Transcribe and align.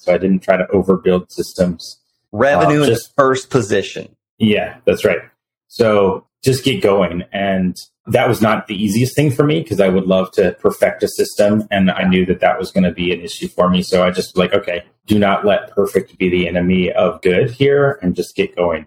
So 0.00 0.14
I 0.14 0.18
didn't 0.18 0.40
try 0.40 0.56
to 0.56 0.64
overbuild 0.66 1.30
systems. 1.30 2.00
Revenue 2.32 2.82
uh, 2.82 2.86
just, 2.86 3.14
first 3.16 3.50
position. 3.50 4.16
Yeah, 4.38 4.78
that's 4.86 5.04
right. 5.04 5.20
So 5.68 6.26
just 6.42 6.64
get 6.64 6.82
going. 6.82 7.22
And 7.32 7.76
that 8.06 8.28
was 8.28 8.40
not 8.40 8.66
the 8.66 8.82
easiest 8.82 9.14
thing 9.14 9.30
for 9.30 9.44
me 9.44 9.62
because 9.62 9.78
I 9.78 9.88
would 9.88 10.06
love 10.06 10.32
to 10.32 10.52
perfect 10.60 11.02
a 11.02 11.08
system. 11.08 11.68
And 11.70 11.90
I 11.90 12.04
knew 12.04 12.24
that 12.26 12.40
that 12.40 12.58
was 12.58 12.70
going 12.70 12.84
to 12.84 12.92
be 12.92 13.12
an 13.12 13.20
issue 13.20 13.48
for 13.48 13.68
me. 13.68 13.82
So 13.82 14.02
I 14.02 14.10
just 14.10 14.38
like, 14.38 14.54
okay, 14.54 14.84
do 15.06 15.18
not 15.18 15.44
let 15.44 15.70
perfect 15.70 16.16
be 16.16 16.30
the 16.30 16.48
enemy 16.48 16.90
of 16.92 17.20
good 17.20 17.50
here 17.50 17.98
and 18.02 18.16
just 18.16 18.34
get 18.34 18.56
going. 18.56 18.86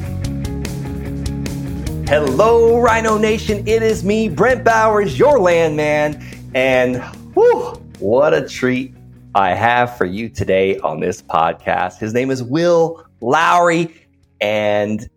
Hello, 2.11 2.77
Rhino 2.77 3.17
Nation. 3.17 3.65
It 3.65 3.81
is 3.81 4.03
me, 4.03 4.27
Brent 4.27 4.65
Bowers, 4.65 5.17
your 5.17 5.39
landman. 5.39 6.21
And 6.53 7.01
whew, 7.33 7.81
what 7.99 8.33
a 8.33 8.45
treat 8.45 8.93
I 9.33 9.53
have 9.53 9.95
for 9.95 10.03
you 10.03 10.27
today 10.27 10.77
on 10.79 10.99
this 10.99 11.21
podcast. 11.21 11.99
His 11.99 12.13
name 12.13 12.29
is 12.29 12.43
Will 12.43 13.01
Lowry. 13.21 13.95
And 14.41 15.09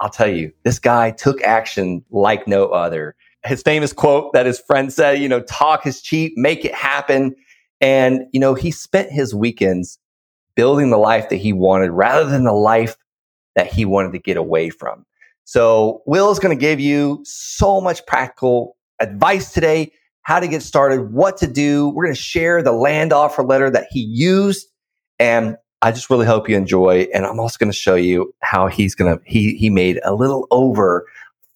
I'll 0.00 0.10
tell 0.10 0.26
you, 0.26 0.52
this 0.64 0.80
guy 0.80 1.12
took 1.12 1.40
action 1.42 2.04
like 2.10 2.48
no 2.48 2.66
other. 2.66 3.14
His 3.44 3.62
famous 3.62 3.92
quote 3.92 4.32
that 4.32 4.46
his 4.46 4.58
friend 4.58 4.92
said, 4.92 5.20
you 5.20 5.28
know, 5.28 5.42
talk 5.42 5.86
is 5.86 6.02
cheap, 6.02 6.32
make 6.34 6.64
it 6.64 6.74
happen. 6.74 7.36
And, 7.80 8.24
you 8.32 8.40
know, 8.40 8.54
he 8.54 8.72
spent 8.72 9.12
his 9.12 9.32
weekends 9.32 10.00
building 10.56 10.90
the 10.90 10.98
life 10.98 11.28
that 11.28 11.36
he 11.36 11.52
wanted 11.52 11.92
rather 11.92 12.28
than 12.28 12.42
the 12.42 12.52
life 12.52 12.96
that 13.54 13.72
he 13.72 13.84
wanted 13.84 14.10
to 14.14 14.18
get 14.18 14.36
away 14.36 14.70
from. 14.70 15.06
So 15.44 16.02
Will 16.06 16.30
is 16.30 16.38
going 16.38 16.56
to 16.56 16.60
give 16.60 16.80
you 16.80 17.20
so 17.24 17.80
much 17.80 18.04
practical 18.06 18.76
advice 19.00 19.52
today, 19.52 19.92
how 20.22 20.40
to 20.40 20.46
get 20.46 20.62
started, 20.62 21.12
what 21.12 21.36
to 21.38 21.46
do. 21.46 21.88
We're 21.88 22.04
going 22.04 22.14
to 22.14 22.20
share 22.20 22.62
the 22.62 22.72
land 22.72 23.12
offer 23.12 23.42
letter 23.42 23.70
that 23.70 23.86
he 23.90 24.00
used. 24.00 24.68
And 25.18 25.56
I 25.82 25.92
just 25.92 26.10
really 26.10 26.26
hope 26.26 26.48
you 26.48 26.56
enjoy. 26.56 27.08
And 27.14 27.24
I'm 27.24 27.40
also 27.40 27.56
going 27.58 27.72
to 27.72 27.76
show 27.76 27.94
you 27.94 28.32
how 28.40 28.68
he's 28.68 28.94
going 28.94 29.16
to, 29.16 29.22
he, 29.24 29.56
he 29.56 29.70
made 29.70 29.98
a 30.04 30.14
little 30.14 30.46
over 30.50 31.06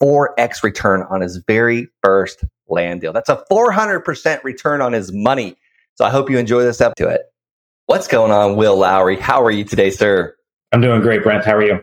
4x 0.03 0.63
return 0.63 1.03
on 1.11 1.21
his 1.21 1.37
very 1.47 1.89
first 2.03 2.45
land 2.69 3.03
deal. 3.03 3.13
That's 3.13 3.29
a 3.29 3.45
400% 3.51 4.43
return 4.43 4.81
on 4.81 4.93
his 4.93 5.13
money. 5.13 5.57
So 5.95 6.05
I 6.05 6.11
hope 6.11 6.31
you 6.31 6.39
enjoy 6.39 6.63
this 6.63 6.81
up 6.81 6.95
to 6.97 7.09
it. 7.09 7.23
What's 7.87 8.09
going 8.09 8.33
on, 8.33 8.57
Will 8.57 8.77
Lowry? 8.77 9.19
How 9.19 9.45
are 9.45 9.51
you 9.51 9.65
today, 9.65 9.91
sir? 9.91 10.35
I'm 10.73 10.81
doing 10.81 11.03
great, 11.03 11.23
Brent. 11.23 11.45
How 11.45 11.55
are 11.57 11.63
you? 11.63 11.83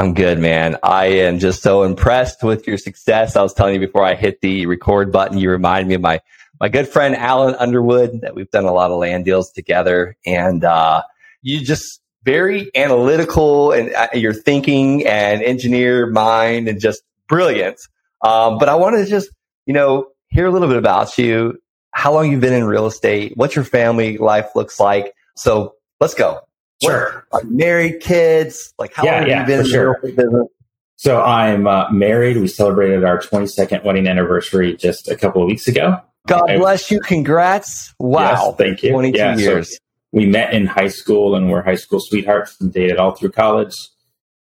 I'm 0.00 0.14
good, 0.14 0.38
man. 0.38 0.78
I 0.82 1.08
am 1.08 1.38
just 1.38 1.62
so 1.62 1.82
impressed 1.82 2.42
with 2.42 2.66
your 2.66 2.78
success. 2.78 3.36
I 3.36 3.42
was 3.42 3.52
telling 3.52 3.74
you 3.74 3.80
before 3.80 4.02
I 4.02 4.14
hit 4.14 4.40
the 4.40 4.64
record 4.64 5.12
button, 5.12 5.36
you 5.36 5.50
remind 5.50 5.88
me 5.88 5.94
of 5.94 6.00
my, 6.00 6.22
my 6.58 6.70
good 6.70 6.88
friend, 6.88 7.14
Alan 7.14 7.54
Underwood, 7.56 8.22
that 8.22 8.34
we've 8.34 8.50
done 8.50 8.64
a 8.64 8.72
lot 8.72 8.90
of 8.90 8.98
land 8.98 9.26
deals 9.26 9.52
together. 9.52 10.16
And, 10.24 10.64
uh, 10.64 11.02
you 11.42 11.62
just 11.62 12.00
very 12.24 12.70
analytical 12.74 13.72
and 13.72 13.94
uh, 13.94 14.08
your 14.14 14.32
thinking 14.32 15.06
and 15.06 15.42
engineer 15.42 16.06
mind 16.06 16.66
and 16.66 16.80
just 16.80 17.02
brilliant. 17.28 17.78
Um, 18.22 18.56
but 18.56 18.70
I 18.70 18.76
wanted 18.76 19.04
to 19.04 19.10
just, 19.10 19.28
you 19.66 19.74
know, 19.74 20.06
hear 20.28 20.46
a 20.46 20.50
little 20.50 20.68
bit 20.68 20.78
about 20.78 21.18
you, 21.18 21.60
how 21.90 22.14
long 22.14 22.32
you've 22.32 22.40
been 22.40 22.54
in 22.54 22.64
real 22.64 22.86
estate, 22.86 23.36
what 23.36 23.54
your 23.54 23.66
family 23.66 24.16
life 24.16 24.56
looks 24.56 24.80
like. 24.80 25.12
So 25.36 25.74
let's 26.00 26.14
go. 26.14 26.40
Sure. 26.82 27.26
What, 27.30 27.46
married, 27.46 28.00
kids? 28.00 28.72
Like 28.78 28.94
how 28.94 29.04
yeah, 29.04 29.20
long 29.20 29.28
yeah, 29.28 29.38
have 29.38 29.48
you 29.48 29.56
been 29.56 29.64
in 29.64 29.70
sure. 29.70 29.98
the 30.02 30.08
business? 30.12 30.48
So 30.96 31.22
I'm 31.22 31.66
uh, 31.66 31.90
married. 31.90 32.36
We 32.36 32.46
celebrated 32.46 33.04
our 33.04 33.18
22nd 33.18 33.84
wedding 33.84 34.06
anniversary 34.06 34.76
just 34.76 35.08
a 35.08 35.16
couple 35.16 35.42
of 35.42 35.46
weeks 35.46 35.66
ago. 35.66 36.00
God 36.26 36.50
I, 36.50 36.58
bless 36.58 36.90
you. 36.90 37.00
Congrats. 37.00 37.94
Wow. 37.98 38.48
Yes, 38.48 38.54
thank 38.58 38.82
you. 38.82 38.90
22 38.90 39.18
yeah, 39.18 39.36
years. 39.36 39.72
So 39.72 39.78
we 40.12 40.26
met 40.26 40.52
in 40.52 40.66
high 40.66 40.88
school 40.88 41.34
and 41.34 41.50
we're 41.50 41.62
high 41.62 41.76
school 41.76 42.00
sweethearts 42.00 42.60
and 42.60 42.72
dated 42.72 42.98
all 42.98 43.12
through 43.12 43.32
college. 43.32 43.74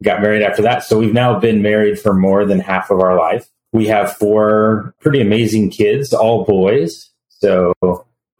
Got 0.02 0.22
married 0.22 0.42
after 0.42 0.62
that. 0.62 0.82
So 0.82 0.98
we've 0.98 1.12
now 1.12 1.38
been 1.38 1.62
married 1.62 2.00
for 2.00 2.14
more 2.14 2.44
than 2.44 2.58
half 2.58 2.90
of 2.90 3.00
our 3.00 3.16
life. 3.16 3.48
We 3.72 3.86
have 3.86 4.16
four 4.16 4.94
pretty 5.00 5.20
amazing 5.20 5.70
kids, 5.70 6.12
all 6.12 6.44
boys. 6.44 7.10
So 7.28 7.74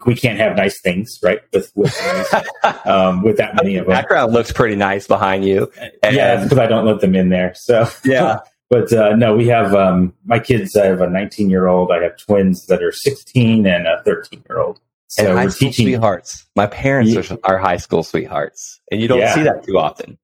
we 0.07 0.15
can't 0.15 0.39
have 0.39 0.57
nice 0.57 0.81
things, 0.81 1.19
right? 1.23 1.41
With 1.53 1.73
with, 1.75 1.97
um, 2.87 3.23
with 3.23 3.37
that 3.37 3.55
many 3.57 3.77
of 3.77 3.87
them. 3.87 3.95
Background 3.95 4.33
looks 4.33 4.53
pretty 4.53 4.77
nice 4.77 5.07
behind 5.07 5.45
you. 5.45 5.71
And, 6.03 6.17
yeah, 6.17 6.43
because 6.43 6.59
I 6.59 6.67
don't 6.67 6.87
let 6.87 7.01
them 7.01 7.15
in 7.15 7.29
there. 7.29 7.53
So 7.55 7.89
yeah. 8.05 8.41
but 8.71 8.93
uh, 8.93 9.17
no, 9.17 9.37
we 9.37 9.49
have 9.49 9.75
um, 9.75 10.15
my 10.25 10.39
kids. 10.39 10.77
I 10.77 10.87
have 10.87 11.01
a 11.01 11.09
19 11.09 11.51
year 11.51 11.67
old. 11.67 11.91
I 11.91 12.03
have 12.03 12.17
twins 12.17 12.67
that 12.67 12.83
are 12.83 12.93
16 12.93 13.67
and 13.67 13.87
a 13.87 14.03
13 14.05 14.43
year 14.49 14.61
old. 14.61 14.81
So 15.09 15.27
and 15.27 15.39
high 15.39 15.49
school 15.49 15.69
teaching, 15.69 15.87
sweethearts. 15.87 16.47
My 16.55 16.67
parents 16.67 17.13
yeah. 17.13 17.37
are, 17.43 17.55
are, 17.55 17.59
high 17.59 17.79
school 17.79 18.05
sweethearts, 18.05 18.81
and 18.93 19.01
you 19.01 19.09
don't 19.09 19.19
yeah. 19.19 19.35
see 19.35 19.43
that 19.43 19.65
too 19.65 19.77
often. 19.77 20.17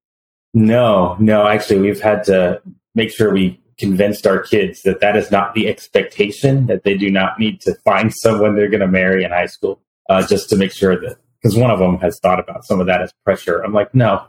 No, 0.54 1.16
no. 1.18 1.48
Actually, 1.48 1.80
we've 1.80 2.00
had 2.00 2.22
to 2.24 2.62
make 2.94 3.10
sure 3.10 3.32
we 3.32 3.60
convinced 3.78 4.26
our 4.26 4.40
kids 4.40 4.82
that 4.82 5.00
that 5.00 5.16
is 5.16 5.30
not 5.30 5.54
the 5.54 5.68
expectation, 5.68 6.66
that 6.66 6.84
they 6.84 6.96
do 6.96 7.10
not 7.10 7.38
need 7.38 7.60
to 7.62 7.74
find 7.84 8.12
someone 8.22 8.56
they're 8.56 8.68
going 8.68 8.80
to 8.80 8.88
marry 8.88 9.24
in 9.24 9.30
high 9.30 9.46
school, 9.46 9.80
uh, 10.08 10.26
just 10.26 10.48
to 10.50 10.56
make 10.56 10.72
sure 10.72 10.98
that, 11.00 11.16
because 11.42 11.56
one 11.56 11.70
of 11.70 11.78
them 11.78 11.98
has 11.98 12.18
thought 12.20 12.40
about 12.40 12.64
some 12.64 12.80
of 12.80 12.86
that 12.86 13.02
as 13.02 13.12
pressure. 13.24 13.60
I'm 13.60 13.72
like, 13.72 13.94
no, 13.94 14.24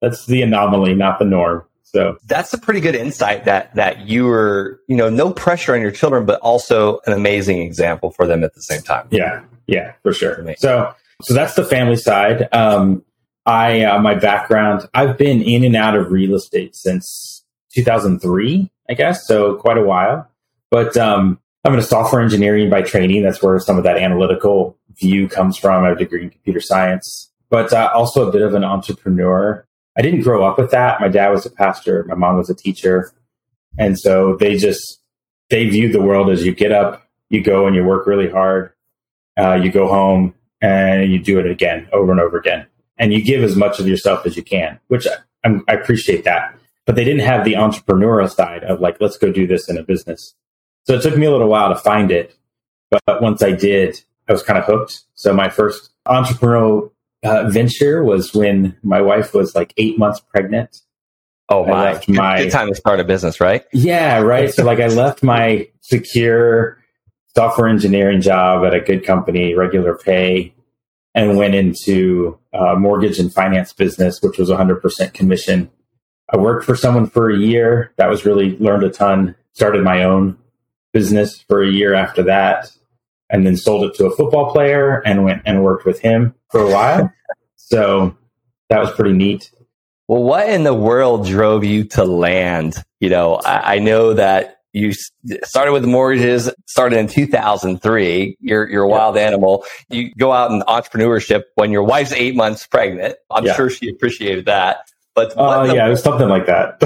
that's 0.00 0.26
the 0.26 0.42
anomaly, 0.42 0.94
not 0.94 1.18
the 1.18 1.24
norm. 1.24 1.64
So 1.82 2.18
that's 2.26 2.52
a 2.52 2.58
pretty 2.58 2.80
good 2.80 2.96
insight 2.96 3.44
that, 3.44 3.74
that 3.76 4.06
you 4.06 4.26
were, 4.26 4.80
you 4.88 4.96
know, 4.96 5.08
no 5.08 5.32
pressure 5.32 5.74
on 5.74 5.80
your 5.80 5.92
children, 5.92 6.26
but 6.26 6.40
also 6.40 6.98
an 7.06 7.12
amazing 7.12 7.62
example 7.62 8.10
for 8.10 8.26
them 8.26 8.44
at 8.44 8.54
the 8.54 8.60
same 8.60 8.82
time. 8.82 9.06
Yeah. 9.10 9.44
Yeah, 9.66 9.92
for 10.02 10.12
sure. 10.12 10.54
So, 10.58 10.94
so 11.22 11.34
that's 11.34 11.54
the 11.54 11.64
family 11.64 11.96
side. 11.96 12.48
Um, 12.52 13.04
I, 13.46 13.82
uh, 13.82 14.00
my 14.00 14.14
background, 14.14 14.88
I've 14.94 15.16
been 15.16 15.42
in 15.42 15.64
and 15.64 15.76
out 15.76 15.96
of 15.96 16.10
real 16.10 16.34
estate 16.34 16.74
since 16.76 17.35
2003. 17.76 18.70
I 18.88 18.94
guess. 18.94 19.26
So 19.26 19.56
quite 19.56 19.78
a 19.78 19.82
while. 19.82 20.28
But 20.70 20.96
um, 20.96 21.40
I'm 21.64 21.72
in 21.72 21.78
a 21.78 21.82
software 21.82 22.22
engineering 22.22 22.70
by 22.70 22.82
training. 22.82 23.22
That's 23.22 23.42
where 23.42 23.58
some 23.58 23.78
of 23.78 23.84
that 23.84 23.98
analytical 23.98 24.76
view 24.98 25.28
comes 25.28 25.56
from. 25.56 25.84
I 25.84 25.88
have 25.88 25.96
a 25.96 26.00
degree 26.00 26.24
in 26.24 26.30
computer 26.30 26.60
science, 26.60 27.30
but 27.50 27.72
uh, 27.72 27.90
also 27.94 28.28
a 28.28 28.32
bit 28.32 28.42
of 28.42 28.54
an 28.54 28.64
entrepreneur. 28.64 29.64
I 29.96 30.02
didn't 30.02 30.22
grow 30.22 30.44
up 30.44 30.58
with 30.58 30.70
that. 30.72 31.00
My 31.00 31.08
dad 31.08 31.30
was 31.30 31.46
a 31.46 31.50
pastor. 31.50 32.04
My 32.04 32.14
mom 32.14 32.36
was 32.36 32.50
a 32.50 32.54
teacher. 32.54 33.12
And 33.78 33.98
so 33.98 34.36
they 34.36 34.56
just, 34.56 35.00
they 35.50 35.68
viewed 35.68 35.92
the 35.92 36.00
world 36.00 36.30
as 36.30 36.44
you 36.44 36.54
get 36.54 36.72
up, 36.72 37.08
you 37.28 37.42
go 37.42 37.66
and 37.66 37.76
you 37.76 37.84
work 37.84 38.06
really 38.06 38.30
hard. 38.30 38.72
Uh, 39.38 39.54
you 39.54 39.70
go 39.70 39.86
home 39.86 40.34
and 40.62 41.12
you 41.12 41.18
do 41.18 41.38
it 41.38 41.46
again 41.46 41.88
over 41.92 42.10
and 42.10 42.20
over 42.20 42.38
again. 42.38 42.66
And 42.98 43.12
you 43.12 43.22
give 43.22 43.42
as 43.42 43.54
much 43.54 43.78
of 43.78 43.86
yourself 43.86 44.24
as 44.24 44.36
you 44.36 44.42
can, 44.42 44.80
which 44.88 45.06
I, 45.44 45.60
I 45.68 45.74
appreciate 45.74 46.24
that 46.24 46.55
but 46.86 46.94
they 46.94 47.04
didn't 47.04 47.26
have 47.26 47.44
the 47.44 47.54
entrepreneurial 47.54 48.32
side 48.32 48.64
of 48.64 48.80
like, 48.80 48.96
let's 49.00 49.18
go 49.18 49.30
do 49.30 49.46
this 49.46 49.68
in 49.68 49.76
a 49.76 49.82
business. 49.82 50.34
So 50.84 50.94
it 50.94 51.02
took 51.02 51.16
me 51.16 51.26
a 51.26 51.30
little 51.30 51.48
while 51.48 51.68
to 51.68 51.76
find 51.76 52.10
it. 52.10 52.34
But 52.90 53.20
once 53.20 53.42
I 53.42 53.50
did, 53.50 54.00
I 54.28 54.32
was 54.32 54.42
kind 54.42 54.58
of 54.58 54.64
hooked. 54.64 55.02
So 55.14 55.34
my 55.34 55.48
first 55.48 55.90
entrepreneurial 56.06 56.92
uh, 57.24 57.48
venture 57.50 58.04
was 58.04 58.32
when 58.32 58.76
my 58.84 59.00
wife 59.00 59.34
was 59.34 59.56
like 59.56 59.74
eight 59.76 59.98
months 59.98 60.20
pregnant. 60.20 60.82
Oh 61.48 61.64
my. 61.66 62.00
my, 62.08 62.44
good 62.44 62.52
time 62.52 62.68
to 62.68 62.74
start 62.74 63.00
a 63.00 63.04
business, 63.04 63.40
right? 63.40 63.64
Yeah, 63.72 64.20
right. 64.20 64.52
so 64.52 64.64
like 64.64 64.80
I 64.80 64.86
left 64.86 65.22
my 65.22 65.68
secure 65.80 66.78
software 67.34 67.68
engineering 67.68 68.20
job 68.20 68.64
at 68.64 68.74
a 68.74 68.80
good 68.80 69.04
company, 69.04 69.54
regular 69.54 69.96
pay, 69.96 70.54
and 71.14 71.36
went 71.36 71.54
into 71.54 72.38
uh, 72.52 72.74
mortgage 72.76 73.18
and 73.18 73.32
finance 73.32 73.72
business, 73.72 74.22
which 74.22 74.38
was 74.38 74.50
100% 74.50 75.12
commission 75.12 75.70
I 76.32 76.36
worked 76.38 76.64
for 76.64 76.76
someone 76.76 77.06
for 77.08 77.30
a 77.30 77.38
year. 77.38 77.92
That 77.96 78.08
was 78.08 78.24
really 78.24 78.56
learned 78.58 78.84
a 78.84 78.90
ton. 78.90 79.36
Started 79.52 79.84
my 79.84 80.02
own 80.04 80.36
business 80.92 81.40
for 81.40 81.62
a 81.62 81.70
year 81.70 81.94
after 81.94 82.22
that, 82.24 82.70
and 83.30 83.46
then 83.46 83.56
sold 83.56 83.84
it 83.84 83.94
to 83.96 84.06
a 84.06 84.14
football 84.14 84.52
player 84.52 85.02
and 85.06 85.24
went 85.24 85.42
and 85.46 85.62
worked 85.62 85.84
with 85.84 86.00
him 86.00 86.34
for 86.50 86.60
a 86.60 86.70
while. 86.70 87.12
so 87.56 88.16
that 88.68 88.80
was 88.80 88.90
pretty 88.92 89.12
neat. 89.12 89.50
Well, 90.08 90.22
what 90.22 90.48
in 90.48 90.64
the 90.64 90.74
world 90.74 91.26
drove 91.26 91.64
you 91.64 91.84
to 91.84 92.04
land? 92.04 92.76
You 93.00 93.10
know, 93.10 93.36
I, 93.36 93.76
I 93.76 93.78
know 93.78 94.14
that 94.14 94.56
you 94.72 94.92
started 95.44 95.72
with 95.72 95.84
mortgages, 95.84 96.50
started 96.66 96.98
in 96.98 97.08
2003. 97.08 98.36
You're, 98.40 98.68
you're 98.68 98.84
a 98.84 98.88
wild 98.88 99.16
animal. 99.16 99.64
You 99.88 100.14
go 100.14 100.32
out 100.32 100.50
in 100.50 100.60
entrepreneurship 100.60 101.44
when 101.54 101.70
your 101.70 101.82
wife's 101.82 102.12
eight 102.12 102.36
months 102.36 102.66
pregnant. 102.66 103.16
I'm 103.30 103.46
yeah. 103.46 103.54
sure 103.54 103.70
she 103.70 103.88
appreciated 103.88 104.44
that. 104.46 104.78
But 105.16 105.36
uh, 105.36 105.72
yeah, 105.74 105.86
it 105.86 105.90
was 105.90 106.02
something 106.02 106.28
like 106.28 106.44
that. 106.46 106.78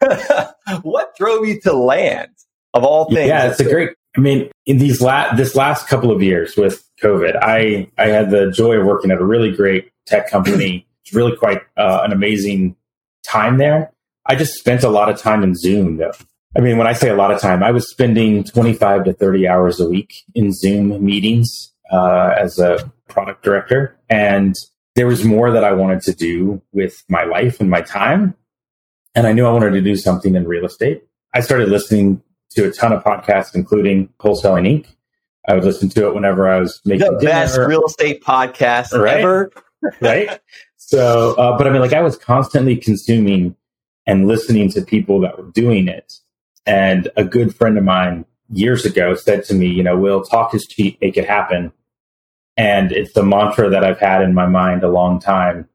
what 0.82 1.16
drove 1.16 1.44
you 1.44 1.60
to 1.62 1.72
land 1.72 2.30
of 2.72 2.84
all 2.84 3.06
things? 3.06 3.28
Yeah, 3.28 3.50
it's 3.50 3.58
a 3.58 3.64
great. 3.64 3.90
I 4.16 4.20
mean, 4.20 4.48
in 4.64 4.78
these 4.78 5.02
last 5.02 5.36
this 5.36 5.56
last 5.56 5.88
couple 5.88 6.12
of 6.12 6.22
years 6.22 6.56
with 6.56 6.88
COVID, 7.02 7.36
I 7.42 7.90
I 7.98 8.06
had 8.06 8.30
the 8.30 8.52
joy 8.52 8.76
of 8.76 8.86
working 8.86 9.10
at 9.10 9.18
a 9.20 9.24
really 9.24 9.54
great 9.54 9.90
tech 10.06 10.30
company. 10.30 10.86
It's 11.08 11.14
really 11.14 11.36
quite 11.36 11.62
uh, 11.78 12.02
an 12.04 12.12
amazing 12.12 12.76
time 13.26 13.56
there. 13.56 13.90
I 14.26 14.34
just 14.34 14.52
spent 14.56 14.82
a 14.82 14.90
lot 14.90 15.08
of 15.08 15.18
time 15.18 15.42
in 15.42 15.54
Zoom 15.54 15.96
though. 15.96 16.12
I 16.54 16.60
mean, 16.60 16.76
when 16.76 16.86
I 16.86 16.92
say 16.92 17.08
a 17.08 17.16
lot 17.16 17.30
of 17.30 17.40
time, 17.40 17.62
I 17.62 17.70
was 17.70 17.90
spending 17.90 18.44
25 18.44 19.04
to 19.04 19.14
30 19.14 19.48
hours 19.48 19.80
a 19.80 19.88
week 19.88 20.12
in 20.34 20.52
Zoom 20.52 21.02
meetings 21.02 21.72
uh, 21.90 22.34
as 22.36 22.58
a 22.58 22.92
product 23.08 23.42
director. 23.42 23.96
And 24.10 24.54
there 24.98 25.06
was 25.06 25.24
more 25.24 25.52
that 25.52 25.62
I 25.62 25.72
wanted 25.74 26.02
to 26.02 26.12
do 26.12 26.60
with 26.72 27.04
my 27.08 27.22
life 27.22 27.60
and 27.60 27.70
my 27.70 27.82
time. 27.82 28.34
And 29.14 29.28
I 29.28 29.32
knew 29.32 29.46
I 29.46 29.52
wanted 29.52 29.70
to 29.70 29.80
do 29.80 29.94
something 29.94 30.34
in 30.34 30.44
real 30.44 30.64
estate. 30.64 31.04
I 31.32 31.40
started 31.40 31.68
listening 31.68 32.20
to 32.50 32.64
a 32.68 32.72
ton 32.72 32.92
of 32.92 33.04
podcasts, 33.04 33.54
including 33.54 34.08
Wholesaling 34.18 34.66
Inc. 34.66 34.86
I 35.46 35.54
would 35.54 35.62
listen 35.62 35.88
to 35.90 36.08
it 36.08 36.14
whenever 36.16 36.48
I 36.48 36.58
was 36.58 36.80
making 36.84 37.12
the 37.12 37.24
best 37.24 37.56
real 37.56 37.84
estate 37.84 38.24
podcast 38.24 38.92
right? 38.92 39.20
ever. 39.20 39.52
right. 40.00 40.40
So, 40.78 41.36
uh, 41.38 41.56
but 41.56 41.68
I 41.68 41.70
mean, 41.70 41.80
like 41.80 41.92
I 41.92 42.02
was 42.02 42.16
constantly 42.16 42.76
consuming 42.76 43.54
and 44.04 44.26
listening 44.26 44.68
to 44.72 44.82
people 44.82 45.20
that 45.20 45.38
were 45.38 45.52
doing 45.52 45.86
it. 45.86 46.14
And 46.66 47.08
a 47.16 47.22
good 47.22 47.54
friend 47.54 47.78
of 47.78 47.84
mine 47.84 48.24
years 48.50 48.84
ago 48.84 49.14
said 49.14 49.44
to 49.44 49.54
me, 49.54 49.68
you 49.68 49.84
know, 49.84 49.96
we'll 49.96 50.24
talk 50.24 50.56
is 50.56 50.66
cheap, 50.66 50.98
make 51.00 51.16
it 51.16 51.28
happen. 51.28 51.72
And 52.58 52.90
it's 52.90 53.12
the 53.12 53.22
mantra 53.22 53.70
that 53.70 53.84
I've 53.84 54.00
had 54.00 54.20
in 54.20 54.34
my 54.34 54.46
mind 54.46 54.82
a 54.82 54.90
long 54.90 55.20
time. 55.20 55.68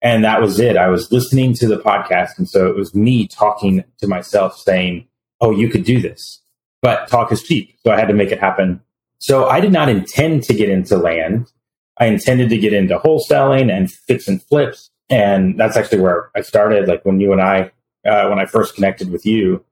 And 0.00 0.24
that 0.24 0.40
was 0.40 0.58
it. 0.58 0.76
I 0.76 0.88
was 0.88 1.12
listening 1.12 1.54
to 1.54 1.68
the 1.68 1.76
podcast. 1.76 2.38
And 2.38 2.48
so 2.48 2.66
it 2.66 2.74
was 2.74 2.94
me 2.94 3.28
talking 3.28 3.84
to 3.98 4.08
myself 4.08 4.56
saying, 4.58 5.06
Oh, 5.40 5.50
you 5.50 5.68
could 5.68 5.84
do 5.84 6.00
this, 6.00 6.40
but 6.80 7.08
talk 7.08 7.30
is 7.32 7.42
cheap. 7.42 7.76
So 7.84 7.92
I 7.92 7.98
had 7.98 8.08
to 8.08 8.14
make 8.14 8.30
it 8.30 8.40
happen. 8.40 8.80
So 9.18 9.48
I 9.48 9.60
did 9.60 9.72
not 9.72 9.88
intend 9.88 10.44
to 10.44 10.54
get 10.54 10.68
into 10.68 10.96
land. 10.96 11.50
I 11.98 12.06
intended 12.06 12.48
to 12.50 12.58
get 12.58 12.72
into 12.72 12.98
wholesaling 12.98 13.70
and 13.70 13.92
fix 13.92 14.26
and 14.26 14.42
flips. 14.42 14.90
And 15.10 15.58
that's 15.58 15.76
actually 15.76 16.00
where 16.00 16.30
I 16.34 16.40
started. 16.40 16.88
Like 16.88 17.04
when 17.04 17.20
you 17.20 17.32
and 17.32 17.42
I, 17.42 17.72
uh, 18.06 18.28
when 18.28 18.38
I 18.38 18.46
first 18.46 18.74
connected 18.74 19.10
with 19.10 19.26
you, 19.26 19.64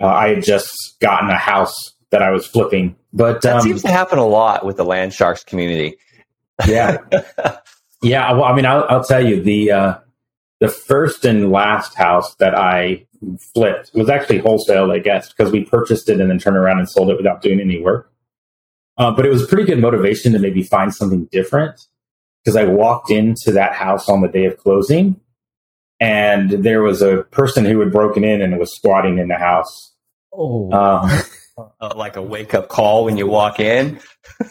uh, 0.00 0.06
I 0.06 0.28
had 0.28 0.42
just 0.42 0.72
gotten 1.00 1.28
a 1.30 1.36
house 1.36 1.76
that 2.10 2.22
I 2.22 2.30
was 2.30 2.46
flipping. 2.46 2.96
But 3.12 3.42
that 3.42 3.56
um, 3.56 3.62
seems 3.62 3.82
to 3.82 3.88
happen 3.88 4.18
a 4.18 4.26
lot 4.26 4.64
with 4.64 4.76
the 4.76 4.84
land 4.84 5.14
sharks 5.14 5.44
community. 5.44 5.96
yeah, 6.66 6.98
yeah. 8.02 8.32
Well, 8.32 8.44
I 8.44 8.54
mean, 8.54 8.66
I'll, 8.66 8.84
I'll 8.88 9.04
tell 9.04 9.24
you 9.24 9.42
the 9.42 9.70
uh, 9.70 9.98
the 10.60 10.68
first 10.68 11.24
and 11.24 11.50
last 11.50 11.94
house 11.94 12.34
that 12.36 12.54
I 12.54 13.06
flipped 13.54 13.92
was 13.94 14.08
actually 14.08 14.38
wholesale, 14.38 14.90
I 14.90 14.98
guess, 14.98 15.32
because 15.32 15.52
we 15.52 15.64
purchased 15.64 16.08
it 16.08 16.20
and 16.20 16.30
then 16.30 16.38
turned 16.38 16.56
around 16.56 16.78
and 16.78 16.88
sold 16.88 17.10
it 17.10 17.16
without 17.16 17.42
doing 17.42 17.60
any 17.60 17.80
work. 17.80 18.12
Uh, 18.96 19.12
but 19.12 19.24
it 19.24 19.30
was 19.30 19.46
pretty 19.46 19.64
good 19.64 19.80
motivation 19.80 20.32
to 20.32 20.38
maybe 20.38 20.62
find 20.62 20.94
something 20.94 21.26
different 21.26 21.80
because 22.42 22.56
I 22.56 22.64
walked 22.64 23.10
into 23.10 23.52
that 23.52 23.72
house 23.72 24.08
on 24.08 24.22
the 24.22 24.28
day 24.28 24.44
of 24.44 24.56
closing 24.58 25.20
and 26.00 26.50
there 26.50 26.82
was 26.82 27.02
a 27.02 27.24
person 27.24 27.64
who 27.64 27.80
had 27.80 27.92
broken 27.92 28.24
in 28.24 28.40
and 28.40 28.58
was 28.58 28.74
squatting 28.74 29.18
in 29.18 29.28
the 29.28 29.36
house. 29.36 29.94
Oh, 30.32 30.70
um, 30.72 31.10
uh, 31.80 31.94
like 31.96 32.16
a 32.16 32.22
wake 32.22 32.54
up 32.54 32.68
call 32.68 33.04
when 33.04 33.16
you 33.16 33.26
walk 33.26 33.60
in. 33.60 34.00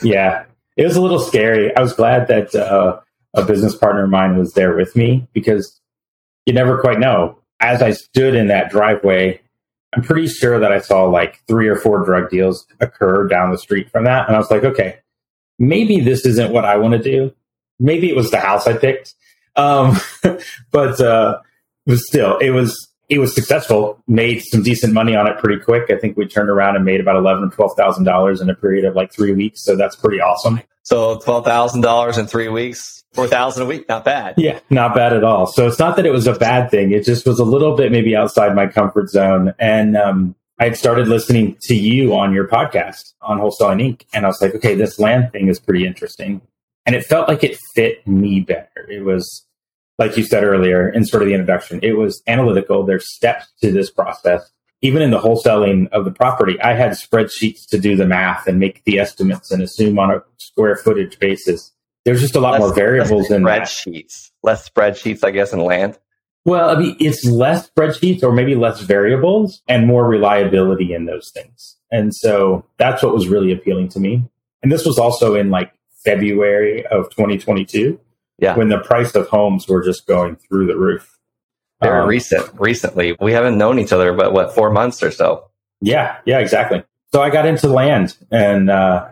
yeah, 0.01 0.45
it 0.75 0.85
was 0.85 0.95
a 0.95 1.01
little 1.01 1.19
scary. 1.19 1.75
I 1.75 1.81
was 1.81 1.93
glad 1.93 2.27
that 2.27 2.53
uh, 2.55 2.99
a 3.33 3.45
business 3.45 3.75
partner 3.75 4.03
of 4.03 4.09
mine 4.09 4.37
was 4.37 4.53
there 4.53 4.75
with 4.75 4.95
me 4.95 5.27
because 5.33 5.79
you 6.45 6.53
never 6.53 6.79
quite 6.79 6.99
know. 6.99 7.39
As 7.59 7.81
I 7.81 7.91
stood 7.91 8.35
in 8.35 8.47
that 8.47 8.69
driveway, 8.69 9.41
I'm 9.95 10.03
pretty 10.03 10.27
sure 10.27 10.59
that 10.59 10.71
I 10.71 10.79
saw 10.79 11.05
like 11.05 11.41
three 11.47 11.67
or 11.67 11.75
four 11.75 12.03
drug 12.03 12.29
deals 12.29 12.67
occur 12.79 13.27
down 13.27 13.51
the 13.51 13.57
street 13.57 13.89
from 13.89 14.03
that. 14.03 14.27
And 14.27 14.35
I 14.35 14.39
was 14.39 14.51
like, 14.51 14.63
okay, 14.63 14.99
maybe 15.57 15.99
this 15.99 16.25
isn't 16.25 16.51
what 16.51 16.65
I 16.65 16.77
want 16.77 16.93
to 16.93 17.01
do. 17.01 17.33
Maybe 17.79 18.09
it 18.09 18.15
was 18.15 18.31
the 18.31 18.39
house 18.39 18.67
I 18.67 18.77
picked. 18.77 19.15
Um, 19.55 19.97
but 20.71 20.99
uh, 20.99 21.39
was 21.85 22.05
still, 22.07 22.37
it 22.37 22.51
was 22.51 22.89
it 23.09 23.19
was 23.19 23.33
successful. 23.33 24.01
Made 24.07 24.41
some 24.43 24.63
decent 24.63 24.93
money 24.93 25.15
on 25.15 25.27
it 25.27 25.37
pretty 25.37 25.61
quick. 25.61 25.89
I 25.89 25.97
think 25.97 26.17
we 26.17 26.27
turned 26.27 26.49
around 26.49 26.75
and 26.75 26.85
made 26.85 26.99
about 26.99 27.15
eleven 27.15 27.45
or 27.45 27.49
twelve 27.49 27.75
thousand 27.77 28.03
dollars 28.03 28.41
in 28.41 28.49
a 28.49 28.55
period 28.55 28.85
of 28.85 28.95
like 28.95 29.13
three 29.13 29.33
weeks. 29.33 29.63
So 29.63 29.75
that's 29.75 29.95
pretty 29.95 30.19
awesome. 30.19 30.61
So 30.83 31.19
twelve 31.19 31.45
thousand 31.45 31.81
dollars 31.81 32.17
in 32.17 32.27
three 32.27 32.47
weeks, 32.49 33.03
four 33.13 33.27
thousand 33.27 33.63
a 33.63 33.65
week, 33.65 33.87
not 33.89 34.05
bad. 34.05 34.35
Yeah, 34.37 34.59
not 34.69 34.95
bad 34.95 35.13
at 35.13 35.23
all. 35.23 35.47
So 35.47 35.67
it's 35.67 35.79
not 35.79 35.95
that 35.97 36.05
it 36.05 36.11
was 36.11 36.27
a 36.27 36.33
bad 36.33 36.69
thing. 36.69 36.91
It 36.91 37.05
just 37.05 37.25
was 37.25 37.39
a 37.39 37.45
little 37.45 37.75
bit 37.75 37.91
maybe 37.91 38.15
outside 38.15 38.55
my 38.55 38.67
comfort 38.67 39.09
zone. 39.09 39.53
And 39.59 39.97
um, 39.97 40.35
I 40.59 40.65
had 40.65 40.77
started 40.77 41.07
listening 41.07 41.57
to 41.63 41.75
you 41.75 42.15
on 42.15 42.33
your 42.33 42.47
podcast 42.47 43.13
on 43.21 43.39
Wholesaling 43.39 43.81
Inc. 43.81 44.05
And 44.13 44.25
I 44.25 44.29
was 44.29 44.41
like, 44.41 44.55
okay, 44.55 44.75
this 44.75 44.99
land 44.99 45.31
thing 45.31 45.47
is 45.47 45.59
pretty 45.59 45.85
interesting. 45.85 46.41
And 46.85 46.95
it 46.95 47.05
felt 47.05 47.27
like 47.27 47.43
it 47.43 47.57
fit 47.75 48.05
me 48.07 48.39
better. 48.39 48.89
It 48.89 49.03
was 49.03 49.45
like 49.97 50.17
you 50.17 50.23
said 50.23 50.43
earlier 50.43 50.89
in 50.89 51.05
sort 51.05 51.23
of 51.23 51.27
the 51.27 51.33
introduction, 51.33 51.79
it 51.81 51.93
was 51.93 52.21
analytical. 52.27 52.85
There's 52.85 53.13
steps 53.13 53.47
to 53.61 53.71
this 53.71 53.89
process. 53.89 54.49
Even 54.81 55.01
in 55.01 55.09
the 55.09 55.19
wholesaling 55.19 55.89
of 55.89 56.05
the 56.05 56.11
property, 56.11 56.59
I 56.61 56.73
had 56.73 56.91
spreadsheets 56.91 57.67
to 57.69 57.79
do 57.79 57.95
the 57.95 58.05
math 58.05 58.47
and 58.47 58.59
make 58.59 58.83
the 58.83 58.99
estimates 58.99 59.51
and 59.51 59.63
assume 59.63 59.97
on 59.97 60.11
a 60.11 60.23
square 60.37 60.75
footage 60.75 61.17
basis. 61.17 61.71
There's 62.05 62.21
just 62.21 62.35
a 62.35 62.39
lot 62.39 62.51
less, 62.51 62.59
more 62.59 62.73
variables 62.75 63.31
in 63.31 63.41
spreadsheets. 63.41 64.29
That. 64.43 64.47
Less 64.47 64.69
spreadsheets, 64.69 65.23
I 65.23 65.31
guess, 65.31 65.51
in 65.51 65.59
land. 65.61 65.97
Well, 66.45 66.69
I 66.69 66.79
mean, 66.79 66.95
it's 66.99 67.25
less 67.25 67.69
spreadsheets 67.69 68.23
or 68.23 68.31
maybe 68.31 68.55
less 68.55 68.79
variables 68.79 69.61
and 69.67 69.87
more 69.87 70.07
reliability 70.07 70.93
in 70.93 71.05
those 71.05 71.31
things. 71.33 71.75
And 71.91 72.15
so 72.15 72.63
that's 72.77 73.01
what 73.01 73.13
was 73.13 73.27
really 73.27 73.51
appealing 73.51 73.89
to 73.89 73.99
me. 73.99 74.23
And 74.61 74.71
this 74.71 74.85
was 74.85 74.99
also 74.99 75.35
in 75.35 75.49
like 75.49 75.73
February 76.05 76.85
of 76.85 77.09
2022 77.09 77.99
yeah. 78.37 78.55
when 78.55 78.69
the 78.69 78.79
price 78.79 79.15
of 79.15 79.27
homes 79.27 79.67
were 79.67 79.83
just 79.83 80.05
going 80.05 80.35
through 80.35 80.67
the 80.67 80.77
roof. 80.77 81.17
Very 81.81 82.01
um, 82.01 82.07
recent, 82.07 82.49
recently. 82.59 83.15
We 83.19 83.33
haven't 83.33 83.57
known 83.57 83.79
each 83.79 83.91
other, 83.91 84.13
but 84.13 84.33
what, 84.33 84.53
four 84.53 84.71
months 84.71 85.03
or 85.03 85.11
so? 85.11 85.49
Yeah, 85.81 86.17
yeah, 86.25 86.39
exactly. 86.39 86.83
So 87.13 87.21
I 87.21 87.29
got 87.29 87.45
into 87.45 87.67
land 87.67 88.17
and 88.31 88.69
uh, 88.69 89.09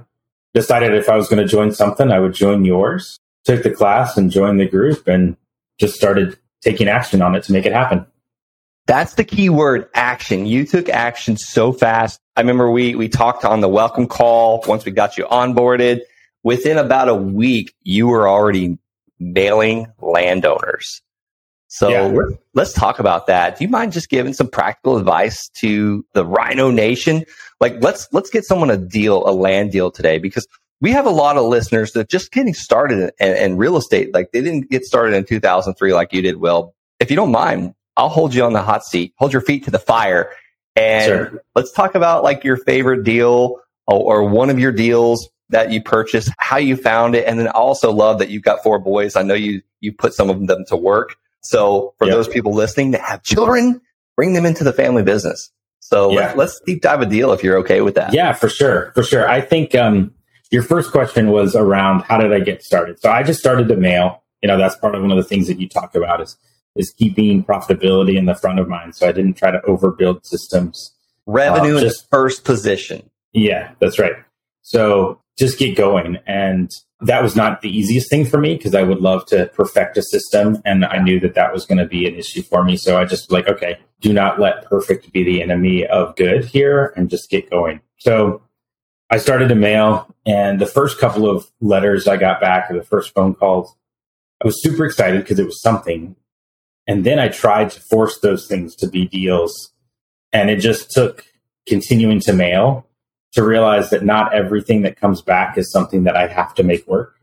decided 0.53 0.93
if 0.95 1.09
I 1.09 1.15
was 1.15 1.27
going 1.27 1.41
to 1.41 1.47
join 1.47 1.71
something, 1.71 2.11
I 2.11 2.19
would 2.19 2.33
join 2.33 2.65
yours. 2.65 3.19
Took 3.43 3.63
the 3.63 3.71
class 3.71 4.17
and 4.17 4.31
joined 4.31 4.59
the 4.59 4.67
group 4.67 5.07
and 5.07 5.37
just 5.79 5.95
started 5.95 6.37
taking 6.61 6.87
action 6.87 7.21
on 7.21 7.35
it 7.35 7.43
to 7.43 7.51
make 7.51 7.65
it 7.65 7.73
happen. 7.73 8.05
That's 8.87 9.15
the 9.15 9.23
key 9.23 9.49
word, 9.49 9.89
action. 9.93 10.45
You 10.45 10.65
took 10.65 10.89
action 10.89 11.37
so 11.37 11.71
fast. 11.71 12.19
I 12.35 12.41
remember 12.41 12.69
we 12.69 12.95
we 12.95 13.09
talked 13.09 13.45
on 13.45 13.61
the 13.61 13.69
welcome 13.69 14.07
call 14.07 14.63
once 14.67 14.85
we 14.85 14.91
got 14.91 15.17
you 15.17 15.25
onboarded. 15.25 16.01
Within 16.43 16.77
about 16.77 17.09
a 17.09 17.15
week, 17.15 17.73
you 17.81 18.07
were 18.07 18.27
already 18.27 18.77
mailing 19.19 19.87
landowners. 20.01 21.01
So 21.67 21.89
yeah. 21.89 22.35
let's 22.53 22.73
talk 22.73 22.99
about 22.99 23.27
that. 23.27 23.57
Do 23.57 23.65
you 23.65 23.69
mind 23.69 23.91
just 23.91 24.09
giving 24.09 24.33
some 24.33 24.47
practical 24.47 24.97
advice 24.97 25.49
to 25.55 26.05
the 26.13 26.25
Rhino 26.25 26.71
Nation? 26.71 27.25
Like 27.59 27.81
let's 27.81 28.07
let's 28.11 28.29
get 28.29 28.45
someone 28.45 28.69
a 28.69 28.77
deal, 28.77 29.27
a 29.27 29.33
land 29.33 29.71
deal 29.71 29.91
today 29.91 30.17
because 30.17 30.47
we 30.79 30.91
have 30.91 31.05
a 31.05 31.11
lot 31.11 31.37
of 31.37 31.45
listeners 31.45 31.93
that 31.93 32.09
just 32.09 32.31
getting 32.31 32.53
started 32.53 33.11
in, 33.19 33.35
in 33.35 33.57
real 33.57 33.77
estate. 33.77 34.13
Like 34.13 34.31
they 34.31 34.41
didn't 34.41 34.69
get 34.69 34.85
started 34.85 35.15
in 35.15 35.25
2003 35.25 35.93
like 35.93 36.13
you 36.13 36.21
did, 36.21 36.37
Will. 36.37 36.73
If 36.99 37.09
you 37.09 37.15
don't 37.15 37.31
mind, 37.31 37.73
I'll 37.97 38.09
hold 38.09 38.33
you 38.33 38.43
on 38.43 38.53
the 38.53 38.61
hot 38.61 38.85
seat, 38.85 39.13
hold 39.17 39.33
your 39.33 39.41
feet 39.41 39.65
to 39.65 39.71
the 39.71 39.79
fire, 39.79 40.31
and 40.75 41.05
sure. 41.05 41.43
let's 41.55 41.71
talk 41.71 41.95
about 41.95 42.23
like 42.23 42.43
your 42.43 42.57
favorite 42.57 43.03
deal 43.03 43.59
or, 43.87 44.23
or 44.23 44.29
one 44.29 44.49
of 44.49 44.59
your 44.59 44.71
deals 44.71 45.29
that 45.49 45.71
you 45.71 45.81
purchased, 45.81 46.31
how 46.39 46.57
you 46.57 46.75
found 46.75 47.15
it, 47.15 47.27
and 47.27 47.39
then 47.39 47.47
I 47.47 47.51
also 47.51 47.91
love 47.91 48.19
that 48.19 48.29
you've 48.29 48.43
got 48.43 48.63
four 48.63 48.79
boys. 48.79 49.15
I 49.15 49.21
know 49.21 49.33
you 49.33 49.61
you 49.79 49.93
put 49.93 50.13
some 50.13 50.29
of 50.29 50.47
them 50.47 50.65
to 50.67 50.75
work. 50.75 51.15
So 51.41 51.93
for 51.99 52.07
yep. 52.07 52.15
those 52.15 52.27
people 52.27 52.53
listening 52.53 52.91
that 52.91 53.01
have 53.01 53.21
children, 53.21 53.79
bring 54.15 54.33
them 54.33 54.45
into 54.45 54.63
the 54.63 54.73
family 54.73 55.03
business. 55.03 55.51
So 55.79 56.11
yeah. 56.11 56.33
let, 56.33 56.39
us 56.39 56.59
deep 56.65 56.81
dive 56.81 57.01
a 57.01 57.05
deal 57.05 57.31
if 57.31 57.43
you're 57.43 57.57
okay 57.59 57.81
with 57.81 57.93
that. 57.93 58.13
Yeah, 58.13 58.33
for 58.33 58.49
sure, 58.49 58.91
for 58.95 59.03
sure. 59.03 59.29
I 59.29 59.41
think 59.41 59.75
um, 59.75 60.15
your 60.49 60.63
first 60.63 60.91
question 60.91 61.29
was 61.29 61.55
around 61.55 62.01
how 62.01 62.17
did 62.17 62.33
I 62.33 62.39
get 62.39 62.63
started. 62.63 62.99
So 62.99 63.11
I 63.11 63.21
just 63.21 63.39
started 63.39 63.67
to 63.67 63.75
mail. 63.75 64.23
You 64.41 64.47
know, 64.47 64.57
that's 64.57 64.75
part 64.75 64.95
of 64.95 65.01
one 65.01 65.11
of 65.11 65.17
the 65.17 65.23
things 65.23 65.47
that 65.47 65.59
you 65.59 65.69
talk 65.69 65.93
about 65.95 66.21
is 66.21 66.37
is 66.75 66.91
keeping 66.91 67.43
profitability 67.43 68.17
in 68.17 68.25
the 68.25 68.35
front 68.35 68.59
of 68.59 68.67
mind. 68.67 68.95
So 68.95 69.07
I 69.07 69.11
didn't 69.11 69.35
try 69.35 69.51
to 69.51 69.59
overbuild 69.59 70.25
systems. 70.25 70.93
Revenue 71.25 71.77
uh, 71.77 71.81
just, 71.81 72.01
in 72.01 72.07
the 72.07 72.07
first 72.17 72.43
position. 72.43 73.09
Yeah, 73.31 73.71
that's 73.79 73.97
right. 73.97 74.15
So 74.61 75.21
just 75.37 75.59
get 75.59 75.75
going. 75.75 76.17
And 76.25 76.71
that 77.01 77.21
was 77.21 77.35
not 77.35 77.61
the 77.61 77.69
easiest 77.69 78.09
thing 78.09 78.25
for 78.25 78.37
me 78.39 78.55
because 78.55 78.73
I 78.73 78.83
would 78.83 78.99
love 78.99 79.25
to 79.27 79.47
perfect 79.53 79.97
a 79.97 80.01
system. 80.01 80.61
And 80.65 80.85
I 80.85 80.97
knew 80.97 81.19
that 81.19 81.35
that 81.35 81.53
was 81.53 81.65
going 81.65 81.77
to 81.77 81.85
be 81.85 82.07
an 82.07 82.15
issue 82.15 82.41
for 82.41 82.63
me. 82.63 82.77
So 82.77 82.97
I 82.97 83.05
just 83.05 83.31
like, 83.31 83.47
okay, 83.47 83.77
do 84.01 84.13
not 84.13 84.39
let 84.39 84.65
perfect 84.65 85.11
be 85.11 85.23
the 85.23 85.41
enemy 85.41 85.85
of 85.85 86.15
good 86.15 86.45
here 86.45 86.93
and 86.95 87.09
just 87.09 87.29
get 87.29 87.49
going. 87.49 87.81
So 87.97 88.41
I 89.09 89.17
started 89.17 89.49
to 89.49 89.55
mail 89.55 90.13
and 90.25 90.59
the 90.59 90.65
first 90.65 90.99
couple 90.99 91.29
of 91.29 91.45
letters 91.61 92.07
I 92.07 92.17
got 92.17 92.41
back 92.41 92.71
or 92.71 92.77
the 92.77 92.83
first 92.83 93.13
phone 93.13 93.35
calls, 93.35 93.75
I 94.41 94.45
was 94.45 94.61
super 94.61 94.85
excited 94.85 95.21
because 95.21 95.39
it 95.39 95.45
was 95.45 95.61
something. 95.61 96.15
And 96.87 97.05
then 97.05 97.19
I 97.19 97.29
tried 97.29 97.71
to 97.71 97.81
force 97.81 98.19
those 98.19 98.47
things 98.47 98.75
to 98.77 98.87
be 98.87 99.07
deals. 99.07 99.71
And 100.31 100.49
it 100.49 100.57
just 100.57 100.91
took 100.91 101.25
continuing 101.67 102.19
to 102.21 102.33
mail 102.33 102.87
to 103.35 103.43
realize 103.43 103.89
that 103.89 104.03
not 104.03 104.33
everything 104.33 104.81
that 104.81 104.99
comes 104.99 105.21
back 105.21 105.57
is 105.57 105.71
something 105.71 106.03
that 106.05 106.15
I 106.15 106.27
have 106.27 106.53
to 106.55 106.63
make 106.63 106.87
work. 106.87 107.15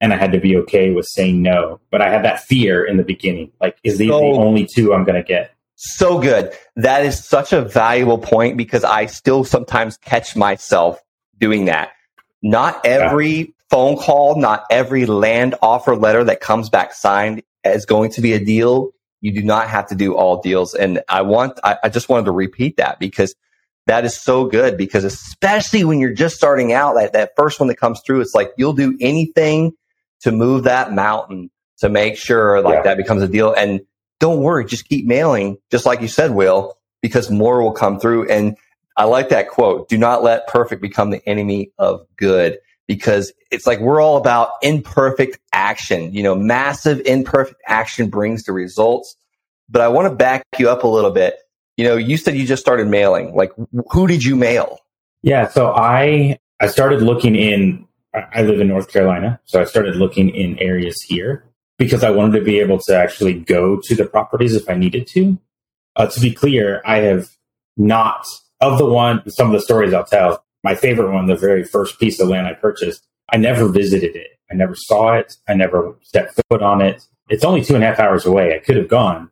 And 0.00 0.12
I 0.12 0.16
had 0.16 0.32
to 0.32 0.40
be 0.40 0.56
okay 0.58 0.90
with 0.90 1.06
saying 1.06 1.40
no. 1.40 1.80
But 1.90 2.02
I 2.02 2.10
had 2.10 2.24
that 2.24 2.40
fear 2.40 2.84
in 2.84 2.96
the 2.96 3.04
beginning. 3.04 3.52
Like, 3.60 3.78
is 3.84 3.98
these 3.98 4.10
so, 4.10 4.18
the 4.18 4.38
only 4.38 4.66
two 4.66 4.92
I'm 4.92 5.04
going 5.04 5.22
to 5.22 5.26
get? 5.26 5.54
So 5.76 6.20
good. 6.20 6.52
That 6.74 7.04
is 7.04 7.24
such 7.24 7.52
a 7.52 7.62
valuable 7.62 8.18
point 8.18 8.56
because 8.56 8.82
I 8.82 9.06
still 9.06 9.44
sometimes 9.44 9.96
catch 9.98 10.34
myself 10.34 11.00
doing 11.38 11.66
that. 11.66 11.90
Not 12.42 12.84
every 12.84 13.30
yeah. 13.30 13.46
phone 13.70 13.96
call, 13.96 14.36
not 14.36 14.64
every 14.70 15.06
land 15.06 15.54
offer 15.62 15.94
letter 15.94 16.24
that 16.24 16.40
comes 16.40 16.68
back 16.68 16.92
signed 16.92 17.42
is 17.64 17.86
going 17.86 18.10
to 18.12 18.20
be 18.20 18.32
a 18.32 18.44
deal. 18.44 18.90
You 19.20 19.32
do 19.32 19.42
not 19.42 19.68
have 19.68 19.86
to 19.88 19.94
do 19.94 20.16
all 20.16 20.40
deals. 20.40 20.74
And 20.74 21.00
I 21.08 21.22
want, 21.22 21.60
I, 21.62 21.78
I 21.84 21.88
just 21.88 22.08
wanted 22.08 22.24
to 22.24 22.32
repeat 22.32 22.76
that 22.78 22.98
because 22.98 23.36
that 23.86 24.04
is 24.04 24.16
so 24.16 24.44
good 24.44 24.76
because 24.76 25.04
especially 25.04 25.84
when 25.84 25.98
you're 25.98 26.12
just 26.12 26.36
starting 26.36 26.72
out, 26.72 26.94
that, 26.94 27.12
that 27.14 27.32
first 27.36 27.58
one 27.58 27.68
that 27.68 27.76
comes 27.76 28.00
through, 28.06 28.20
it's 28.20 28.34
like 28.34 28.52
you'll 28.56 28.72
do 28.74 28.96
anything 29.00 29.72
to 30.20 30.30
move 30.30 30.64
that 30.64 30.92
mountain 30.92 31.50
to 31.78 31.88
make 31.88 32.16
sure 32.16 32.60
like 32.60 32.76
yeah. 32.76 32.82
that 32.82 32.96
becomes 32.96 33.22
a 33.22 33.28
deal. 33.28 33.52
And 33.52 33.80
don't 34.20 34.40
worry, 34.40 34.64
just 34.64 34.88
keep 34.88 35.04
mailing, 35.04 35.58
just 35.70 35.84
like 35.84 36.00
you 36.00 36.08
said, 36.08 36.30
Will, 36.30 36.78
because 37.00 37.30
more 37.30 37.60
will 37.60 37.72
come 37.72 37.98
through. 37.98 38.28
And 38.30 38.56
I 38.96 39.04
like 39.04 39.30
that 39.30 39.48
quote. 39.48 39.88
Do 39.88 39.98
not 39.98 40.22
let 40.22 40.46
perfect 40.46 40.80
become 40.80 41.10
the 41.10 41.26
enemy 41.28 41.72
of 41.78 42.06
good 42.16 42.58
because 42.86 43.32
it's 43.50 43.66
like 43.66 43.80
we're 43.80 44.00
all 44.00 44.16
about 44.16 44.50
imperfect 44.62 45.40
action. 45.52 46.14
You 46.14 46.22
know, 46.22 46.36
massive 46.36 47.00
imperfect 47.00 47.60
action 47.66 48.10
brings 48.10 48.44
the 48.44 48.52
results. 48.52 49.16
But 49.68 49.82
I 49.82 49.88
want 49.88 50.08
to 50.08 50.14
back 50.14 50.44
you 50.58 50.68
up 50.68 50.84
a 50.84 50.88
little 50.88 51.10
bit 51.10 51.36
you 51.76 51.84
know, 51.84 51.96
you 51.96 52.16
said 52.16 52.36
you 52.36 52.46
just 52.46 52.62
started 52.62 52.88
mailing. 52.88 53.34
Like, 53.34 53.52
who 53.90 54.06
did 54.06 54.24
you 54.24 54.36
mail? 54.36 54.78
Yeah, 55.22 55.48
so 55.48 55.72
I 55.72 56.38
I 56.60 56.66
started 56.66 57.02
looking 57.02 57.36
in. 57.36 57.86
I 58.14 58.42
live 58.42 58.60
in 58.60 58.68
North 58.68 58.92
Carolina, 58.92 59.40
so 59.44 59.60
I 59.60 59.64
started 59.64 59.96
looking 59.96 60.28
in 60.28 60.58
areas 60.58 61.00
here 61.00 61.44
because 61.78 62.04
I 62.04 62.10
wanted 62.10 62.38
to 62.38 62.44
be 62.44 62.60
able 62.60 62.78
to 62.80 62.94
actually 62.94 63.34
go 63.34 63.80
to 63.84 63.94
the 63.94 64.04
properties 64.04 64.54
if 64.54 64.68
I 64.68 64.74
needed 64.74 65.06
to. 65.08 65.38
Uh, 65.96 66.06
to 66.06 66.20
be 66.20 66.32
clear, 66.32 66.82
I 66.84 66.98
have 66.98 67.30
not 67.76 68.26
of 68.60 68.78
the 68.78 68.86
one 68.86 69.28
some 69.30 69.46
of 69.46 69.52
the 69.52 69.60
stories 69.60 69.94
I'll 69.94 70.04
tell. 70.04 70.44
My 70.62 70.74
favorite 70.74 71.12
one, 71.12 71.26
the 71.26 71.36
very 71.36 71.64
first 71.64 71.98
piece 71.98 72.20
of 72.20 72.28
land 72.28 72.46
I 72.46 72.52
purchased, 72.52 73.06
I 73.32 73.38
never 73.38 73.66
visited 73.68 74.14
it. 74.14 74.38
I 74.50 74.54
never 74.54 74.74
saw 74.74 75.14
it. 75.14 75.34
I 75.48 75.54
never 75.54 75.96
stepped 76.02 76.38
foot 76.48 76.62
on 76.62 76.82
it. 76.82 77.02
It's 77.28 77.44
only 77.44 77.64
two 77.64 77.74
and 77.74 77.82
a 77.82 77.86
half 77.86 77.98
hours 77.98 78.26
away. 78.26 78.54
I 78.54 78.58
could 78.58 78.76
have 78.76 78.88
gone, 78.88 79.30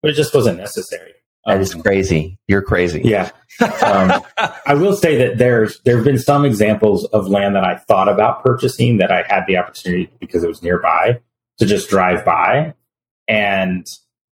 but 0.00 0.10
it 0.10 0.14
just 0.14 0.34
wasn't 0.34 0.58
necessary. 0.58 1.12
That 1.46 1.60
is 1.60 1.74
um, 1.74 1.82
crazy. 1.82 2.38
You're 2.46 2.62
crazy. 2.62 3.02
Yeah. 3.04 3.30
Um, 3.60 4.22
I 4.66 4.74
will 4.74 4.94
say 4.94 5.16
that 5.18 5.38
there's 5.38 5.80
there 5.80 5.96
have 5.96 6.04
been 6.04 6.18
some 6.18 6.44
examples 6.44 7.04
of 7.06 7.28
land 7.28 7.56
that 7.56 7.64
I 7.64 7.76
thought 7.76 8.08
about 8.08 8.44
purchasing 8.44 8.98
that 8.98 9.10
I 9.10 9.22
had 9.22 9.44
the 9.46 9.56
opportunity 9.56 10.10
because 10.20 10.44
it 10.44 10.48
was 10.48 10.62
nearby 10.62 11.20
to 11.58 11.66
just 11.66 11.90
drive 11.90 12.24
by, 12.24 12.74
and 13.26 13.86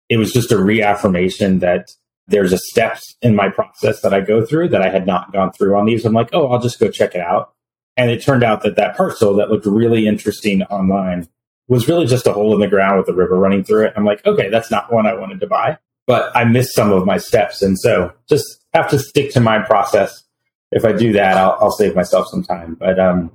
it 0.08 0.16
was 0.16 0.32
just 0.32 0.52
a 0.52 0.62
reaffirmation 0.62 1.58
that 1.58 1.90
there's 2.28 2.52
a 2.52 2.58
steps 2.58 3.16
in 3.20 3.34
my 3.34 3.48
process 3.48 4.00
that 4.02 4.14
I 4.14 4.20
go 4.20 4.46
through 4.46 4.68
that 4.68 4.82
I 4.82 4.88
had 4.88 5.06
not 5.06 5.32
gone 5.32 5.52
through 5.52 5.76
on 5.76 5.86
these. 5.86 6.04
I'm 6.04 6.12
like, 6.12 6.30
oh, 6.32 6.48
I'll 6.48 6.62
just 6.62 6.78
go 6.78 6.88
check 6.88 7.14
it 7.16 7.20
out, 7.20 7.52
and 7.96 8.10
it 8.10 8.22
turned 8.22 8.44
out 8.44 8.62
that 8.62 8.76
that 8.76 8.96
parcel 8.96 9.34
that 9.34 9.50
looked 9.50 9.66
really 9.66 10.06
interesting 10.06 10.62
online 10.64 11.28
was 11.66 11.88
really 11.88 12.06
just 12.06 12.26
a 12.26 12.32
hole 12.32 12.54
in 12.54 12.60
the 12.60 12.68
ground 12.68 12.98
with 12.98 13.08
a 13.08 13.14
river 13.14 13.36
running 13.36 13.64
through 13.64 13.86
it. 13.86 13.94
I'm 13.96 14.04
like, 14.04 14.24
okay, 14.24 14.50
that's 14.50 14.70
not 14.70 14.92
one 14.92 15.06
I 15.06 15.14
wanted 15.14 15.40
to 15.40 15.46
buy 15.46 15.78
but 16.06 16.34
I 16.36 16.44
missed 16.44 16.74
some 16.74 16.92
of 16.92 17.06
my 17.06 17.18
steps. 17.18 17.62
And 17.62 17.78
so 17.78 18.12
just 18.28 18.44
have 18.74 18.88
to 18.90 18.98
stick 18.98 19.32
to 19.32 19.40
my 19.40 19.60
process. 19.60 20.22
If 20.70 20.84
I 20.84 20.92
do 20.92 21.12
that, 21.12 21.36
I'll, 21.36 21.56
I'll 21.60 21.70
save 21.70 21.94
myself 21.94 22.28
some 22.28 22.42
time. 22.42 22.76
But, 22.78 22.98
um, 22.98 23.30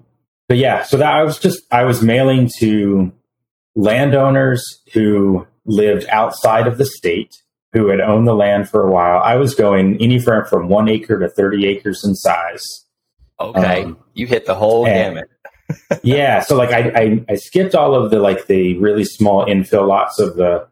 but 0.47 0.57
yeah, 0.57 0.83
so 0.83 0.97
that 0.97 1.13
I 1.13 1.23
was 1.23 1.39
just, 1.39 1.61
I 1.71 1.83
was 1.83 2.01
mailing 2.01 2.49
to 2.59 3.11
landowners 3.75 4.63
who 4.93 5.45
lived 5.65 6.07
outside 6.09 6.67
of 6.67 6.77
the 6.77 6.85
state 6.85 7.31
who 7.73 7.87
had 7.89 8.01
owned 8.01 8.27
the 8.27 8.33
land 8.33 8.69
for 8.69 8.87
a 8.87 8.91
while. 8.91 9.21
I 9.21 9.35
was 9.35 9.53
going 9.53 10.01
anywhere 10.01 10.45
from 10.45 10.67
one 10.67 10.89
acre 10.89 11.19
to 11.19 11.29
30 11.29 11.67
acres 11.67 12.03
in 12.03 12.15
size. 12.15 12.85
Okay. 13.39 13.83
Um, 13.83 13.97
you 14.13 14.25
hit 14.25 14.45
the 14.45 14.55
whole 14.55 14.85
gamut. 14.85 15.29
yeah. 16.03 16.39
So 16.41 16.55
like 16.55 16.71
I, 16.71 16.89
I, 16.89 17.25
I 17.29 17.35
skipped 17.35 17.75
all 17.75 17.93
of 17.93 18.09
the 18.09 18.19
like 18.19 18.47
the 18.47 18.77
really 18.79 19.03
small 19.03 19.45
infill 19.45 19.87
lots 19.87 20.19
of 20.19 20.37
the 20.37 20.67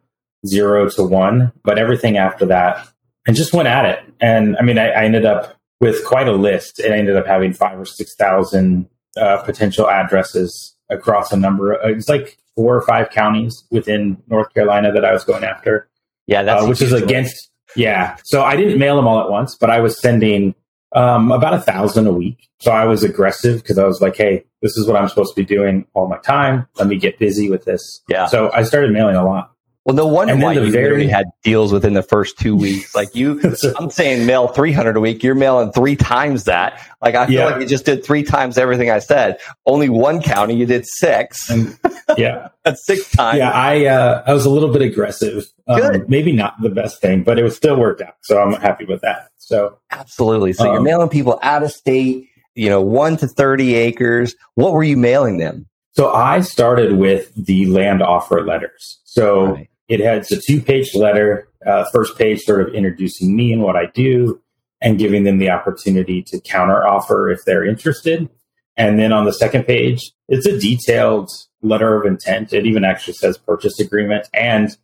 zero 0.46 0.88
to 0.90 1.02
one, 1.02 1.52
but 1.64 1.78
everything 1.78 2.16
after 2.16 2.46
that, 2.46 2.88
and 3.26 3.36
just 3.36 3.52
went 3.52 3.68
at 3.68 3.84
it. 3.84 4.00
And 4.20 4.56
I 4.58 4.62
mean, 4.62 4.78
I, 4.78 4.88
I 4.88 5.04
ended 5.04 5.24
up 5.24 5.56
with 5.80 6.04
quite 6.04 6.28
a 6.28 6.32
list. 6.32 6.80
It 6.80 6.90
ended 6.90 7.16
up 7.16 7.26
having 7.26 7.52
five 7.52 7.78
or 7.78 7.84
six 7.84 8.14
thousand 8.14 8.88
uh, 9.16 9.42
potential 9.42 9.88
addresses 9.88 10.76
across 10.90 11.32
a 11.32 11.36
number. 11.36 11.72
Of, 11.72 11.96
it's 11.96 12.08
like 12.08 12.38
four 12.54 12.74
or 12.74 12.82
five 12.82 13.10
counties 13.10 13.64
within 13.70 14.22
North 14.28 14.52
Carolina 14.54 14.92
that 14.92 15.04
I 15.04 15.12
was 15.12 15.24
going 15.24 15.44
after. 15.44 15.88
Yeah, 16.26 16.42
that's 16.42 16.64
uh, 16.64 16.66
which 16.66 16.82
is 16.82 16.92
against. 16.92 17.50
Yeah, 17.74 18.16
so 18.24 18.42
I 18.42 18.56
didn't 18.56 18.78
mail 18.78 18.96
them 18.96 19.06
all 19.06 19.20
at 19.20 19.30
once, 19.30 19.56
but 19.56 19.70
I 19.70 19.80
was 19.80 20.00
sending 20.00 20.54
um, 20.94 21.30
about 21.30 21.54
a 21.54 21.60
thousand 21.60 22.06
a 22.06 22.12
week. 22.12 22.48
So 22.60 22.72
I 22.72 22.84
was 22.86 23.04
aggressive 23.04 23.62
because 23.62 23.78
I 23.78 23.84
was 23.84 24.00
like, 24.00 24.16
"Hey, 24.16 24.44
this 24.62 24.76
is 24.76 24.86
what 24.86 24.96
I'm 24.96 25.08
supposed 25.08 25.34
to 25.34 25.40
be 25.40 25.44
doing 25.44 25.86
all 25.94 26.08
my 26.08 26.18
time. 26.18 26.66
Let 26.78 26.88
me 26.88 26.96
get 26.96 27.18
busy 27.18 27.50
with 27.50 27.64
this." 27.64 28.02
Yeah. 28.08 28.26
So 28.26 28.50
I 28.52 28.62
started 28.62 28.92
mailing 28.92 29.16
a 29.16 29.24
lot. 29.24 29.52
Well, 29.86 29.94
no 29.94 30.08
wonder 30.08 30.36
why 30.36 30.54
you 30.54 30.68
very, 30.72 31.06
had 31.06 31.26
deals 31.44 31.72
within 31.72 31.94
the 31.94 32.02
first 32.02 32.40
two 32.40 32.56
weeks. 32.56 32.92
Like 32.92 33.14
you, 33.14 33.40
I'm 33.78 33.88
saying 33.88 34.26
mail 34.26 34.48
300 34.48 34.96
a 34.96 35.00
week. 35.00 35.22
You're 35.22 35.36
mailing 35.36 35.70
three 35.70 35.94
times 35.94 36.42
that. 36.44 36.84
Like 37.00 37.14
I 37.14 37.26
feel 37.26 37.36
yeah. 37.36 37.44
like 37.44 37.60
you 37.60 37.68
just 37.68 37.84
did 37.84 38.04
three 38.04 38.24
times 38.24 38.58
everything 38.58 38.90
I 38.90 38.98
said. 38.98 39.38
Only 39.64 39.88
one 39.88 40.20
county, 40.20 40.56
you 40.56 40.66
did 40.66 40.86
six. 40.88 41.48
And, 41.48 41.78
yeah, 42.18 42.48
that's 42.64 42.84
six 42.84 43.08
times. 43.12 43.38
Yeah, 43.38 43.52
I 43.52 43.84
uh, 43.84 44.24
I 44.26 44.34
was 44.34 44.44
a 44.44 44.50
little 44.50 44.72
bit 44.72 44.82
aggressive. 44.82 45.46
Um, 45.68 46.04
maybe 46.08 46.32
not 46.32 46.60
the 46.60 46.70
best 46.70 47.00
thing, 47.00 47.22
but 47.22 47.38
it 47.38 47.44
was 47.44 47.54
still 47.54 47.76
worked 47.76 48.00
out. 48.00 48.16
So 48.22 48.42
I'm 48.42 48.60
happy 48.60 48.86
with 48.86 49.02
that. 49.02 49.28
So 49.38 49.78
absolutely. 49.92 50.52
So 50.52 50.66
um, 50.66 50.72
you're 50.74 50.82
mailing 50.82 51.10
people 51.10 51.38
out 51.42 51.62
of 51.62 51.70
state. 51.70 52.28
You 52.56 52.70
know, 52.70 52.82
one 52.82 53.18
to 53.18 53.28
30 53.28 53.76
acres. 53.76 54.34
What 54.56 54.72
were 54.72 54.82
you 54.82 54.96
mailing 54.96 55.36
them? 55.36 55.68
So 55.92 56.12
I 56.12 56.40
started 56.40 56.96
with 56.96 57.32
the 57.36 57.66
land 57.66 58.02
offer 58.02 58.44
letters. 58.44 58.98
So. 59.04 59.52
Right 59.52 59.68
it 59.88 60.00
has 60.00 60.30
a 60.32 60.40
two 60.40 60.60
page 60.60 60.94
letter, 60.94 61.48
uh, 61.66 61.84
first 61.92 62.18
page 62.18 62.42
sort 62.42 62.66
of 62.66 62.74
introducing 62.74 63.34
me 63.34 63.52
and 63.52 63.62
what 63.62 63.76
I 63.76 63.86
do 63.86 64.40
and 64.80 64.98
giving 64.98 65.24
them 65.24 65.38
the 65.38 65.50
opportunity 65.50 66.22
to 66.22 66.40
counter 66.40 66.86
offer 66.86 67.30
if 67.30 67.44
they're 67.44 67.64
interested. 67.64 68.28
And 68.76 68.98
then 68.98 69.12
on 69.12 69.24
the 69.24 69.32
second 69.32 69.64
page, 69.64 70.12
it's 70.28 70.46
a 70.46 70.58
detailed 70.58 71.30
letter 71.62 71.98
of 71.98 72.06
intent. 72.06 72.52
It 72.52 72.66
even 72.66 72.84
actually 72.84 73.14
says 73.14 73.38
purchase 73.38 73.80
agreement. 73.80 74.28
And 74.34 74.76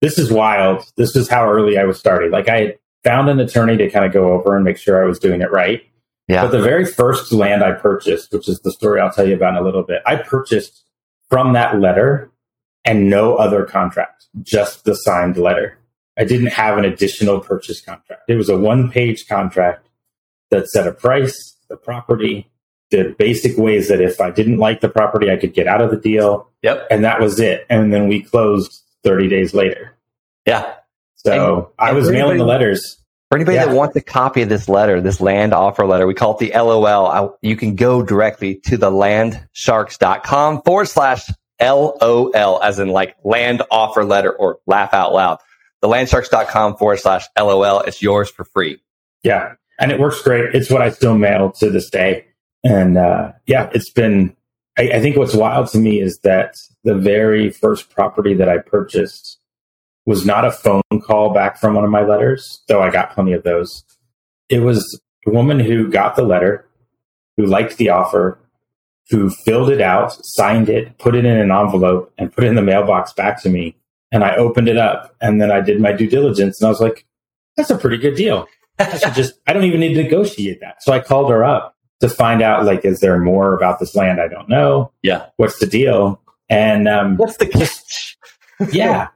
this 0.00 0.18
is 0.18 0.30
wild. 0.30 0.84
This 0.96 1.16
is 1.16 1.28
how 1.28 1.50
early 1.50 1.76
I 1.78 1.84
was 1.84 1.98
starting. 1.98 2.30
Like 2.30 2.48
I 2.48 2.76
found 3.02 3.28
an 3.28 3.40
attorney 3.40 3.76
to 3.76 3.90
kind 3.90 4.04
of 4.04 4.12
go 4.12 4.32
over 4.32 4.54
and 4.54 4.64
make 4.64 4.78
sure 4.78 5.02
I 5.02 5.06
was 5.06 5.18
doing 5.18 5.40
it 5.40 5.50
right. 5.50 5.82
Yeah. 6.28 6.42
But 6.42 6.52
the 6.52 6.62
very 6.62 6.84
first 6.84 7.32
land 7.32 7.64
I 7.64 7.72
purchased, 7.72 8.32
which 8.32 8.48
is 8.48 8.60
the 8.60 8.70
story 8.70 9.00
I'll 9.00 9.10
tell 9.10 9.26
you 9.26 9.34
about 9.34 9.54
in 9.54 9.62
a 9.62 9.64
little 9.64 9.82
bit, 9.82 10.00
I 10.06 10.16
purchased 10.16 10.84
from 11.28 11.54
that 11.54 11.80
letter 11.80 12.30
and 12.84 13.10
no 13.10 13.36
other 13.36 13.64
contract, 13.64 14.26
just 14.42 14.84
the 14.84 14.94
signed 14.94 15.36
letter. 15.36 15.78
I 16.18 16.24
didn't 16.24 16.48
have 16.48 16.76
an 16.76 16.84
additional 16.84 17.40
purchase 17.40 17.80
contract. 17.80 18.22
It 18.28 18.34
was 18.34 18.48
a 18.48 18.58
one 18.58 18.90
page 18.90 19.26
contract 19.28 19.88
that 20.50 20.68
set 20.68 20.86
a 20.86 20.92
price, 20.92 21.56
the 21.68 21.76
property, 21.76 22.50
the 22.90 23.14
basic 23.18 23.56
ways 23.56 23.88
that 23.88 24.00
if 24.00 24.20
I 24.20 24.30
didn't 24.30 24.58
like 24.58 24.80
the 24.80 24.88
property, 24.88 25.30
I 25.30 25.36
could 25.36 25.54
get 25.54 25.66
out 25.66 25.80
of 25.80 25.90
the 25.90 25.96
deal. 25.96 26.48
Yep. 26.62 26.88
And 26.90 27.04
that 27.04 27.20
was 27.20 27.38
it. 27.38 27.66
And 27.70 27.92
then 27.92 28.08
we 28.08 28.22
closed 28.22 28.82
30 29.04 29.28
days 29.28 29.54
later. 29.54 29.96
Yeah. 30.46 30.74
So 31.14 31.72
and, 31.78 31.88
I 31.88 31.92
was 31.92 32.10
mailing 32.10 32.38
the 32.38 32.44
letters. 32.44 32.98
For 33.30 33.36
anybody 33.36 33.56
yeah. 33.56 33.66
that 33.66 33.76
wants 33.76 33.94
a 33.94 34.00
copy 34.00 34.42
of 34.42 34.48
this 34.48 34.68
letter, 34.68 35.00
this 35.00 35.20
land 35.20 35.54
offer 35.54 35.86
letter, 35.86 36.06
we 36.06 36.14
call 36.14 36.36
it 36.36 36.40
the 36.40 36.52
LOL. 36.58 37.06
I, 37.06 37.28
you 37.42 37.54
can 37.54 37.76
go 37.76 38.02
directly 38.02 38.56
to 38.66 38.76
the 38.76 38.90
landsharks.com 38.90 40.62
forward 40.62 40.88
slash 40.88 41.30
LOL, 41.60 42.62
as 42.62 42.78
in 42.78 42.88
like 42.88 43.16
land 43.24 43.62
offer 43.70 44.04
letter 44.04 44.32
or 44.32 44.58
laugh 44.66 44.94
out 44.94 45.12
loud. 45.12 45.38
The 45.82 45.88
landsharks.com 45.88 46.76
forward 46.76 46.98
slash 46.98 47.26
LOL. 47.38 47.80
It's 47.80 48.02
yours 48.02 48.30
for 48.30 48.44
free. 48.44 48.80
Yeah. 49.22 49.54
And 49.78 49.90
it 49.90 49.98
works 49.98 50.20
great. 50.22 50.54
It's 50.54 50.70
what 50.70 50.82
I 50.82 50.90
still 50.90 51.16
mail 51.16 51.52
to 51.52 51.70
this 51.70 51.88
day. 51.88 52.26
And 52.62 52.98
uh, 52.98 53.32
yeah, 53.46 53.70
it's 53.72 53.90
been, 53.90 54.36
I, 54.78 54.90
I 54.90 55.00
think 55.00 55.16
what's 55.16 55.34
wild 55.34 55.68
to 55.68 55.78
me 55.78 56.00
is 56.00 56.18
that 56.18 56.56
the 56.84 56.94
very 56.94 57.50
first 57.50 57.90
property 57.90 58.34
that 58.34 58.48
I 58.48 58.58
purchased 58.58 59.38
was 60.06 60.26
not 60.26 60.44
a 60.44 60.52
phone 60.52 60.82
call 61.02 61.32
back 61.32 61.58
from 61.58 61.74
one 61.74 61.84
of 61.84 61.90
my 61.90 62.02
letters, 62.02 62.62
though 62.68 62.82
I 62.82 62.90
got 62.90 63.14
plenty 63.14 63.32
of 63.32 63.42
those. 63.42 63.84
It 64.48 64.60
was 64.60 65.00
a 65.26 65.30
woman 65.30 65.60
who 65.60 65.90
got 65.90 66.16
the 66.16 66.22
letter, 66.22 66.66
who 67.36 67.46
liked 67.46 67.76
the 67.76 67.90
offer, 67.90 68.38
who 69.10 69.28
filled 69.28 69.70
it 69.70 69.80
out, 69.80 70.12
signed 70.24 70.68
it, 70.68 70.96
put 70.98 71.14
it 71.14 71.24
in 71.24 71.36
an 71.36 71.50
envelope, 71.50 72.12
and 72.16 72.32
put 72.32 72.44
it 72.44 72.48
in 72.48 72.54
the 72.54 72.62
mailbox 72.62 73.12
back 73.12 73.42
to 73.42 73.50
me 73.50 73.76
and 74.12 74.24
I 74.24 74.36
opened 74.36 74.68
it 74.68 74.76
up 74.76 75.14
and 75.20 75.40
then 75.40 75.50
I 75.50 75.60
did 75.60 75.80
my 75.80 75.92
due 75.92 76.08
diligence 76.08 76.60
and 76.60 76.66
I 76.66 76.70
was 76.70 76.80
like, 76.80 77.06
that's 77.56 77.70
a 77.70 77.78
pretty 77.78 77.98
good 77.98 78.14
deal. 78.14 78.46
I 78.78 78.96
should 78.96 79.14
just, 79.14 79.34
I 79.46 79.52
don't 79.52 79.64
even 79.64 79.80
need 79.80 79.94
to 79.94 80.02
negotiate 80.02 80.60
that. 80.60 80.82
So 80.82 80.92
I 80.92 81.00
called 81.00 81.30
her 81.30 81.44
up 81.44 81.76
to 82.00 82.08
find 82.08 82.40
out, 82.40 82.64
like, 82.64 82.84
is 82.84 83.00
there 83.00 83.18
more 83.18 83.54
about 83.54 83.78
this 83.78 83.94
land 83.94 84.20
I 84.20 84.28
don't 84.28 84.48
know? 84.48 84.90
Yeah. 85.02 85.26
What's 85.36 85.58
the 85.58 85.66
deal? 85.66 86.20
And 86.48 86.88
um, 86.88 87.16
what's 87.16 87.36
the 87.36 87.46
catch? 87.46 88.16
yeah. 88.72 89.08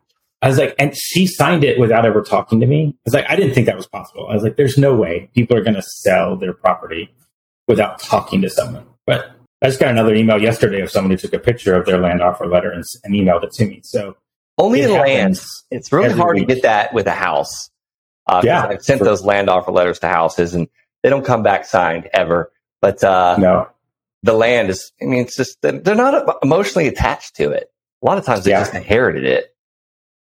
I 0.43 0.49
was 0.49 0.59
like, 0.59 0.75
and 0.79 0.95
she 0.95 1.27
signed 1.27 1.65
it 1.65 1.81
without 1.81 2.05
ever 2.05 2.21
talking 2.21 2.61
to 2.61 2.67
me. 2.67 2.89
I 2.89 3.01
was 3.07 3.15
like, 3.15 3.25
I 3.29 3.37
didn't 3.37 3.55
think 3.55 3.67
that 3.67 3.77
was 3.77 3.87
possible. 3.87 4.29
I 4.29 4.35
was 4.35 4.43
like, 4.43 4.57
there's 4.57 4.77
no 4.77 4.95
way 4.95 5.31
people 5.35 5.57
are 5.57 5.63
going 5.63 5.75
to 5.75 5.83
sell 5.83 6.37
their 6.37 6.53
property 6.53 7.11
without 7.67 7.99
talking 7.99 8.43
to 8.43 8.51
someone. 8.51 8.87
But 9.07 9.34
I 9.65 9.69
just 9.69 9.81
got 9.81 9.89
another 9.89 10.15
email 10.15 10.41
yesterday 10.41 10.83
of 10.83 10.91
someone 10.91 11.11
who 11.11 11.17
took 11.17 11.33
a 11.33 11.39
picture 11.39 11.75
of 11.75 11.87
their 11.87 11.99
land 11.99 12.21
offer 12.21 12.47
letter 12.47 12.71
and, 12.71 12.85
and 13.03 13.15
emailed 13.15 13.45
it 13.45 13.53
to 13.53 13.65
me. 13.65 13.81
So 13.83 14.15
only 14.59 14.83
in 14.83 14.91
land, 14.93 15.43
it's 15.71 15.91
really 15.91 16.13
hard 16.13 16.37
week. 16.37 16.49
to 16.49 16.55
get 16.55 16.65
that 16.65 16.93
with 16.93 17.07
a 17.07 17.13
house. 17.13 17.71
Uh, 18.27 18.43
yeah, 18.45 18.67
I've 18.67 18.83
sent 18.83 18.99
for, 18.99 19.07
those 19.07 19.25
land 19.25 19.49
offer 19.49 19.73
letters 19.73 20.01
to 20.01 20.09
houses 20.09 20.53
and 20.53 20.69
they 21.03 21.09
don't 21.09 21.25
come 21.25 21.43
back 21.43 21.65
signed 21.65 22.11
ever. 22.13 22.53
But 22.83 23.03
uh, 23.03 23.37
no, 23.39 23.69
the 24.23 24.35
land 24.35 24.69
is. 24.69 24.93
I 25.01 25.07
mean, 25.07 25.23
it's 25.23 25.37
just 25.37 25.57
they're 25.63 25.95
not 25.95 26.39
emotionally 26.43 26.87
attached 26.87 27.37
to 27.37 27.51
it. 27.51 27.71
A 28.03 28.07
lot 28.07 28.19
of 28.19 28.27
times 28.27 28.45
they 28.45 28.51
yeah. 28.51 28.61
just 28.61 28.75
inherited 28.75 29.25
it. 29.25 29.57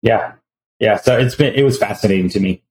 Yeah, 0.02 0.36
yeah. 0.80 0.96
So 0.96 1.18
it's 1.18 1.36
been 1.36 1.54
it 1.54 1.64
was 1.64 1.78
fascinating 1.78 2.30
to 2.30 2.40
me, 2.40 2.64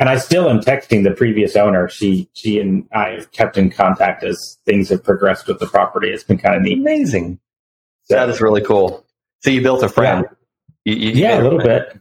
and 0.00 0.08
I 0.08 0.16
still 0.16 0.48
am 0.48 0.60
texting 0.60 1.04
the 1.04 1.10
previous 1.10 1.54
owner. 1.54 1.88
She 1.88 2.28
she 2.32 2.58
and 2.58 2.88
I 2.92 3.10
have 3.10 3.30
kept 3.32 3.58
in 3.58 3.70
contact 3.70 4.24
as 4.24 4.58
things 4.64 4.88
have 4.88 5.04
progressed 5.04 5.46
with 5.46 5.60
the 5.60 5.66
property. 5.66 6.08
It's 6.08 6.24
been 6.24 6.38
kind 6.38 6.56
of 6.56 6.62
neat, 6.62 6.78
amazing. 6.78 7.38
So, 8.04 8.14
that 8.14 8.30
is 8.30 8.40
really 8.40 8.62
cool. 8.62 9.04
So 9.40 9.50
you 9.50 9.60
built 9.60 9.82
a 9.82 9.88
friend. 9.88 10.26
Yeah, 10.84 10.94
you, 10.94 11.10
you 11.10 11.20
yeah 11.20 11.40
a 11.40 11.42
little 11.42 11.58
bit. 11.58 12.00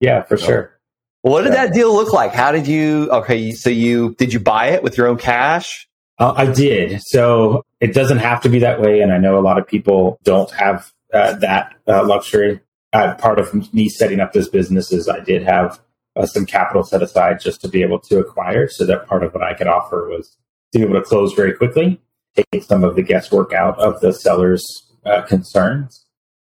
Yeah, 0.00 0.22
for 0.24 0.36
sure. 0.36 0.78
what 1.22 1.42
did 1.42 1.54
that 1.54 1.72
deal 1.72 1.94
look 1.94 2.12
like? 2.12 2.32
How 2.34 2.50
did 2.50 2.66
you? 2.66 3.08
Okay, 3.10 3.52
so 3.52 3.70
you 3.70 4.14
did 4.18 4.32
you 4.32 4.40
buy 4.40 4.70
it 4.70 4.82
with 4.82 4.98
your 4.98 5.06
own 5.06 5.16
cash? 5.16 5.88
Uh, 6.18 6.34
I 6.36 6.46
did. 6.46 7.00
So 7.02 7.64
it 7.80 7.94
doesn't 7.94 8.18
have 8.18 8.40
to 8.42 8.48
be 8.48 8.58
that 8.60 8.80
way. 8.80 9.00
And 9.00 9.12
I 9.12 9.18
know 9.18 9.38
a 9.38 9.40
lot 9.40 9.58
of 9.58 9.66
people 9.66 10.18
don't 10.24 10.50
have 10.50 10.92
uh, 11.12 11.34
that 11.36 11.74
uh, 11.86 12.04
luxury. 12.04 12.60
Uh, 12.92 13.14
part 13.14 13.38
of 13.38 13.72
me 13.74 13.88
setting 13.88 14.20
up 14.20 14.32
this 14.32 14.48
business 14.48 14.90
is 14.90 15.08
I 15.08 15.20
did 15.20 15.42
have 15.42 15.78
uh, 16.16 16.26
some 16.26 16.46
capital 16.46 16.82
set 16.82 17.02
aside 17.02 17.40
just 17.40 17.60
to 17.60 17.68
be 17.68 17.82
able 17.82 17.98
to 18.00 18.18
acquire. 18.18 18.68
So 18.68 18.86
that 18.86 19.06
part 19.06 19.22
of 19.22 19.34
what 19.34 19.42
I 19.42 19.54
could 19.54 19.66
offer 19.66 20.08
was 20.08 20.36
to 20.72 20.78
be 20.78 20.84
able 20.84 20.94
to 20.94 21.02
close 21.02 21.34
very 21.34 21.52
quickly, 21.52 22.00
take 22.34 22.62
some 22.62 22.84
of 22.84 22.96
the 22.96 23.02
guesswork 23.02 23.52
out 23.52 23.78
of 23.78 24.00
the 24.00 24.12
seller's 24.12 24.64
uh, 25.04 25.22
concerns. 25.22 26.04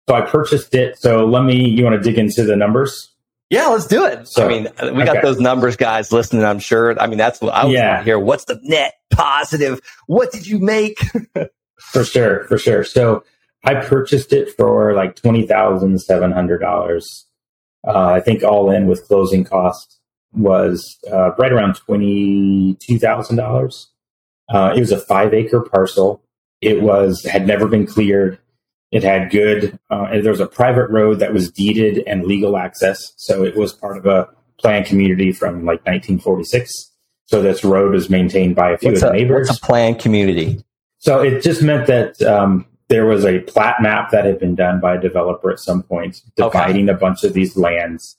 So 0.08 0.16
I 0.16 0.22
purchased 0.22 0.74
it. 0.74 0.98
So 0.98 1.24
let 1.24 1.44
me, 1.44 1.68
you 1.68 1.84
want 1.84 2.02
to 2.02 2.02
dig 2.02 2.18
into 2.18 2.44
the 2.44 2.56
numbers? 2.56 3.10
Yeah, 3.50 3.66
let's 3.66 3.86
do 3.86 4.06
it. 4.06 4.26
So, 4.28 4.46
I 4.46 4.48
mean, 4.48 4.68
we 4.96 5.04
got 5.04 5.22
those 5.22 5.38
numbers 5.38 5.76
guys 5.76 6.10
listening, 6.10 6.42
I'm 6.42 6.58
sure. 6.58 6.98
I 6.98 7.06
mean, 7.06 7.18
that's 7.18 7.40
what 7.40 7.52
I 7.52 7.66
was 7.66 7.74
yeah. 7.74 8.02
here. 8.02 8.18
What's 8.18 8.46
the 8.46 8.58
net 8.62 8.94
positive? 9.10 9.78
What 10.06 10.32
did 10.32 10.46
you 10.46 10.58
make? 10.58 10.98
for 11.76 12.02
sure, 12.02 12.44
for 12.44 12.56
sure. 12.56 12.82
So 12.82 13.24
I 13.62 13.74
purchased 13.74 14.32
it 14.32 14.56
for 14.56 14.94
like 14.94 15.16
$20,700. 15.16 17.24
Uh, 17.86 18.08
I 18.08 18.20
think 18.20 18.42
all 18.42 18.70
in 18.70 18.86
with 18.86 19.06
closing 19.06 19.44
costs 19.44 19.98
was 20.32 20.98
uh, 21.10 21.32
right 21.34 21.52
around 21.52 21.74
$22,000. 21.88 23.86
Uh, 24.48 24.72
it 24.76 24.80
was 24.80 24.92
a 24.92 25.00
five 25.00 25.34
acre 25.34 25.60
parcel. 25.60 26.22
It 26.60 26.82
was, 26.82 27.24
had 27.24 27.46
never 27.46 27.66
been 27.66 27.86
cleared. 27.86 28.38
It 28.92 29.02
had 29.02 29.30
good, 29.30 29.78
uh, 29.90 30.10
there 30.20 30.30
was 30.30 30.40
a 30.40 30.46
private 30.46 30.88
road 30.90 31.18
that 31.18 31.32
was 31.32 31.50
deeded 31.50 32.04
and 32.06 32.24
legal 32.24 32.56
access. 32.56 33.14
So 33.16 33.42
it 33.44 33.56
was 33.56 33.72
part 33.72 33.96
of 33.96 34.06
a 34.06 34.28
planned 34.58 34.86
community 34.86 35.32
from 35.32 35.64
like 35.64 35.80
1946. 35.86 36.90
So 37.26 37.40
this 37.42 37.64
road 37.64 37.94
is 37.94 38.10
maintained 38.10 38.54
by 38.54 38.72
a 38.72 38.78
few 38.78 38.90
what's 38.90 39.02
of 39.02 39.08
the 39.08 39.14
neighbors. 39.14 39.48
What's 39.48 39.62
a 39.62 39.66
planned 39.66 39.98
community? 39.98 40.62
So 40.98 41.20
it 41.20 41.42
just 41.42 41.62
meant 41.62 41.86
that 41.86 42.20
um, 42.22 42.66
there 42.92 43.06
was 43.06 43.24
a 43.24 43.40
plat 43.40 43.80
map 43.80 44.10
that 44.10 44.26
had 44.26 44.38
been 44.38 44.54
done 44.54 44.78
by 44.78 44.96
a 44.96 45.00
developer 45.00 45.50
at 45.50 45.58
some 45.58 45.82
point, 45.82 46.20
dividing 46.36 46.90
okay. 46.90 46.94
a 46.94 47.00
bunch 47.00 47.24
of 47.24 47.32
these 47.32 47.56
lands 47.56 48.18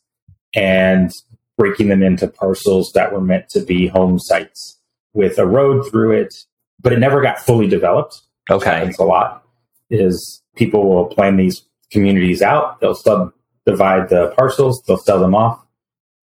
and 0.55 1.11
breaking 1.59 1.89
them 1.89 2.01
into 2.01 2.27
parcels 2.27 2.91
that 2.93 3.13
were 3.13 3.21
meant 3.21 3.47
to 3.49 3.59
be 3.59 3.85
home 3.85 4.17
sites 4.17 4.79
with 5.13 5.37
a 5.37 5.45
road 5.45 5.87
through 5.91 6.13
it, 6.13 6.33
but 6.81 6.91
it 6.91 6.97
never 6.97 7.21
got 7.21 7.37
fully 7.37 7.67
developed. 7.67 8.23
Okay. 8.49 8.87
It's 8.87 8.97
a 8.97 9.03
lot 9.03 9.45
is 9.91 10.41
people 10.55 10.89
will 10.89 11.05
plan 11.05 11.37
these 11.37 11.61
communities 11.91 12.41
out. 12.41 12.81
They'll 12.81 12.95
subdivide 12.95 14.09
the 14.09 14.33
parcels, 14.35 14.81
they'll 14.87 14.97
sell 14.97 15.19
them 15.19 15.35
off, 15.35 15.63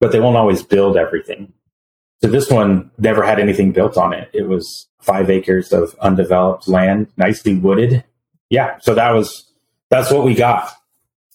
but 0.00 0.10
they 0.10 0.18
won't 0.18 0.36
always 0.36 0.64
build 0.64 0.96
everything. 0.96 1.52
So 2.20 2.28
this 2.28 2.50
one 2.50 2.90
never 2.98 3.22
had 3.22 3.38
anything 3.38 3.70
built 3.70 3.96
on 3.96 4.12
it. 4.12 4.28
It 4.32 4.48
was 4.48 4.88
five 5.00 5.30
acres 5.30 5.72
of 5.72 5.94
undeveloped 6.00 6.66
land, 6.66 7.06
nicely 7.16 7.54
wooded. 7.54 8.02
Yeah. 8.50 8.78
So 8.80 8.94
that 8.94 9.10
was, 9.12 9.50
that's 9.88 10.10
what 10.12 10.24
we 10.24 10.34
got. 10.34 10.70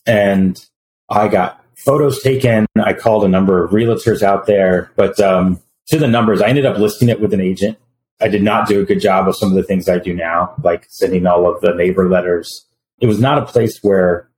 And 0.06 0.64
I 1.10 1.28
got 1.28 1.64
photos 1.78 2.22
taken. 2.22 2.68
I 2.78 2.94
called 2.94 3.24
a 3.24 3.28
number 3.28 3.64
of 3.64 3.72
realtors 3.72 4.22
out 4.22 4.46
there, 4.46 4.92
but, 4.96 5.20
um, 5.20 5.62
to 5.88 6.00
the 6.00 6.08
numbers, 6.08 6.42
I 6.42 6.48
ended 6.48 6.66
up 6.66 6.78
listing 6.78 7.10
it 7.10 7.22
with 7.22 7.34
an 7.34 7.42
agent. 7.42 7.78
I 8.20 8.28
did 8.28 8.44
not 8.44 8.68
do 8.68 8.82
a 8.82 8.86
good 8.86 9.00
job 9.00 9.28
of 9.28 9.36
some 9.36 9.50
of 9.50 9.56
the 9.56 9.64
things 9.64 9.88
I 9.88 10.00
do 10.00 10.14
now, 10.14 10.56
like 10.64 10.88
sending 10.90 11.28
all 11.28 11.48
of 11.48 11.62
the 11.62 11.74
neighbor 11.74 12.10
letters. 12.10 12.66
It 13.00 13.08
was 13.08 13.20
not 13.20 13.38
a 13.38 13.46
place 13.46 13.78
where 13.82 14.30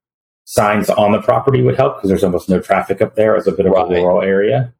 signs 0.46 0.90
on 0.90 1.13
the 1.13 1.22
property 1.22 1.62
would 1.62 1.78
help 1.78 1.98
because 1.98 2.10
there's 2.10 2.24
almost 2.24 2.50
no 2.50 2.60
traffic 2.60 3.02
up 3.02 3.16
there 3.16 3.38
as 3.38 3.48
a 3.48 3.52
bit 3.52 3.66
of 3.66 3.72
right. 3.72 3.86
a 3.86 3.96
rural 3.96 4.22
area. 4.22 4.74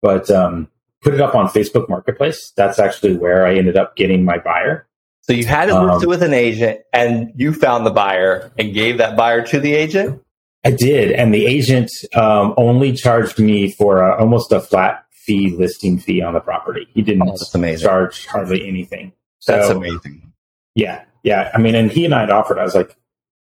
But 0.00 0.30
um, 0.30 0.68
put 1.02 1.14
it 1.14 1.20
up 1.20 1.34
on 1.34 1.48
Facebook 1.48 1.88
Marketplace. 1.88 2.52
That's 2.56 2.78
actually 2.78 3.16
where 3.16 3.44
I 3.44 3.56
ended 3.56 3.76
up 3.76 3.96
getting 3.96 4.24
my 4.24 4.38
buyer. 4.38 4.86
So 5.28 5.34
you 5.34 5.44
had 5.44 5.68
it 5.68 5.74
listed 5.74 6.04
um, 6.04 6.08
with 6.08 6.22
an 6.22 6.32
agent, 6.32 6.80
and 6.90 7.32
you 7.36 7.52
found 7.52 7.84
the 7.84 7.90
buyer 7.90 8.50
and 8.58 8.72
gave 8.72 8.96
that 8.96 9.14
buyer 9.14 9.44
to 9.48 9.60
the 9.60 9.74
agent. 9.74 10.22
I 10.64 10.70
did, 10.70 11.12
and 11.12 11.34
the 11.34 11.44
agent 11.44 11.90
um, 12.14 12.54
only 12.56 12.94
charged 12.94 13.38
me 13.38 13.70
for 13.70 14.00
a, 14.00 14.18
almost 14.18 14.52
a 14.52 14.60
flat 14.60 15.04
fee 15.12 15.50
listing 15.50 15.98
fee 15.98 16.22
on 16.22 16.32
the 16.32 16.40
property. 16.40 16.88
He 16.94 17.02
didn't 17.02 17.28
oh, 17.28 17.76
charge 17.76 18.26
hardly 18.26 18.66
anything. 18.66 19.12
So, 19.40 19.52
that's 19.52 19.68
amazing. 19.68 20.32
Yeah, 20.74 21.04
yeah. 21.24 21.50
I 21.52 21.58
mean, 21.58 21.74
and 21.74 21.92
he 21.92 22.06
and 22.06 22.14
I 22.14 22.20
had 22.20 22.30
offered. 22.30 22.58
I 22.58 22.64
was 22.64 22.74
like, 22.74 22.96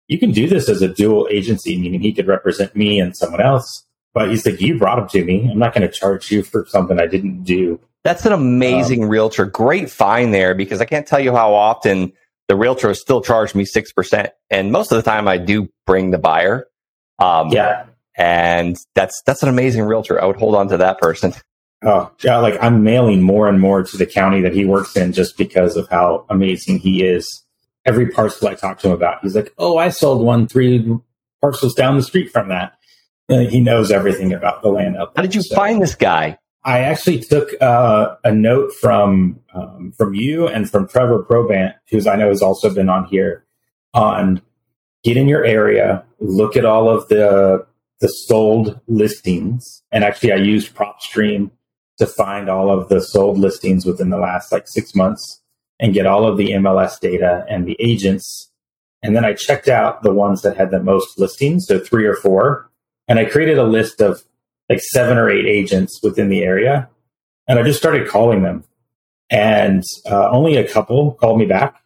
"You 0.07 0.17
can 0.17 0.31
do 0.31 0.47
this 0.47 0.69
as 0.69 0.81
a 0.81 0.87
dual 0.87 1.27
agency, 1.29 1.77
meaning 1.77 1.99
he 1.99 2.13
could 2.13 2.27
represent 2.27 2.77
me 2.77 2.97
and 2.97 3.15
someone 3.15 3.41
else." 3.41 3.85
But 4.13 4.29
he's 4.29 4.45
like, 4.45 4.61
"You 4.61 4.79
brought 4.79 4.99
him 4.99 5.09
to 5.09 5.25
me. 5.25 5.49
I'm 5.51 5.59
not 5.59 5.73
going 5.73 5.85
to 5.85 5.93
charge 5.93 6.31
you 6.31 6.43
for 6.43 6.65
something 6.69 6.97
I 6.97 7.07
didn't 7.07 7.43
do." 7.43 7.81
That's 8.03 8.25
an 8.25 8.33
amazing 8.33 9.03
um, 9.03 9.09
realtor. 9.09 9.45
Great 9.45 9.89
find 9.89 10.33
there 10.33 10.53
because 10.55 10.81
I 10.81 10.85
can't 10.85 11.07
tell 11.07 11.19
you 11.19 11.33
how 11.33 11.53
often 11.53 12.11
the 12.47 12.55
realtor 12.55 12.93
still 12.93 13.21
charged 13.21 13.55
me 13.55 13.65
six 13.65 13.91
percent, 13.93 14.31
and 14.49 14.71
most 14.71 14.91
of 14.91 14.97
the 14.97 15.09
time 15.09 15.27
I 15.27 15.37
do 15.37 15.69
bring 15.85 16.11
the 16.11 16.17
buyer. 16.17 16.67
Um, 17.19 17.49
yeah, 17.49 17.85
and 18.17 18.75
that's 18.93 19.21
that's 19.25 19.41
an 19.43 19.49
amazing 19.49 19.83
realtor. 19.83 20.21
I 20.21 20.25
would 20.25 20.35
hold 20.35 20.55
on 20.55 20.67
to 20.69 20.77
that 20.77 20.99
person. 20.99 21.33
Oh, 21.85 22.11
yeah, 22.23 22.37
like 22.37 22.61
I'm 22.61 22.83
mailing 22.83 23.21
more 23.21 23.47
and 23.49 23.59
more 23.59 23.83
to 23.83 23.97
the 23.97 24.05
county 24.05 24.41
that 24.41 24.53
he 24.53 24.65
works 24.65 24.95
in 24.95 25.11
just 25.11 25.37
because 25.37 25.75
of 25.75 25.89
how 25.89 26.25
amazing 26.29 26.79
he 26.79 27.03
is. 27.03 27.43
Every 27.85 28.09
parcel 28.09 28.47
I 28.47 28.55
talk 28.55 28.79
to 28.79 28.87
him 28.87 28.93
about, 28.93 29.19
he's 29.21 29.35
like, 29.35 29.53
"Oh, 29.57 29.77
I 29.77 29.89
sold 29.89 30.21
one 30.21 30.47
three 30.47 30.97
parcels 31.41 31.73
down 31.73 31.97
the 31.97 32.03
street 32.03 32.31
from 32.31 32.49
that." 32.49 32.73
And 33.29 33.49
he 33.49 33.59
knows 33.61 33.91
everything 33.91 34.33
about 34.33 34.61
the 34.61 34.69
land 34.69 34.97
up 34.97 35.13
there. 35.13 35.21
How 35.21 35.25
did 35.25 35.35
you 35.35 35.41
so, 35.41 35.55
find 35.55 35.81
this 35.81 35.95
guy? 35.95 36.37
I 36.65 36.79
actually 36.79 37.19
took 37.19 37.49
uh, 37.61 38.15
a 38.23 38.31
note 38.31 38.71
from 38.79 39.39
um, 39.53 39.93
from 39.97 40.13
you 40.13 40.47
and 40.47 40.69
from 40.69 40.87
Trevor 40.87 41.23
Probant, 41.23 41.75
who's 41.89 42.07
I 42.07 42.15
know 42.15 42.29
has 42.29 42.41
also 42.41 42.73
been 42.73 42.89
on 42.89 43.05
here, 43.05 43.45
on 43.93 44.41
get 45.03 45.17
in 45.17 45.27
your 45.27 45.43
area, 45.43 46.05
look 46.19 46.55
at 46.55 46.65
all 46.65 46.89
of 46.89 47.07
the 47.09 47.65
the 47.99 48.07
sold 48.07 48.79
listings, 48.87 49.83
and 49.91 50.03
actually 50.03 50.31
I 50.31 50.37
used 50.37 50.75
PropStream 50.75 51.51
to 51.97 52.07
find 52.07 52.49
all 52.49 52.71
of 52.71 52.89
the 52.89 53.01
sold 53.01 53.37
listings 53.37 53.85
within 53.85 54.09
the 54.09 54.17
last 54.17 54.51
like 54.51 54.67
six 54.67 54.95
months 54.95 55.41
and 55.79 55.93
get 55.93 56.05
all 56.05 56.25
of 56.25 56.37
the 56.37 56.51
MLS 56.51 56.99
data 56.99 57.45
and 57.49 57.67
the 57.67 57.77
agents. 57.79 58.49
And 59.03 59.15
then 59.15 59.25
I 59.25 59.33
checked 59.33 59.67
out 59.67 60.01
the 60.01 60.13
ones 60.13 60.41
that 60.41 60.57
had 60.57 60.71
the 60.71 60.81
most 60.81 61.19
listings, 61.19 61.67
so 61.67 61.77
three 61.77 62.05
or 62.05 62.15
four. 62.15 62.69
And 63.07 63.19
I 63.19 63.25
created 63.25 63.57
a 63.57 63.63
list 63.63 64.01
of 64.01 64.23
like 64.73 64.81
seven 64.81 65.17
or 65.17 65.29
eight 65.29 65.45
agents 65.45 65.99
within 66.01 66.29
the 66.29 66.43
area. 66.43 66.89
And 67.47 67.59
I 67.59 67.63
just 67.63 67.79
started 67.79 68.07
calling 68.07 68.41
them. 68.41 68.63
And 69.29 69.83
uh, 70.09 70.29
only 70.29 70.57
a 70.57 70.67
couple 70.67 71.13
called 71.13 71.37
me 71.37 71.45
back. 71.45 71.81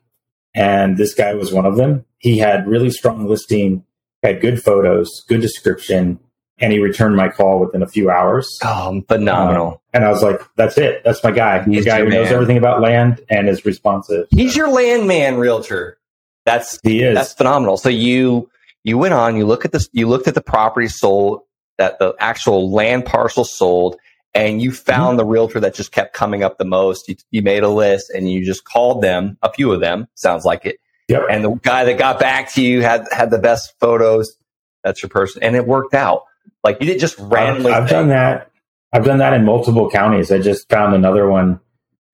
And 0.56 0.97
this 0.97 1.13
guy 1.13 1.34
was 1.34 1.52
one 1.52 1.65
of 1.65 1.76
them. 1.76 2.06
He 2.17 2.38
had 2.38 2.67
really 2.67 2.89
strong 2.89 3.28
listing, 3.28 3.84
had 4.23 4.41
good 4.41 4.63
photos, 4.63 5.10
good 5.28 5.41
description, 5.41 6.19
and 6.60 6.71
he 6.73 6.80
returned 6.80 7.15
my 7.15 7.30
call 7.30 7.60
within 7.60 7.84
a 7.84 7.88
few 7.88 8.10
hours. 8.10 8.58
Oh, 8.63 9.04
phenomenal! 9.08 9.73
Uh, 9.73 9.97
and 9.97 10.06
I 10.06 10.10
was 10.10 10.23
like, 10.23 10.41
"That's 10.56 10.76
it. 10.80 11.04
That's 11.04 11.23
my 11.23 11.30
guy. 11.30 11.63
He's 11.63 11.84
the 11.84 11.91
guy 11.91 12.00
who 12.00 12.06
man. 12.06 12.23
knows 12.23 12.32
everything 12.32 12.58
about 12.58 12.82
land 12.82 13.21
and 13.30 13.47
is 13.47 13.65
responsive." 13.65 14.26
He's 14.32 14.56
your 14.56 14.69
landman 14.69 15.38
realtor. 15.38 16.00
That's 16.45 16.80
he 16.82 17.04
is. 17.04 17.13
That's 17.13 17.34
phenomenal. 17.34 17.78
So 17.78 17.89
you 17.89 18.50
you 18.84 18.97
went 18.97 19.13
on, 19.13 19.36
you 19.36 19.45
look 19.45 19.65
at 19.65 19.73
this, 19.73 19.89
you 19.91 20.08
looked 20.08 20.28
at 20.28 20.34
the 20.34 20.41
property 20.41 20.88
sold 20.88 21.41
that 21.78 22.00
the 22.00 22.16
actual 22.20 22.72
land 22.72 23.06
parcel 23.06 23.46
sold 23.46 23.98
and 24.38 24.62
you 24.62 24.72
found 24.72 25.12
mm-hmm. 25.12 25.18
the 25.18 25.26
realtor 25.26 25.60
that 25.60 25.74
just 25.74 25.92
kept 25.92 26.13
coming 26.13 26.44
up 26.44 26.58
the 26.58 26.66
most. 26.66 27.08
You, 27.08 27.16
you, 27.32 27.42
made 27.42 27.63
a 27.63 27.70
list 27.70 28.12
and 28.12 28.32
you 28.32 28.46
just 28.46 28.66
called 28.66 29.02
them, 29.02 29.38
a 29.42 29.52
few 29.52 29.72
of 29.72 29.80
them, 29.80 30.08
sounds 30.13 30.46
like 30.46 30.66
it. 30.66 30.80
Yep. 31.08 31.24
And 31.30 31.44
the 31.44 31.52
guy 31.52 31.86
that 31.86 31.98
got 31.98 32.20
back 32.20 32.54
to 32.54 32.62
you 32.62 32.82
had, 32.82 33.08
had 33.12 33.32
the 33.32 33.40
best 33.40 33.74
photos. 33.80 34.38
That's 34.84 35.02
your 35.02 35.10
person. 35.10 35.42
And 35.42 35.56
it 35.56 35.66
worked 35.66 35.96
out. 35.96 36.26
Like 36.63 36.78
you 36.80 36.88
didn't 36.88 37.00
just 37.00 37.18
randomly. 37.18 37.72
I've, 37.72 37.84
I've 37.84 37.90
done 37.90 38.10
that. 38.10 38.52
I've 38.94 39.06
done 39.06 39.18
that 39.20 39.34
in 39.34 39.44
multiple 39.44 39.90
counties. 39.90 40.32
I 40.32 40.40
just 40.40 40.70
found 40.70 40.94
another 40.94 41.28
one 41.28 41.60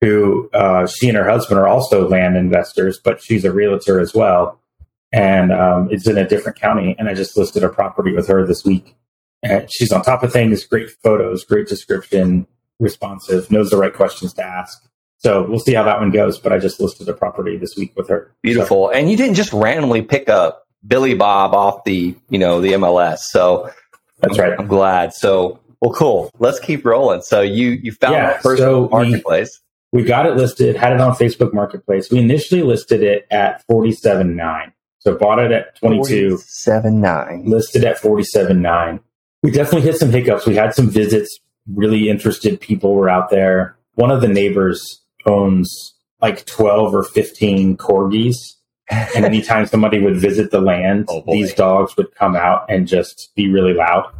who, 0.00 0.48
uh, 0.52 0.86
she 0.86 1.08
and 1.08 1.16
her 1.16 1.28
husband 1.28 1.58
are 1.58 1.68
also 1.68 2.08
land 2.08 2.36
investors, 2.36 2.98
but 3.02 3.22
she's 3.22 3.44
a 3.44 3.52
realtor 3.52 4.00
as 4.00 4.14
well. 4.14 4.60
And, 5.12 5.52
um, 5.52 5.88
it's 5.90 6.06
in 6.08 6.18
a 6.18 6.26
different 6.26 6.58
county. 6.58 6.96
And 6.98 7.08
I 7.08 7.14
just 7.14 7.36
listed 7.36 7.64
a 7.64 7.68
property 7.68 8.12
with 8.12 8.28
her 8.28 8.46
this 8.46 8.64
week 8.64 8.96
and 9.44 9.70
she's 9.70 9.92
on 9.92 10.02
top 10.02 10.22
of 10.22 10.32
things, 10.32 10.64
great 10.64 10.90
photos, 11.02 11.44
great 11.44 11.68
description, 11.68 12.46
responsive, 12.80 13.50
knows 13.50 13.70
the 13.70 13.76
right 13.76 13.92
questions 13.92 14.32
to 14.34 14.44
ask. 14.44 14.88
So 15.18 15.46
we'll 15.48 15.58
see 15.58 15.74
how 15.74 15.84
that 15.84 16.00
one 16.00 16.10
goes. 16.10 16.38
But 16.38 16.52
I 16.52 16.58
just 16.58 16.80
listed 16.80 17.08
a 17.08 17.12
property 17.12 17.56
this 17.56 17.76
week 17.76 17.92
with 17.96 18.08
her. 18.08 18.34
Beautiful. 18.42 18.88
So. 18.88 18.90
And 18.90 19.10
you 19.10 19.16
didn't 19.16 19.34
just 19.34 19.52
randomly 19.52 20.02
pick 20.02 20.28
up 20.28 20.66
Billy 20.86 21.14
Bob 21.14 21.54
off 21.54 21.84
the, 21.84 22.14
you 22.28 22.38
know, 22.38 22.60
the 22.60 22.72
MLS. 22.72 23.18
So 23.18 23.70
that's 24.20 24.38
right. 24.38 24.58
I'm 24.58 24.66
glad. 24.66 25.12
So 25.12 25.60
well, 25.80 25.92
cool. 25.92 26.30
Let's 26.38 26.58
keep 26.58 26.84
rolling. 26.84 27.22
So 27.22 27.42
you 27.42 27.70
you 27.70 27.92
found 27.92 28.14
yeah, 28.14 28.32
the 28.34 28.42
first 28.42 28.62
so 28.62 28.88
marketplace. 28.88 29.60
We, 29.92 30.02
we 30.02 30.08
got 30.08 30.26
it 30.26 30.36
listed, 30.36 30.76
had 30.76 30.92
it 30.92 31.00
on 31.00 31.12
Facebook 31.12 31.52
Marketplace. 31.52 32.10
We 32.10 32.18
initially 32.18 32.62
listed 32.62 33.02
it 33.02 33.26
at 33.30 33.62
forty 33.66 33.92
seven 33.92 34.36
nine. 34.36 34.72
So 34.98 35.16
bought 35.16 35.38
it 35.38 35.52
at 35.52 35.76
twenty 35.76 36.02
two 36.02 36.38
seven 36.38 37.00
nine. 37.00 37.44
Listed 37.44 37.84
at 37.84 37.98
forty 37.98 38.24
seven 38.24 38.62
nine 38.62 39.00
we 39.44 39.50
definitely 39.50 39.82
hit 39.82 39.98
some 39.98 40.10
hiccups. 40.10 40.46
We 40.46 40.54
had 40.54 40.74
some 40.74 40.88
visits. 40.88 41.38
Really 41.66 42.08
interested 42.08 42.58
people 42.62 42.94
were 42.94 43.10
out 43.10 43.28
there. 43.28 43.76
One 43.92 44.10
of 44.10 44.22
the 44.22 44.28
neighbors 44.28 45.02
owns 45.26 45.94
like 46.22 46.46
12 46.46 46.94
or 46.94 47.04
15 47.04 47.76
corgis. 47.76 48.36
and 48.90 49.22
anytime 49.22 49.66
somebody 49.66 50.00
would 50.00 50.16
visit 50.16 50.50
the 50.50 50.62
land, 50.62 51.04
oh 51.10 51.22
these 51.26 51.52
dogs 51.52 51.94
would 51.98 52.14
come 52.14 52.34
out 52.34 52.64
and 52.70 52.88
just 52.88 53.32
be 53.36 53.50
really 53.50 53.74
loud. 53.74 54.10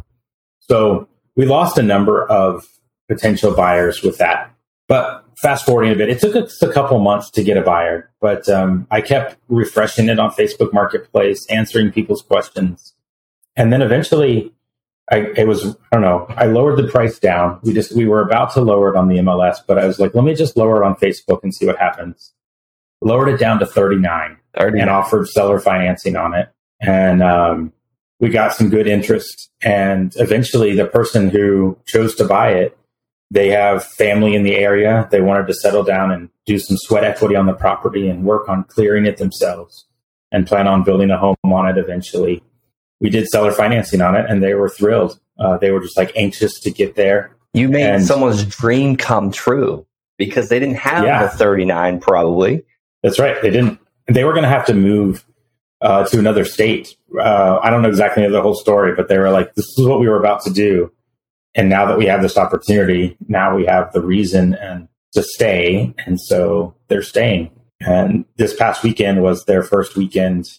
So 0.59 1.09
we 1.35 1.47
lost 1.47 1.79
a 1.79 1.83
number 1.83 2.23
of 2.27 2.63
potential 3.09 3.55
buyers 3.55 4.03
with 4.03 4.19
that. 4.19 4.51
But 4.87 5.25
fast 5.37 5.65
forwarding 5.65 5.91
a 5.91 5.95
bit, 5.95 6.09
it 6.09 6.19
took 6.19 6.35
us 6.35 6.61
a 6.61 6.71
couple 6.71 6.99
months 6.99 7.31
to 7.31 7.43
get 7.43 7.57
a 7.57 7.63
buyer, 7.63 8.11
but 8.21 8.47
um, 8.47 8.85
I 8.91 9.01
kept 9.01 9.37
refreshing 9.47 10.07
it 10.07 10.19
on 10.19 10.29
Facebook 10.31 10.71
Marketplace, 10.71 11.47
answering 11.49 11.91
people's 11.91 12.21
questions. 12.21 12.93
And 13.55 13.73
then 13.73 13.81
eventually 13.81 14.54
I 15.11 15.17
it 15.37 15.47
was 15.47 15.65
I 15.65 15.75
don't 15.93 16.01
know. 16.01 16.25
I 16.29 16.45
lowered 16.45 16.77
the 16.77 16.87
price 16.87 17.19
down. 17.19 17.59
We 17.63 17.73
just 17.73 17.95
we 17.95 18.05
were 18.07 18.21
about 18.21 18.53
to 18.53 18.61
lower 18.61 18.89
it 18.89 18.97
on 18.97 19.07
the 19.07 19.17
MLS, 19.17 19.57
but 19.67 19.77
I 19.77 19.85
was 19.85 19.99
like, 19.99 20.15
let 20.15 20.23
me 20.23 20.33
just 20.33 20.57
lower 20.57 20.81
it 20.81 20.85
on 20.85 20.95
Facebook 20.95 21.43
and 21.43 21.53
see 21.53 21.65
what 21.65 21.77
happens. 21.77 22.33
Lowered 23.01 23.29
it 23.29 23.37
down 23.37 23.59
to 23.59 23.65
39, 23.65 24.37
39. 24.57 24.81
and 24.81 24.89
offered 24.89 25.27
seller 25.27 25.59
financing 25.59 26.15
on 26.15 26.33
it. 26.33 26.49
And 26.81 27.21
um, 27.21 27.73
we 28.19 28.29
got 28.29 28.53
some 28.55 28.69
good 28.69 28.87
interest. 28.87 29.51
And 29.63 30.13
eventually 30.15 30.75
the 30.75 30.85
person 30.85 31.29
who 31.29 31.77
chose 31.85 32.15
to 32.15 32.25
buy 32.25 32.53
it, 32.53 32.77
they 33.29 33.49
have 33.49 33.83
family 33.83 34.33
in 34.33 34.43
the 34.43 34.55
area. 34.55 35.07
They 35.11 35.21
wanted 35.21 35.45
to 35.47 35.53
settle 35.53 35.83
down 35.83 36.11
and 36.11 36.29
do 36.45 36.57
some 36.57 36.77
sweat 36.77 37.03
equity 37.03 37.35
on 37.35 37.45
the 37.45 37.53
property 37.53 38.07
and 38.07 38.23
work 38.23 38.49
on 38.49 38.63
clearing 38.63 39.05
it 39.05 39.17
themselves 39.17 39.85
and 40.31 40.47
plan 40.47 40.67
on 40.67 40.83
building 40.83 41.11
a 41.11 41.17
home 41.17 41.35
on 41.43 41.67
it 41.67 41.77
eventually 41.77 42.41
we 43.05 43.11
did 43.11 43.27
seller 43.27 43.51
financing 43.51 44.01
on 44.01 44.15
it 44.15 44.25
and 44.27 44.41
they 44.41 44.55
were 44.55 44.67
thrilled. 44.67 45.19
Uh, 45.37 45.59
they 45.59 45.69
were 45.69 45.79
just 45.79 45.95
like 45.95 46.11
anxious 46.15 46.59
to 46.59 46.71
get 46.71 46.95
there. 46.95 47.37
You 47.53 47.69
made 47.69 47.85
and, 47.85 48.03
someone's 48.03 48.43
dream 48.43 48.97
come 48.97 49.31
true 49.31 49.85
because 50.17 50.49
they 50.49 50.57
didn't 50.57 50.77
have 50.77 51.03
yeah. 51.03 51.21
the 51.21 51.29
39 51.29 51.99
probably. 51.99 52.65
That's 53.03 53.19
right. 53.19 53.39
They 53.43 53.51
didn't. 53.51 53.79
They 54.07 54.23
were 54.23 54.31
going 54.31 54.41
to 54.41 54.49
have 54.49 54.65
to 54.65 54.73
move 54.73 55.23
uh, 55.81 56.05
to 56.05 56.17
another 56.17 56.45
state. 56.45 56.95
Uh, 57.15 57.59
I 57.61 57.69
don't 57.69 57.83
know 57.83 57.89
exactly 57.89 58.27
the 58.27 58.41
whole 58.41 58.55
story, 58.55 58.95
but 58.95 59.07
they 59.07 59.19
were 59.19 59.29
like, 59.29 59.53
this 59.53 59.67
is 59.77 59.85
what 59.85 59.99
we 59.99 60.09
were 60.09 60.19
about 60.19 60.41
to 60.45 60.49
do. 60.51 60.91
And 61.53 61.69
now 61.69 61.85
that 61.85 61.99
we 61.99 62.07
have 62.07 62.23
this 62.23 62.39
opportunity, 62.39 63.17
now 63.27 63.55
we 63.55 63.67
have 63.67 63.93
the 63.93 64.01
reason 64.01 64.55
and 64.55 64.87
to 65.13 65.21
stay. 65.21 65.93
And 66.07 66.19
so 66.19 66.73
they're 66.87 67.03
staying. 67.03 67.51
And 67.81 68.25
this 68.37 68.55
past 68.55 68.81
weekend 68.81 69.21
was 69.21 69.45
their 69.45 69.61
first 69.61 69.95
weekend 69.95 70.49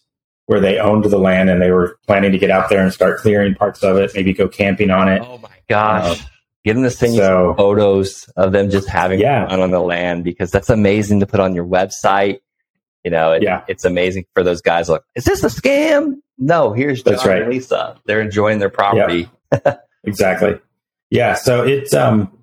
where 0.47 0.61
they 0.61 0.79
owned 0.79 1.05
the 1.05 1.19
land 1.19 1.51
and 1.51 1.61
they 1.61 1.71
were 1.71 1.99
planning 2.07 2.33
to 2.33 2.39
get 2.39 2.51
out 2.51 2.69
there 2.69 2.83
and 2.83 2.93
start 2.93 3.19
clearing 3.19 3.55
parts 3.55 3.83
of 3.83 3.97
it, 3.97 4.13
maybe 4.15 4.33
go 4.33 4.49
camping 4.49 4.91
on 4.91 5.09
it. 5.09 5.23
Oh 5.23 5.39
my 5.39 5.51
gosh. 5.69 6.21
Um, 6.21 6.27
Get 6.67 6.75
them 6.75 6.83
to 6.83 6.91
send 6.91 7.15
you 7.15 7.21
so, 7.21 7.55
photos 7.57 8.29
of 8.37 8.51
them 8.51 8.71
just 8.71 8.89
having 8.89 9.21
yeah. 9.21 9.49
fun 9.49 9.61
on 9.61 9.71
the 9.71 9.79
land 9.79 10.25
because 10.25 10.51
that's 10.51 10.69
amazing 10.69 11.21
to 11.21 11.27
put 11.27 11.39
on 11.39 11.55
your 11.55 11.65
website. 11.65 12.41
You 13.05 13.13
know, 13.13 13.31
it, 13.31 13.45
yeah. 13.45 13.63
it's 13.69 13.85
amazing 13.85 14.25
for 14.35 14.43
those 14.43 14.61
guys. 14.61 14.89
Like, 14.89 15.03
is 15.15 15.25
this 15.25 15.45
a 15.45 15.47
scam? 15.47 16.15
No, 16.39 16.73
here's 16.73 17.05
John 17.05 17.13
that's 17.13 17.25
right. 17.25 17.43
and 17.43 17.53
Lisa. 17.53 18.01
They're 18.07 18.21
enjoying 18.21 18.59
their 18.59 18.69
property. 18.69 19.31
Yeah. 19.53 19.77
exactly. 20.05 20.59
Yeah. 21.09 21.35
So 21.35 21.63
it's 21.63 21.95
um, 21.95 22.37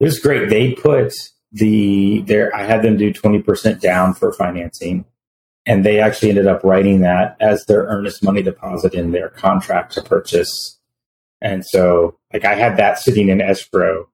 it 0.00 0.04
was 0.04 0.18
great. 0.18 0.50
They 0.50 0.72
put 0.72 1.14
the 1.52 2.22
there. 2.22 2.52
I 2.52 2.64
had 2.64 2.82
them 2.82 2.96
do 2.96 3.12
twenty 3.12 3.40
percent 3.40 3.80
down 3.80 4.14
for 4.14 4.32
financing, 4.32 5.04
and 5.66 5.84
they 5.84 6.00
actually 6.00 6.30
ended 6.30 6.46
up 6.46 6.64
writing 6.64 7.00
that 7.00 7.36
as 7.40 7.64
their 7.66 7.84
earnest 7.84 8.22
money 8.22 8.42
deposit 8.42 8.94
in 8.94 9.12
their 9.12 9.28
contract 9.28 9.92
to 9.92 10.02
purchase. 10.02 10.78
And 11.40 11.64
so, 11.64 12.18
like, 12.32 12.44
I 12.44 12.54
had 12.54 12.76
that 12.76 12.98
sitting 12.98 13.28
in 13.28 13.40
escrow 13.40 14.08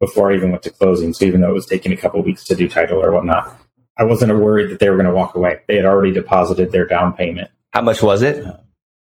before 0.00 0.30
I 0.30 0.36
even 0.36 0.50
went 0.50 0.62
to 0.64 0.70
closing. 0.70 1.14
So 1.14 1.24
even 1.24 1.40
though 1.40 1.50
it 1.50 1.54
was 1.54 1.66
taking 1.66 1.92
a 1.92 1.96
couple 1.96 2.22
weeks 2.22 2.44
to 2.44 2.54
do 2.54 2.68
title 2.68 3.02
or 3.02 3.12
whatnot, 3.12 3.58
I 3.98 4.04
wasn't 4.04 4.36
worried 4.38 4.70
that 4.70 4.78
they 4.78 4.90
were 4.90 4.96
going 4.96 5.08
to 5.08 5.14
walk 5.14 5.34
away. 5.34 5.60
They 5.68 5.76
had 5.76 5.86
already 5.86 6.12
deposited 6.12 6.70
their 6.70 6.86
down 6.86 7.14
payment. 7.14 7.50
How 7.70 7.80
much 7.82 8.02
was 8.02 8.22
it? 8.22 8.44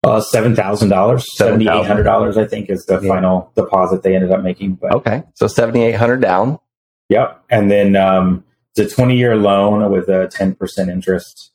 Uh, 0.04 0.20
seven 0.20 0.54
thousand 0.54 0.88
dollars, 0.90 1.26
seventy 1.36 1.64
eight 1.64 1.86
hundred 1.86 2.04
dollars, 2.04 2.36
I 2.36 2.46
think, 2.46 2.70
is 2.70 2.84
the 2.86 3.00
yeah. 3.00 3.08
final 3.08 3.50
deposit 3.56 4.04
they 4.04 4.14
ended 4.14 4.30
up 4.30 4.42
making. 4.42 4.74
But, 4.74 4.92
okay, 4.92 5.24
so 5.34 5.48
seventy 5.48 5.82
eight 5.82 5.96
hundred 5.96 6.20
down. 6.20 6.60
Yep, 7.08 7.44
and 7.50 7.68
then 7.68 7.96
um, 7.96 8.44
it's 8.76 8.92
a 8.92 8.94
twenty 8.94 9.16
year 9.16 9.34
loan 9.34 9.90
with 9.90 10.08
a 10.08 10.28
ten 10.28 10.54
percent 10.54 10.90
interest. 10.90 11.50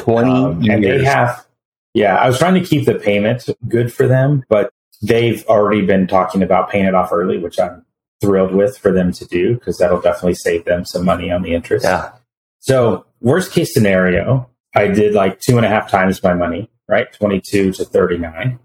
20 0.00 0.30
um, 0.30 0.62
and 0.68 0.82
they 0.82 1.04
have 1.04 1.46
yeah 1.94 2.16
i 2.16 2.26
was 2.26 2.38
trying 2.38 2.54
to 2.54 2.66
keep 2.66 2.86
the 2.86 2.94
payment 2.94 3.48
good 3.68 3.92
for 3.92 4.06
them 4.06 4.42
but 4.48 4.72
they've 5.02 5.44
already 5.46 5.84
been 5.84 6.06
talking 6.06 6.42
about 6.42 6.70
paying 6.70 6.86
it 6.86 6.94
off 6.94 7.12
early 7.12 7.38
which 7.38 7.58
i'm 7.60 7.84
thrilled 8.20 8.54
with 8.54 8.76
for 8.76 8.92
them 8.92 9.12
to 9.12 9.24
do 9.26 9.54
because 9.54 9.78
that'll 9.78 10.00
definitely 10.00 10.34
save 10.34 10.64
them 10.66 10.84
some 10.84 11.04
money 11.06 11.30
on 11.30 11.40
the 11.42 11.54
interest. 11.54 11.84
Yeah. 11.84 12.12
So 12.58 13.06
worst 13.20 13.52
case 13.52 13.72
scenario 13.72 14.48
i 14.74 14.86
did 14.86 15.14
like 15.14 15.40
two 15.40 15.56
and 15.56 15.66
a 15.66 15.68
half 15.68 15.90
times 15.90 16.22
my 16.22 16.34
money 16.34 16.70
right? 16.88 17.12
22 17.12 17.72
to 17.72 17.84
39 17.84 18.58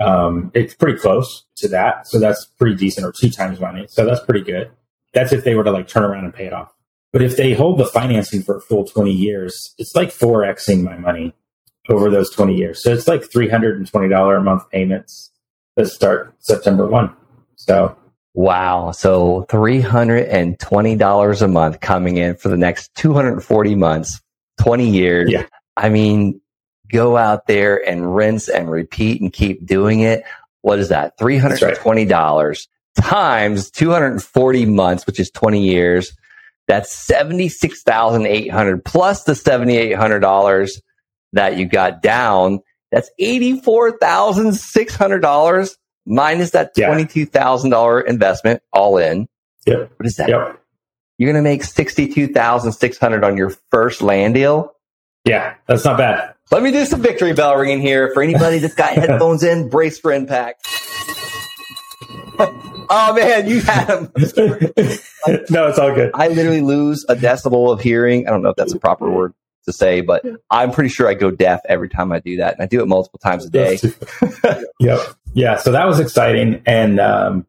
um, 0.00 0.50
it's 0.54 0.74
pretty 0.74 0.98
close 0.98 1.44
to 1.56 1.68
that 1.68 2.06
so 2.06 2.18
that's 2.18 2.46
pretty 2.58 2.74
decent 2.74 3.06
or 3.06 3.12
two 3.12 3.30
times 3.30 3.60
money 3.60 3.86
so 3.88 4.04
that's 4.04 4.24
pretty 4.24 4.42
good. 4.42 4.70
That's 5.12 5.32
if 5.32 5.44
they 5.44 5.54
were 5.54 5.64
to 5.64 5.70
like 5.70 5.88
turn 5.88 6.04
around 6.04 6.24
and 6.24 6.32
pay 6.32 6.46
it 6.46 6.52
off 6.54 6.71
but 7.12 7.22
if 7.22 7.36
they 7.36 7.54
hold 7.54 7.78
the 7.78 7.86
financing 7.86 8.42
for 8.42 8.56
a 8.56 8.60
full 8.60 8.84
20 8.84 9.10
years, 9.12 9.74
it's 9.78 9.94
like 9.94 10.08
4xing 10.08 10.82
my 10.82 10.96
money 10.96 11.34
over 11.88 12.10
those 12.10 12.30
20 12.30 12.54
years. 12.54 12.82
So 12.82 12.92
it's 12.92 13.06
like 13.06 13.22
$320 13.22 14.36
a 14.36 14.40
month 14.40 14.70
payments 14.70 15.30
that 15.76 15.86
start 15.86 16.34
September 16.38 16.86
1. 16.86 17.14
So 17.56 17.96
Wow. 18.34 18.92
So 18.92 19.46
$320 19.50 21.42
a 21.42 21.48
month 21.48 21.80
coming 21.80 22.16
in 22.16 22.36
for 22.36 22.48
the 22.48 22.56
next 22.56 22.94
240 22.94 23.74
months, 23.74 24.20
20 24.60 24.88
years. 24.88 25.30
Yeah. 25.30 25.46
I 25.76 25.90
mean, 25.90 26.40
go 26.90 27.16
out 27.16 27.46
there 27.46 27.76
and 27.86 28.14
rinse 28.14 28.48
and 28.48 28.70
repeat 28.70 29.20
and 29.20 29.32
keep 29.32 29.66
doing 29.66 30.00
it. 30.00 30.24
What 30.62 30.78
is 30.78 30.88
that? 30.90 31.18
$320 31.18 32.42
right. 32.42 32.58
times 32.96 33.70
240 33.70 34.66
months, 34.66 35.06
which 35.06 35.20
is 35.20 35.30
20 35.30 35.62
years. 35.62 36.16
That's 36.68 36.94
seventy 36.94 37.48
six 37.48 37.82
thousand 37.82 38.26
eight 38.26 38.50
hundred 38.50 38.84
plus 38.84 39.24
the 39.24 39.34
seventy 39.34 39.76
eight 39.76 39.96
hundred 39.96 40.20
dollars 40.20 40.80
that 41.32 41.56
you 41.56 41.66
got 41.66 42.02
down. 42.02 42.60
That's 42.90 43.10
eighty 43.18 43.60
four 43.60 43.98
thousand 43.98 44.54
six 44.54 44.94
hundred 44.94 45.20
dollars 45.20 45.76
minus 46.06 46.50
that 46.50 46.74
twenty 46.74 47.06
two 47.06 47.26
thousand 47.26 47.70
dollar 47.70 48.00
investment 48.00 48.62
all 48.72 48.98
in. 48.98 49.28
Yep. 49.66 49.92
What 49.96 50.06
is 50.06 50.16
that? 50.16 50.28
Yep. 50.28 50.60
You're 51.18 51.32
going 51.32 51.42
to 51.42 51.48
make 51.48 51.64
sixty 51.64 52.08
two 52.08 52.28
thousand 52.28 52.72
six 52.72 52.98
hundred 52.98 53.24
on 53.24 53.36
your 53.36 53.50
first 53.70 54.02
land 54.02 54.34
deal. 54.34 54.72
Yeah, 55.24 55.54
that's 55.66 55.84
not 55.84 55.98
bad. 55.98 56.34
Let 56.50 56.62
me 56.62 56.72
do 56.72 56.84
some 56.84 57.00
victory 57.00 57.32
bell 57.32 57.56
ringing 57.56 57.80
here 57.80 58.12
for 58.12 58.22
anybody 58.22 58.58
that's 58.58 58.74
got 58.74 58.92
headphones 58.94 59.42
in. 59.42 59.68
Brace 59.68 59.98
for 59.98 60.12
impact. 60.12 60.66
oh 62.90 63.14
man, 63.14 63.48
you 63.48 63.60
had 63.60 63.88
him. 63.88 64.12
no, 65.50 65.68
it's 65.68 65.78
all 65.78 65.94
good. 65.94 66.10
I 66.14 66.28
literally 66.28 66.62
lose 66.62 67.04
a 67.08 67.16
decibel 67.16 67.72
of 67.72 67.80
hearing. 67.80 68.26
I 68.26 68.30
don't 68.30 68.42
know 68.42 68.50
if 68.50 68.56
that's 68.56 68.72
a 68.72 68.78
proper 68.78 69.10
word. 69.10 69.34
to 69.64 69.72
say, 69.72 70.00
but 70.00 70.24
I'm 70.50 70.72
pretty 70.72 70.88
sure 70.88 71.08
I 71.08 71.14
go 71.14 71.30
deaf 71.30 71.60
every 71.68 71.88
time 71.88 72.12
I 72.12 72.18
do 72.20 72.36
that. 72.38 72.54
And 72.54 72.62
I 72.62 72.66
do 72.66 72.80
it 72.80 72.88
multiple 72.88 73.18
times 73.18 73.44
a 73.46 73.50
day. 73.50 73.78
yep. 74.80 75.00
Yeah. 75.34 75.56
So 75.58 75.72
that 75.72 75.86
was 75.86 76.00
exciting. 76.00 76.62
And 76.66 76.98
um, 76.98 77.46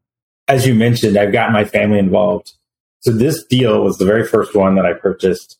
as 0.48 0.68
you 0.68 0.76
mentioned, 0.76 1.18
I've 1.18 1.32
gotten 1.32 1.54
my 1.54 1.66
family 1.66 2.00
involved. 2.00 2.54
So 3.00 3.12
this 3.12 3.44
deal 3.46 3.84
was 3.84 3.98
the 3.98 4.06
very 4.06 4.26
first 4.26 4.56
one 4.56 4.76
that 4.76 4.86
I 4.86 4.94
purchased. 4.94 5.58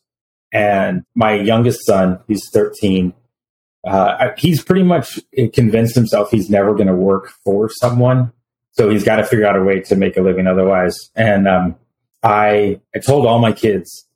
And 0.52 1.04
my 1.14 1.34
youngest 1.34 1.84
son, 1.84 2.20
he's 2.28 2.48
13, 2.50 3.12
uh, 3.86 4.30
he's 4.38 4.62
pretty 4.62 4.82
much 4.82 5.18
convinced 5.52 5.94
himself 5.94 6.30
he's 6.30 6.48
never 6.48 6.74
going 6.74 6.86
to 6.86 6.94
work 6.94 7.32
for 7.44 7.68
someone. 7.68 8.32
So 8.74 8.90
he's 8.90 9.04
got 9.04 9.16
to 9.16 9.24
figure 9.24 9.46
out 9.46 9.56
a 9.56 9.62
way 9.62 9.80
to 9.80 9.96
make 9.96 10.16
a 10.16 10.20
living 10.20 10.46
otherwise. 10.46 11.10
And 11.14 11.48
um, 11.48 11.76
I, 12.22 12.80
I 12.94 12.98
told 12.98 13.26
all 13.26 13.38
my 13.38 13.52
kids, 13.52 14.06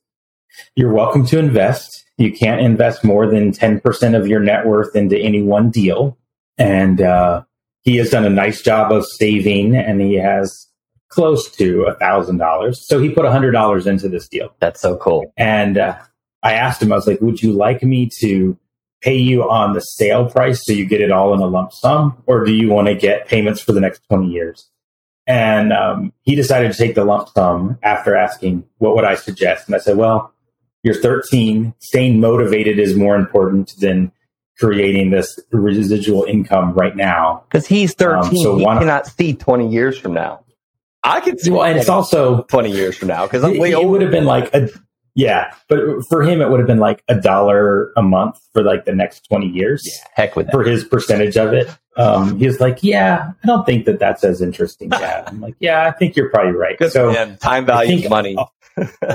you're 0.75 0.93
welcome 0.93 1.25
to 1.27 1.39
invest. 1.39 2.05
You 2.17 2.33
can't 2.33 2.61
invest 2.61 3.05
more 3.05 3.27
than 3.29 3.53
10% 3.53 4.19
of 4.19 4.27
your 4.27 4.41
net 4.41 4.67
worth 4.67 4.97
into 4.97 5.17
any 5.17 5.43
one 5.43 5.71
deal. 5.71 6.19
And 6.57 7.01
uh, 7.01 7.45
he 7.83 7.97
has 7.99 8.11
done 8.11 8.25
a 8.25 8.31
nice 8.31 8.61
job 8.61 8.91
of 8.93 9.07
saving 9.07 9.77
and 9.77 10.01
he 10.01 10.15
has 10.15 10.67
close 11.09 11.51
to 11.53 11.85
a 11.85 11.95
thousand 11.95 12.39
dollars. 12.39 12.85
So 12.87 13.01
he 13.01 13.11
put 13.11 13.25
a 13.25 13.31
hundred 13.31 13.53
dollars 13.53 13.87
into 13.87 14.09
this 14.09 14.29
deal. 14.29 14.55
That's 14.61 14.81
so 14.81 14.97
cool. 14.97 15.33
And 15.37 15.79
uh, 15.79 15.97
I 16.43 16.55
asked 16.55 16.83
him, 16.83 16.93
I 16.93 16.97
was 16.97 17.07
like, 17.07 17.21
would 17.21 17.43
you 17.43 17.53
like 17.53 17.83
me 17.83 18.11
to 18.21 18.59
pay 19.01 19.17
you 19.17 19.49
on 19.49 19.73
the 19.73 19.81
sale 19.81 20.29
price 20.29 20.65
so 20.65 20.73
you 20.73 20.85
get 20.85 21.01
it 21.01 21.13
all 21.13 21.35
in 21.35 21.41
a 21.41 21.47
lump 21.47 21.73
sum, 21.73 22.23
or 22.27 22.45
do 22.45 22.53
you 22.53 22.69
want 22.69 22.89
to 22.89 22.95
get 22.95 23.27
payments 23.27 23.61
for 23.61 23.73
the 23.73 23.81
next 23.81 24.03
20 24.09 24.29
years? 24.29 24.69
And 25.27 25.73
um, 25.73 26.13
he 26.23 26.35
decided 26.35 26.73
to 26.73 26.79
take 26.79 26.95
the 26.95 27.05
lump 27.05 27.29
sum 27.29 27.79
after 27.83 28.17
asking, 28.17 28.65
what 28.79 28.95
would 28.97 29.05
I 29.05 29.15
suggest? 29.15 29.67
And 29.67 29.75
I 29.75 29.79
said, 29.79 29.99
well, 29.99 30.33
you're 30.83 30.95
13. 30.95 31.75
Staying 31.81 32.19
motivated 32.21 32.79
is 32.79 32.97
more 32.97 33.15
important 33.15 33.75
than 33.79 34.11
creating 34.59 35.11
this 35.11 35.39
residual 35.53 36.25
income 36.25 36.73
right 36.73 36.97
now. 36.97 37.45
Because 37.51 37.67
he's 37.67 37.95
13. 37.95 38.25
Um, 38.25 38.37
so 38.37 38.57
he 38.57 38.65
cannot 38.65 39.07
see 39.07 39.35
20 39.35 39.69
years 39.69 39.99
from 39.99 40.15
now. 40.15 40.45
I 41.05 41.21
could 41.21 41.39
see 41.41 41.51
well, 41.51 41.63
and 41.63 41.79
it's 41.79 41.89
also 41.89 42.43
20 42.45 42.73
years 42.73 42.97
from 42.97 43.09
now 43.09 43.25
because 43.25 43.45
it, 43.45 43.55
it 43.55 43.85
would 43.87 44.03
have 44.03 44.11
been 44.11 44.25
like 44.25 44.53
a 44.53 44.69
yeah, 45.19 45.53
but 45.69 45.81
for 46.09 46.23
him, 46.23 46.41
it 46.41 46.49
would 46.49 46.61
have 46.61 46.69
been 46.69 46.79
like 46.79 47.03
a 47.09 47.21
dollar 47.21 47.93
a 47.97 48.03
month 48.03 48.39
for 48.53 48.63
like 48.63 48.85
the 48.85 48.95
next 48.95 49.27
20 49.29 49.49
years. 49.49 49.83
Yeah, 49.85 50.09
heck 50.15 50.37
with 50.37 50.47
that. 50.47 50.53
For 50.53 50.63
his 50.63 50.85
percentage 50.85 51.37
of 51.37 51.53
it. 51.53 51.69
Um, 51.97 52.39
he 52.39 52.47
was 52.47 52.61
like, 52.61 52.85
yeah, 52.85 53.33
I 53.43 53.47
don't 53.49 53.67
think 53.67 53.87
that 53.87 53.99
that's 53.99 54.23
as 54.23 54.41
interesting, 54.41 54.89
Dad. 54.91 55.25
I'm 55.27 55.41
like, 55.41 55.57
yeah, 55.59 55.89
I 55.89 55.91
think 55.91 56.15
you're 56.15 56.31
probably 56.31 56.53
right. 56.53 56.79
Good 56.79 56.93
so 56.93 57.11
man. 57.11 57.37
time 57.39 57.67
value 57.67 57.99
think, 57.99 58.09
money. 58.09 58.37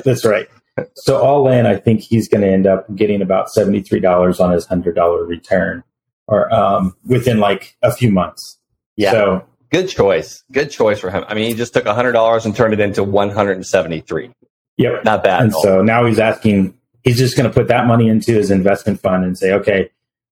that's 0.04 0.26
right. 0.26 0.50
So 0.96 1.22
all 1.22 1.48
in, 1.48 1.66
I 1.66 1.78
think 1.78 2.02
he's 2.02 2.28
going 2.28 2.42
to 2.42 2.50
end 2.50 2.68
up 2.68 2.94
getting 2.94 3.22
about 3.22 3.48
$73 3.58 4.42
on 4.42 4.52
his 4.52 4.68
$100 4.68 5.26
return 5.26 5.86
or, 6.28 6.54
um, 6.54 6.98
within 7.06 7.40
like 7.40 7.78
a 7.82 7.94
few 7.94 8.12
months. 8.12 8.60
Yeah. 8.98 9.12
So 9.12 9.48
good 9.72 9.88
choice. 9.88 10.44
Good 10.52 10.70
choice 10.70 11.00
for 11.00 11.12
him. 11.12 11.24
I 11.30 11.34
mean, 11.34 11.48
he 11.48 11.54
just 11.54 11.74
took 11.74 11.86
$100 11.86 12.44
and 12.44 12.54
turned 12.54 12.74
it 12.74 12.82
into 12.82 13.06
173. 13.06 14.32
Yep. 14.78 15.06
Not 15.06 15.24
bad. 15.24 15.44
And 15.44 15.54
so 15.54 15.82
now 15.82 16.06
he's 16.06 16.20
asking, 16.20 16.78
he's 17.04 17.18
just 17.18 17.38
going 17.38 17.50
to 17.50 17.54
put 17.54 17.68
that 17.68 17.86
money 17.86 18.08
into 18.08 18.34
his 18.34 18.52
investment 18.52 19.00
fund 19.00 19.24
and 19.24 19.38
say, 19.38 19.54
okay, 19.54 19.90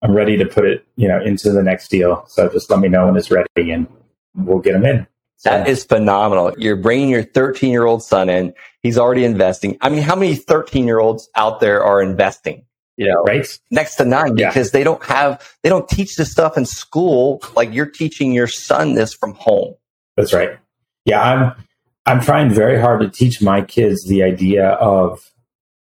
I'm 0.01 0.13
ready 0.13 0.37
to 0.37 0.45
put 0.45 0.65
it, 0.65 0.85
you 0.97 1.07
know, 1.07 1.21
into 1.21 1.51
the 1.51 1.63
next 1.63 1.89
deal. 1.89 2.25
So 2.27 2.49
just 2.49 2.69
let 2.69 2.79
me 2.79 2.89
know 2.89 3.07
when 3.07 3.15
it's 3.15 3.31
ready 3.31 3.71
and 3.71 3.87
we'll 4.35 4.59
get 4.59 4.75
him 4.75 4.85
in. 4.85 5.07
So. 5.37 5.49
That 5.49 5.67
is 5.67 5.83
phenomenal. 5.83 6.53
You're 6.57 6.75
bringing 6.75 7.09
your 7.09 7.23
13 7.23 7.71
year 7.71 7.85
old 7.85 8.03
son 8.03 8.29
in. 8.29 8.53
He's 8.81 8.97
already 8.97 9.25
investing. 9.25 9.77
I 9.81 9.89
mean, 9.89 10.01
how 10.01 10.15
many 10.15 10.35
13 10.35 10.85
year 10.85 10.99
olds 10.99 11.29
out 11.35 11.59
there 11.59 11.83
are 11.83 12.01
investing? 12.01 12.65
You 12.97 13.07
know, 13.07 13.23
right? 13.23 13.45
Next 13.71 13.95
to 13.95 14.05
none 14.05 14.35
because 14.35 14.67
yeah. 14.67 14.71
they 14.71 14.83
don't 14.83 15.03
have, 15.03 15.55
they 15.61 15.69
don't 15.69 15.87
teach 15.89 16.15
this 16.15 16.31
stuff 16.31 16.57
in 16.57 16.65
school. 16.65 17.41
Like 17.55 17.73
you're 17.73 17.85
teaching 17.85 18.31
your 18.31 18.47
son 18.47 18.93
this 18.93 19.13
from 19.13 19.33
home. 19.33 19.75
That's 20.15 20.33
right. 20.33 20.57
Yeah. 21.03 21.21
I'm, 21.21 21.65
I'm 22.05 22.21
trying 22.21 22.51
very 22.51 22.79
hard 22.79 23.01
to 23.01 23.09
teach 23.09 23.41
my 23.41 23.61
kids 23.61 24.05
the 24.07 24.21
idea 24.21 24.69
of 24.73 25.31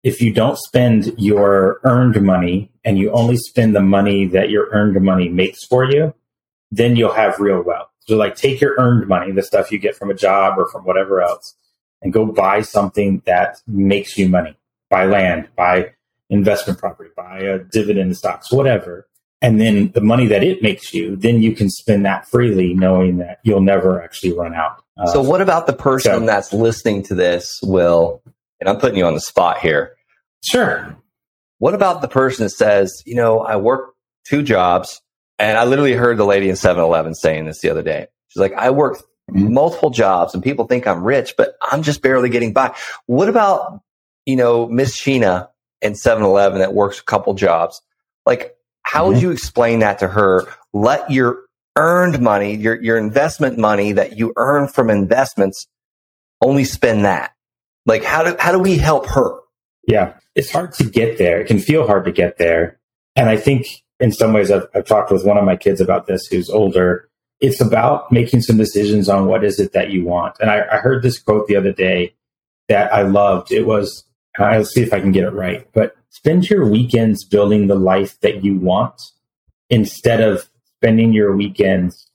if 0.04 0.20
you 0.20 0.32
don't 0.32 0.58
spend 0.58 1.12
your 1.18 1.80
earned 1.82 2.22
money 2.22 2.70
and 2.84 2.98
you 2.98 3.10
only 3.10 3.36
spend 3.36 3.74
the 3.74 3.80
money 3.80 4.26
that 4.28 4.50
your 4.50 4.68
earned 4.70 5.02
money 5.02 5.28
makes 5.28 5.64
for 5.64 5.84
you, 5.84 6.14
then 6.70 6.94
you'll 6.94 7.12
have 7.12 7.40
real 7.40 7.62
wealth. 7.62 7.88
So 8.00 8.16
like 8.16 8.36
take 8.36 8.60
your 8.60 8.74
earned 8.78 9.08
money, 9.08 9.32
the 9.32 9.42
stuff 9.42 9.72
you 9.72 9.78
get 9.78 9.96
from 9.96 10.10
a 10.10 10.14
job 10.14 10.58
or 10.58 10.68
from 10.70 10.84
whatever 10.84 11.20
else, 11.20 11.56
and 12.02 12.12
go 12.12 12.26
buy 12.26 12.60
something 12.60 13.22
that 13.24 13.60
makes 13.66 14.16
you 14.16 14.28
money. 14.28 14.56
Buy 14.90 15.06
land, 15.06 15.48
buy 15.56 15.94
investment 16.30 16.78
property, 16.78 17.10
buy 17.16 17.38
a 17.40 17.58
dividend 17.58 18.16
stocks, 18.16 18.52
whatever. 18.52 19.08
And 19.44 19.60
then 19.60 19.90
the 19.92 20.00
money 20.00 20.26
that 20.28 20.42
it 20.42 20.62
makes 20.62 20.94
you, 20.94 21.16
then 21.16 21.42
you 21.42 21.52
can 21.52 21.68
spend 21.68 22.06
that 22.06 22.26
freely 22.26 22.72
knowing 22.72 23.18
that 23.18 23.40
you'll 23.42 23.60
never 23.60 24.02
actually 24.02 24.32
run 24.32 24.54
out. 24.54 24.82
Uh, 24.96 25.04
so, 25.04 25.20
what 25.20 25.42
about 25.42 25.66
the 25.66 25.74
person 25.74 26.20
so, 26.20 26.20
that's 26.24 26.54
listening 26.54 27.02
to 27.04 27.14
this, 27.14 27.60
Will? 27.62 28.22
And 28.58 28.70
I'm 28.70 28.78
putting 28.78 28.96
you 28.96 29.04
on 29.04 29.12
the 29.12 29.20
spot 29.20 29.58
here. 29.58 29.96
Sure. 30.42 30.96
What 31.58 31.74
about 31.74 32.00
the 32.00 32.08
person 32.08 32.44
that 32.44 32.50
says, 32.50 33.02
you 33.04 33.16
know, 33.16 33.40
I 33.40 33.56
work 33.56 33.94
two 34.26 34.42
jobs, 34.42 35.02
and 35.38 35.58
I 35.58 35.64
literally 35.64 35.92
heard 35.92 36.16
the 36.16 36.24
lady 36.24 36.48
in 36.48 36.56
7 36.56 36.82
Eleven 36.82 37.14
saying 37.14 37.44
this 37.44 37.60
the 37.60 37.68
other 37.68 37.82
day. 37.82 38.06
She's 38.28 38.40
like, 38.40 38.54
I 38.54 38.70
work 38.70 38.96
mm-hmm. 39.30 39.52
multiple 39.52 39.90
jobs, 39.90 40.32
and 40.32 40.42
people 40.42 40.66
think 40.66 40.86
I'm 40.86 41.04
rich, 41.04 41.34
but 41.36 41.56
I'm 41.60 41.82
just 41.82 42.00
barely 42.00 42.30
getting 42.30 42.54
by. 42.54 42.74
What 43.04 43.28
about, 43.28 43.82
you 44.24 44.36
know, 44.36 44.66
Miss 44.68 44.98
Sheena 44.98 45.50
in 45.82 45.96
7 45.96 46.24
Eleven 46.24 46.60
that 46.60 46.72
works 46.72 46.98
a 46.98 47.04
couple 47.04 47.34
jobs? 47.34 47.82
Like, 48.24 48.56
how 48.84 49.04
mm-hmm. 49.04 49.14
would 49.14 49.22
you 49.22 49.30
explain 49.30 49.80
that 49.80 49.98
to 49.98 50.08
her? 50.08 50.46
Let 50.72 51.10
your 51.10 51.40
earned 51.76 52.20
money, 52.20 52.54
your, 52.54 52.80
your 52.80 52.96
investment 52.96 53.58
money 53.58 53.92
that 53.92 54.16
you 54.16 54.32
earn 54.36 54.68
from 54.68 54.90
investments, 54.90 55.66
only 56.40 56.64
spend 56.64 57.04
that. 57.04 57.32
Like 57.86 58.04
how 58.04 58.22
do, 58.22 58.36
how 58.38 58.52
do 58.52 58.58
we 58.58 58.76
help 58.76 59.06
her? 59.08 59.40
Yeah. 59.86 60.14
It's 60.34 60.50
hard 60.50 60.72
to 60.74 60.84
get 60.84 61.18
there. 61.18 61.40
It 61.40 61.46
can 61.46 61.58
feel 61.58 61.86
hard 61.86 62.04
to 62.04 62.12
get 62.12 62.38
there. 62.38 62.78
And 63.16 63.28
I 63.28 63.36
think 63.36 63.66
in 64.00 64.12
some 64.12 64.32
ways 64.32 64.50
I've, 64.50 64.66
I've 64.74 64.86
talked 64.86 65.10
with 65.10 65.24
one 65.24 65.36
of 65.36 65.44
my 65.44 65.56
kids 65.56 65.80
about 65.80 66.06
this 66.06 66.26
who's 66.26 66.50
older. 66.50 67.08
It's 67.40 67.60
about 67.60 68.10
making 68.10 68.42
some 68.42 68.56
decisions 68.56 69.08
on 69.08 69.26
what 69.26 69.44
is 69.44 69.58
it 69.58 69.72
that 69.72 69.90
you 69.90 70.04
want. 70.04 70.36
And 70.40 70.50
I, 70.50 70.64
I 70.72 70.76
heard 70.78 71.02
this 71.02 71.18
quote 71.18 71.46
the 71.46 71.56
other 71.56 71.72
day 71.72 72.14
that 72.68 72.92
I 72.92 73.02
loved. 73.02 73.52
It 73.52 73.66
was, 73.66 74.04
I'll 74.38 74.64
see 74.64 74.82
if 74.82 74.92
I 74.92 75.00
can 75.00 75.12
get 75.12 75.24
it 75.24 75.32
right, 75.32 75.68
but 75.72 75.96
spend 76.14 76.48
your 76.48 76.64
weekends 76.64 77.24
building 77.24 77.66
the 77.66 77.74
life 77.74 78.20
that 78.20 78.44
you 78.44 78.54
want 78.54 79.02
instead 79.68 80.20
of 80.20 80.48
spending 80.76 81.12
your 81.12 81.34
weekends 81.36 82.08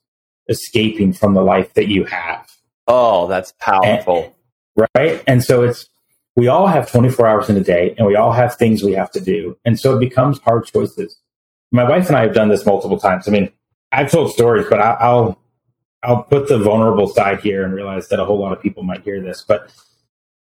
escaping 0.48 1.12
from 1.12 1.34
the 1.34 1.42
life 1.42 1.74
that 1.74 1.90
you 1.90 2.06
have. 2.06 2.50
Oh, 2.88 3.28
that's 3.28 3.52
powerful. 3.60 4.34
And, 4.78 4.88
right. 4.96 5.24
And 5.28 5.44
so 5.44 5.64
it's, 5.64 5.90
we 6.38 6.48
all 6.48 6.66
have 6.66 6.90
24 6.90 7.28
hours 7.28 7.50
in 7.50 7.58
a 7.58 7.64
day 7.64 7.94
and 7.98 8.08
we 8.08 8.16
all 8.16 8.32
have 8.32 8.56
things 8.56 8.82
we 8.82 8.94
have 8.94 9.12
to 9.12 9.20
do. 9.20 9.58
And 9.66 9.78
so 9.78 9.98
it 9.98 10.00
becomes 10.00 10.40
hard 10.40 10.66
choices. 10.66 11.20
My 11.74 11.84
wife 11.84 12.08
and 12.08 12.16
I 12.16 12.22
have 12.22 12.34
done 12.34 12.48
this 12.48 12.66
multiple 12.66 13.00
times. 13.00 13.28
I 13.28 13.32
mean, 13.32 13.52
I've 13.92 14.10
told 14.10 14.32
stories, 14.32 14.66
but 14.70 14.80
I, 14.80 14.92
I'll, 14.94 15.38
I'll 16.04 16.24
put 16.24 16.48
the 16.48 16.58
vulnerable 16.58 17.10
side 17.10 17.42
here 17.42 17.66
and 17.66 17.74
realize 17.74 18.08
that 18.08 18.22
a 18.22 18.26
whole 18.26 18.40
lot 18.40 18.54
of 18.54 18.62
people 18.62 18.84
might 18.84 19.04
hear 19.04 19.22
this. 19.22 19.44
But 19.46 19.70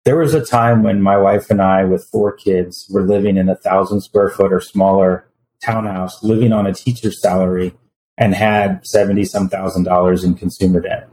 there 0.04 0.18
was 0.18 0.34
a 0.34 0.44
time 0.44 0.82
when 0.82 1.00
my 1.00 1.16
wife 1.16 1.50
and 1.50 1.62
I, 1.62 1.84
with 1.84 2.04
four 2.04 2.32
kids, 2.32 2.86
were 2.90 3.02
living 3.02 3.36
in 3.38 3.48
a 3.48 3.56
thousand 3.56 4.02
square 4.02 4.28
foot 4.28 4.52
or 4.52 4.60
smaller 4.60 5.26
townhouse, 5.62 6.22
living 6.22 6.52
on 6.52 6.66
a 6.66 6.74
teacher's 6.74 7.20
salary 7.20 7.74
and 8.18 8.34
had 8.34 8.86
70 8.86 9.24
some 9.24 9.48
thousand 9.48 9.84
dollars 9.84 10.22
in 10.22 10.34
consumer 10.34 10.80
debt. 10.80 11.08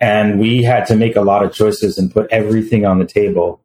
And 0.00 0.40
we 0.40 0.64
had 0.64 0.84
to 0.86 0.96
make 0.96 1.14
a 1.14 1.22
lot 1.22 1.44
of 1.44 1.54
choices 1.54 1.96
and 1.96 2.12
put 2.12 2.30
everything 2.30 2.84
on 2.84 2.98
the 2.98 3.06
table. 3.06 3.60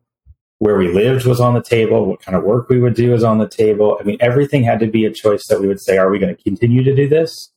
Where 0.60 0.77
we 0.77 0.89
lived 0.89 1.25
was 1.25 1.39
on 1.39 1.53
the 1.53 1.63
table. 1.63 2.05
What 2.05 2.21
kind 2.21 2.36
of 2.36 2.43
work 2.43 2.67
we 2.67 2.79
would 2.79 2.93
do 2.93 3.13
is 3.13 3.23
on 3.23 3.38
the 3.38 3.47
table. 3.47 3.97
I 3.99 4.03
mean, 4.03 4.17
everything 4.19 4.63
had 4.63 4.82
to 4.82 4.88
be 4.88 5.05
a 5.05 5.12
choice 5.12 5.47
that 5.47 5.62
we 5.62 5.67
would 5.67 5.79
say, 5.79 5.97
are 5.97 6.12
we 6.12 6.19
going 6.19 6.36
to 6.36 6.43
continue 6.43 6.84
to 6.84 6.93
do 6.93 7.08
this 7.08 7.51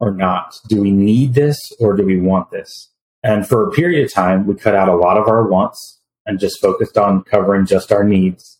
or 0.00 0.10
not? 0.10 0.58
Do 0.66 0.80
we 0.80 0.90
need 0.90 1.34
this 1.34 1.58
or 1.78 1.94
do 1.94 2.02
we 2.02 2.18
want 2.18 2.50
this? 2.50 2.90
And 3.22 3.46
for 3.46 3.68
a 3.68 3.70
period 3.72 4.06
of 4.06 4.12
time, 4.12 4.46
we 4.46 4.54
cut 4.54 4.74
out 4.74 4.88
a 4.88 4.96
lot 4.96 5.18
of 5.18 5.28
our 5.28 5.46
wants 5.46 5.95
and 6.26 6.38
just 6.38 6.60
focused 6.60 6.98
on 6.98 7.22
covering 7.22 7.66
just 7.66 7.92
our 7.92 8.04
needs 8.04 8.58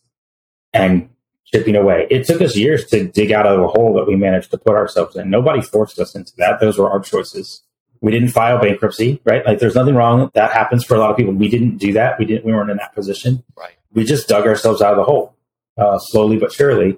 and 0.73 1.09
chipping 1.45 1.75
away. 1.75 2.07
It 2.09 2.25
took 2.25 2.41
us 2.41 2.55
years 2.55 2.85
to 2.87 3.07
dig 3.07 3.31
out 3.31 3.45
of 3.45 3.59
the 3.59 3.67
hole 3.67 3.93
that 3.95 4.07
we 4.07 4.15
managed 4.15 4.51
to 4.51 4.57
put 4.57 4.75
ourselves 4.75 5.15
in. 5.15 5.29
Nobody 5.29 5.61
forced 5.61 5.99
us 5.99 6.15
into 6.15 6.33
that. 6.37 6.59
Those 6.59 6.77
were 6.77 6.89
our 6.89 6.99
choices. 6.99 7.61
We 8.01 8.11
didn't 8.11 8.29
file 8.29 8.59
bankruptcy, 8.59 9.21
right? 9.23 9.45
Like 9.45 9.59
there's 9.59 9.75
nothing 9.75 9.95
wrong. 9.95 10.29
That 10.33 10.51
happens 10.51 10.83
for 10.83 10.95
a 10.95 10.99
lot 10.99 11.09
of 11.09 11.17
people. 11.17 11.33
We 11.33 11.49
didn't 11.49 11.77
do 11.77 11.93
that. 11.93 12.19
We 12.19 12.25
didn't, 12.25 12.45
we 12.45 12.53
weren't 12.53 12.69
in 12.69 12.77
that 12.77 12.93
position. 12.93 13.43
Right. 13.57 13.73
We 13.93 14.03
just 14.03 14.27
dug 14.27 14.45
ourselves 14.45 14.81
out 14.81 14.91
of 14.91 14.97
the 14.97 15.03
hole, 15.03 15.35
uh, 15.77 15.97
slowly 15.99 16.37
but 16.37 16.51
surely. 16.51 16.97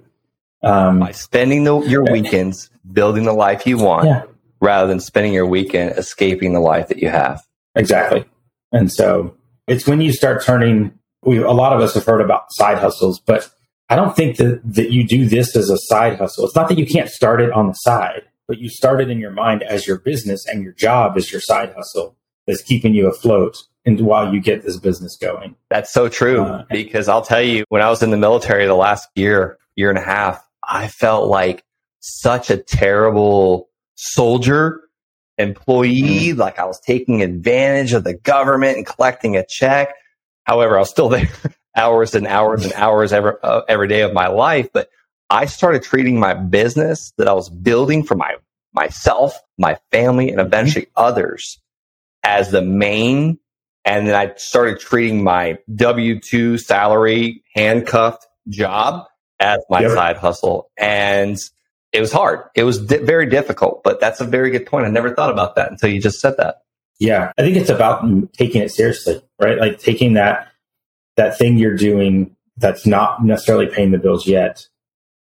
Um, 0.62 0.99
By 0.99 1.12
spending 1.12 1.63
the, 1.63 1.79
your 1.82 2.03
weekends 2.12 2.69
building 2.91 3.23
the 3.23 3.34
life 3.34 3.65
you 3.65 3.77
want 3.77 4.08
yeah. 4.08 4.23
rather 4.60 4.88
than 4.88 4.99
spending 4.99 5.32
your 5.32 5.45
weekend 5.45 5.97
escaping 5.97 6.53
the 6.53 6.60
life 6.60 6.89
that 6.89 6.97
you 6.97 7.08
have. 7.08 7.41
Exactly. 7.75 8.25
And 8.73 8.91
so 8.91 9.38
it's 9.69 9.88
when 9.88 10.01
you 10.01 10.12
start 10.12 10.43
turning, 10.43 10.91
we, 11.23 11.38
a 11.38 11.51
lot 11.51 11.73
of 11.73 11.82
us 11.82 11.93
have 11.93 12.05
heard 12.05 12.21
about 12.21 12.51
side 12.51 12.79
hustles, 12.79 13.19
but 13.19 13.49
I 13.89 13.95
don't 13.95 14.15
think 14.15 14.38
that, 14.38 14.62
that 14.63 14.91
you 14.91 15.08
do 15.08 15.25
this 15.25 15.55
as 15.55 15.69
a 15.69 15.77
side 15.77 16.17
hustle. 16.17 16.45
It's 16.45 16.55
not 16.55 16.69
that 16.69 16.77
you 16.77 16.86
can't 16.86 17.10
start 17.10 17.41
it 17.41 17.51
on 17.51 17.67
the 17.67 17.73
side, 17.73 18.23
but 18.47 18.60
you 18.60 18.69
start 18.69 19.01
it 19.01 19.10
in 19.10 19.19
your 19.19 19.32
mind 19.32 19.63
as 19.63 19.88
your 19.88 19.99
business 19.99 20.45
and 20.47 20.63
your 20.63 20.73
job 20.73 21.17
is 21.17 21.32
your 21.32 21.41
side 21.41 21.73
hustle 21.75 22.15
that's 22.47 22.62
keeping 22.62 22.93
you 22.93 23.08
afloat 23.08 23.58
and 23.86 24.01
while 24.01 24.34
you 24.34 24.41
get 24.41 24.63
this 24.63 24.77
business 24.77 25.17
going. 25.17 25.55
That's 25.69 25.91
so 25.91 26.10
true 26.10 26.41
uh, 26.41 26.65
because 26.69 27.08
I'll 27.08 27.21
tell 27.21 27.41
you, 27.41 27.63
when 27.69 27.82
I 27.82 27.89
was 27.89 28.03
in 28.03 28.12
the 28.12 28.17
military 28.17 28.65
the 28.65 28.75
last 28.75 29.08
year, 29.15 29.58
year 29.75 29.89
and 29.89 29.97
a 29.97 30.03
half, 30.03 30.45
I 30.67 30.88
felt 30.88 31.27
like 31.27 31.63
such 31.99 32.49
a 32.49 32.58
terrible 32.58 33.69
soldier 33.95 34.82
employee. 35.39 36.30
Mm-hmm. 36.30 36.39
Like 36.39 36.60
I 36.60 36.65
was 36.65 36.80
taking 36.80 37.23
advantage 37.23 37.93
of 37.93 38.04
the 38.04 38.13
government 38.13 38.78
and 38.78 38.86
collecting 38.86 39.38
a 39.38 39.45
check. 39.45 39.95
However, 40.43 40.78
I 40.78 40.82
was 40.82 40.89
still 40.89 41.10
there 41.10 41.30
hours 41.75 42.13
and 42.13 42.28
hours 42.28 42.65
and 42.65 42.73
hours 42.73 43.13
every, 43.13 43.34
uh, 43.41 43.62
every 43.67 43.88
day 43.88 44.02
of 44.02 44.13
my 44.13 44.28
life. 44.28 44.69
But 44.73 44.89
I 45.30 45.45
started 45.45 45.84
treating 45.84 46.19
my 46.19 46.34
business 46.34 47.13
that 47.17 47.28
I 47.28 47.34
was 47.34 47.49
building 47.49 48.04
for 48.04 48.15
my 48.15 48.36
myself, 48.73 49.34
my 49.58 49.78
family, 49.91 50.30
and 50.30 50.38
mm-hmm. 50.38 50.47
eventually 50.47 50.86
mm-hmm. 50.86 51.04
others 51.04 51.60
as 52.23 52.52
the 52.52 52.62
main. 52.62 53.39
And 53.86 54.08
then 54.08 54.15
I 54.15 54.36
started 54.36 54.80
treating 54.80 55.23
my 55.23 55.58
W 55.73 56.19
2 56.19 56.58
salary 56.58 57.43
handcuffed 57.56 58.28
job 58.49 59.06
as 59.39 59.60
my 59.69 59.82
yep. 59.82 59.91
side 59.91 60.17
hustle. 60.17 60.69
And 60.78 61.38
it 61.91 62.02
was 62.02 62.12
hard. 62.12 62.41
It 62.56 62.63
was 62.63 62.86
di- 62.86 62.97
very 62.97 63.25
difficult, 63.25 63.84
but 63.84 63.99
that's 63.99 64.21
a 64.21 64.25
very 64.25 64.52
good 64.52 64.65
point. 64.65 64.86
I 64.86 64.89
never 64.89 65.13
thought 65.13 65.32
about 65.32 65.56
that 65.56 65.71
until 65.71 65.89
you 65.89 66.02
just 66.02 66.19
said 66.19 66.38
that. 66.38 66.63
Yeah. 66.99 67.32
I 67.38 67.41
think 67.41 67.56
it's 67.56 67.69
about 67.69 68.04
taking 68.34 68.62
it 68.62 68.71
seriously, 68.71 69.21
right? 69.39 69.58
Like 69.58 69.80
taking 69.80 70.13
that, 70.13 70.49
that 71.15 71.38
thing 71.38 71.58
you're 71.58 71.75
doing 71.75 72.36
that's 72.58 72.86
not 72.86 73.23
necessarily 73.23 73.67
paying 73.67 73.91
the 73.91 73.97
bills 73.97 74.28
yet. 74.28 74.67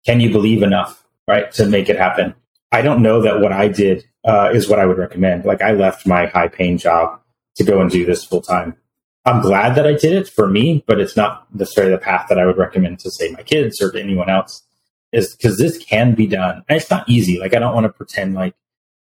Can 0.05 0.20
you 0.20 0.31
believe 0.31 0.62
enough, 0.62 1.05
right, 1.27 1.51
to 1.53 1.66
make 1.66 1.88
it 1.88 1.96
happen? 1.96 2.35
I 2.70 2.83
don't 2.83 3.03
know 3.03 3.22
that 3.22 3.40
what 3.40 3.53
I 3.53 3.68
did 3.68 4.05
uh, 4.25 4.51
is 4.53 4.68
what 4.68 4.79
I 4.79 4.87
would 4.87 4.98
recommend. 4.98 5.44
Like 5.44 5.62
I 5.62 5.72
left 5.72 6.07
my 6.07 6.27
high 6.27 6.48
paying 6.48 6.79
job 6.79 7.20
to 7.57 7.64
go 7.64 7.81
and 7.81 7.90
do 7.90 8.05
this 8.05 8.25
full 8.25 8.42
time. 8.42 8.77
I'm 9.25 9.40
glad 9.40 9.77
that 9.77 9.87
I 9.87 9.92
did 9.92 10.12
it 10.12 10.29
for 10.29 10.48
me, 10.48 10.85
but 10.87 11.01
it's 11.01 11.16
not 11.16 11.46
necessarily 11.55 11.92
the 11.92 11.98
path 11.98 12.27
that 12.29 12.38
I 12.38 12.46
would 12.46 12.59
recommend 12.59 12.98
to 13.01 13.11
say 13.11 13.31
my 13.31 13.42
kids 13.42 13.81
or 13.81 13.92
to 13.92 14.01
anyone 14.01 14.29
else 14.29 14.62
is 15.12 15.35
because 15.37 15.59
this 15.59 15.79
can 15.79 16.14
be 16.14 16.27
done. 16.27 16.64
And 16.68 16.77
it's 16.77 16.90
not 16.90 17.09
easy. 17.09 17.38
Like 17.38 17.55
I 17.55 17.59
don't 17.59 17.75
want 17.75 17.85
to 17.85 17.92
pretend 17.92 18.35
like 18.35 18.55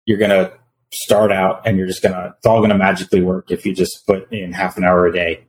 you're 0.05 0.17
to 0.31 0.53
start 0.91 1.31
out 1.31 1.65
and 1.65 1.77
you're 1.77 1.87
just 1.87 2.01
to, 2.13 2.33
it's 2.37 2.45
all 2.45 2.59
to 2.71 2.77
magically 2.77 3.21
work 3.21 3.51
if 3.51 3.65
you 3.65 3.73
just 3.73 4.05
put 4.05 4.31
in 4.31 4.53
half 4.53 4.77
an 4.77 4.83
hour 4.83 5.05
a 5.05 5.13
day. 5.13 5.45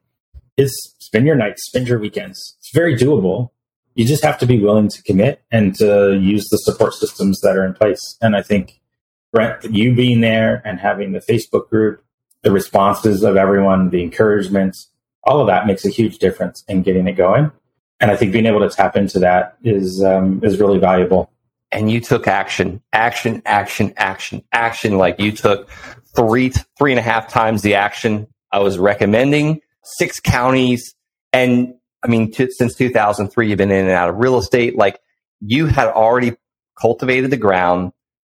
It's 0.56 0.94
spend 1.00 1.26
your 1.26 1.36
nights, 1.36 1.66
spend 1.66 1.88
your 1.88 1.98
weekends. 1.98 2.56
It's 2.58 2.70
very 2.72 2.94
doable. 2.96 3.50
You 3.94 4.04
just 4.04 4.24
have 4.24 4.38
to 4.38 4.46
be 4.46 4.60
willing 4.60 4.88
to 4.88 5.02
commit 5.02 5.42
and 5.50 5.74
to 5.76 6.18
use 6.20 6.46
the 6.50 6.58
support 6.58 6.94
systems 6.94 7.40
that 7.40 7.56
are 7.56 7.64
in 7.64 7.74
place. 7.74 8.00
And 8.20 8.36
I 8.36 8.42
think 8.42 8.80
Brent, 9.32 9.64
you 9.64 9.94
being 9.94 10.20
there 10.20 10.62
and 10.64 10.78
having 10.78 11.12
the 11.12 11.20
Facebook 11.20 11.68
group, 11.68 12.04
the 12.42 12.52
responses 12.52 13.22
of 13.22 13.36
everyone, 13.36 13.90
the 13.90 14.02
encouragements, 14.02 14.90
all 15.24 15.40
of 15.40 15.46
that 15.46 15.66
makes 15.66 15.84
a 15.84 15.90
huge 15.90 16.18
difference 16.18 16.62
in 16.68 16.82
getting 16.82 17.08
it 17.08 17.12
going. 17.14 17.50
And 18.04 18.10
I 18.10 18.16
think 18.16 18.32
being 18.32 18.44
able 18.44 18.60
to 18.60 18.68
tap 18.68 18.96
into 18.96 19.18
that 19.20 19.56
is 19.64 20.04
um, 20.04 20.44
is 20.44 20.60
really 20.60 20.78
valuable. 20.78 21.32
And 21.72 21.90
you 21.90 22.02
took 22.02 22.28
action, 22.28 22.82
action, 22.92 23.40
action, 23.46 23.94
action, 23.96 24.42
action. 24.52 24.98
Like 24.98 25.18
you 25.18 25.32
took 25.32 25.70
three 26.14 26.52
three 26.76 26.92
and 26.92 26.98
a 26.98 27.02
half 27.02 27.28
times 27.28 27.62
the 27.62 27.76
action 27.76 28.26
I 28.52 28.58
was 28.58 28.76
recommending. 28.76 29.62
Six 29.84 30.20
counties, 30.20 30.94
and 31.32 31.76
I 32.02 32.08
mean, 32.08 32.30
t- 32.30 32.50
since 32.50 32.74
2003, 32.74 33.48
you've 33.48 33.56
been 33.56 33.70
in 33.70 33.86
and 33.86 33.90
out 33.90 34.10
of 34.10 34.16
real 34.16 34.36
estate. 34.36 34.76
Like 34.76 35.00
you 35.40 35.64
had 35.64 35.88
already 35.88 36.36
cultivated 36.78 37.30
the 37.30 37.38
ground, 37.38 37.92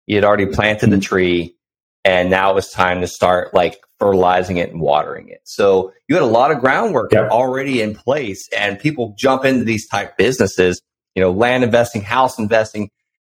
you 0.07 0.15
had 0.15 0.25
already 0.25 0.47
planted 0.47 0.89
the 0.89 0.97
mm-hmm. 0.97 1.01
tree, 1.01 1.58
and 2.05 2.31
now 2.31 2.51
it 2.51 2.55
was 2.55 2.71
time 2.71 3.01
to 3.01 3.07
start 3.07 3.53
like 3.55 3.79
fertilizing 3.99 4.57
it 4.57 4.71
and 4.71 4.81
watering 4.81 5.29
it. 5.29 5.41
So 5.45 5.93
you 6.09 6.15
had 6.15 6.23
a 6.23 6.27
lot 6.27 6.51
of 6.51 6.61
groundwork 6.61 7.13
yep. 7.13 7.31
already 7.31 7.83
in 7.83 7.95
place 7.95 8.49
and 8.57 8.79
people 8.79 9.15
jump 9.19 9.45
into 9.45 9.65
these 9.65 9.87
type 9.89 10.17
businesses, 10.17 10.81
you 11.15 11.23
know, 11.23 11.33
land 11.33 11.65
investing, 11.65 12.03
house 12.03 12.39
investing. 12.39 12.91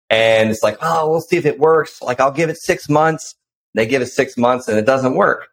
And 0.09 0.49
it's 0.51 0.61
like, 0.61 0.77
oh, 0.81 1.09
we'll 1.09 1.21
see 1.21 1.37
if 1.37 1.45
it 1.45 1.59
works. 1.59 2.01
Like 2.01 2.19
I'll 2.19 2.31
give 2.31 2.49
it 2.49 2.57
six 2.57 2.87
months. 2.89 3.35
They 3.73 3.85
give 3.85 4.01
it 4.01 4.07
six 4.07 4.37
months 4.37 4.67
and 4.67 4.77
it 4.77 4.85
doesn't 4.85 5.15
work. 5.15 5.47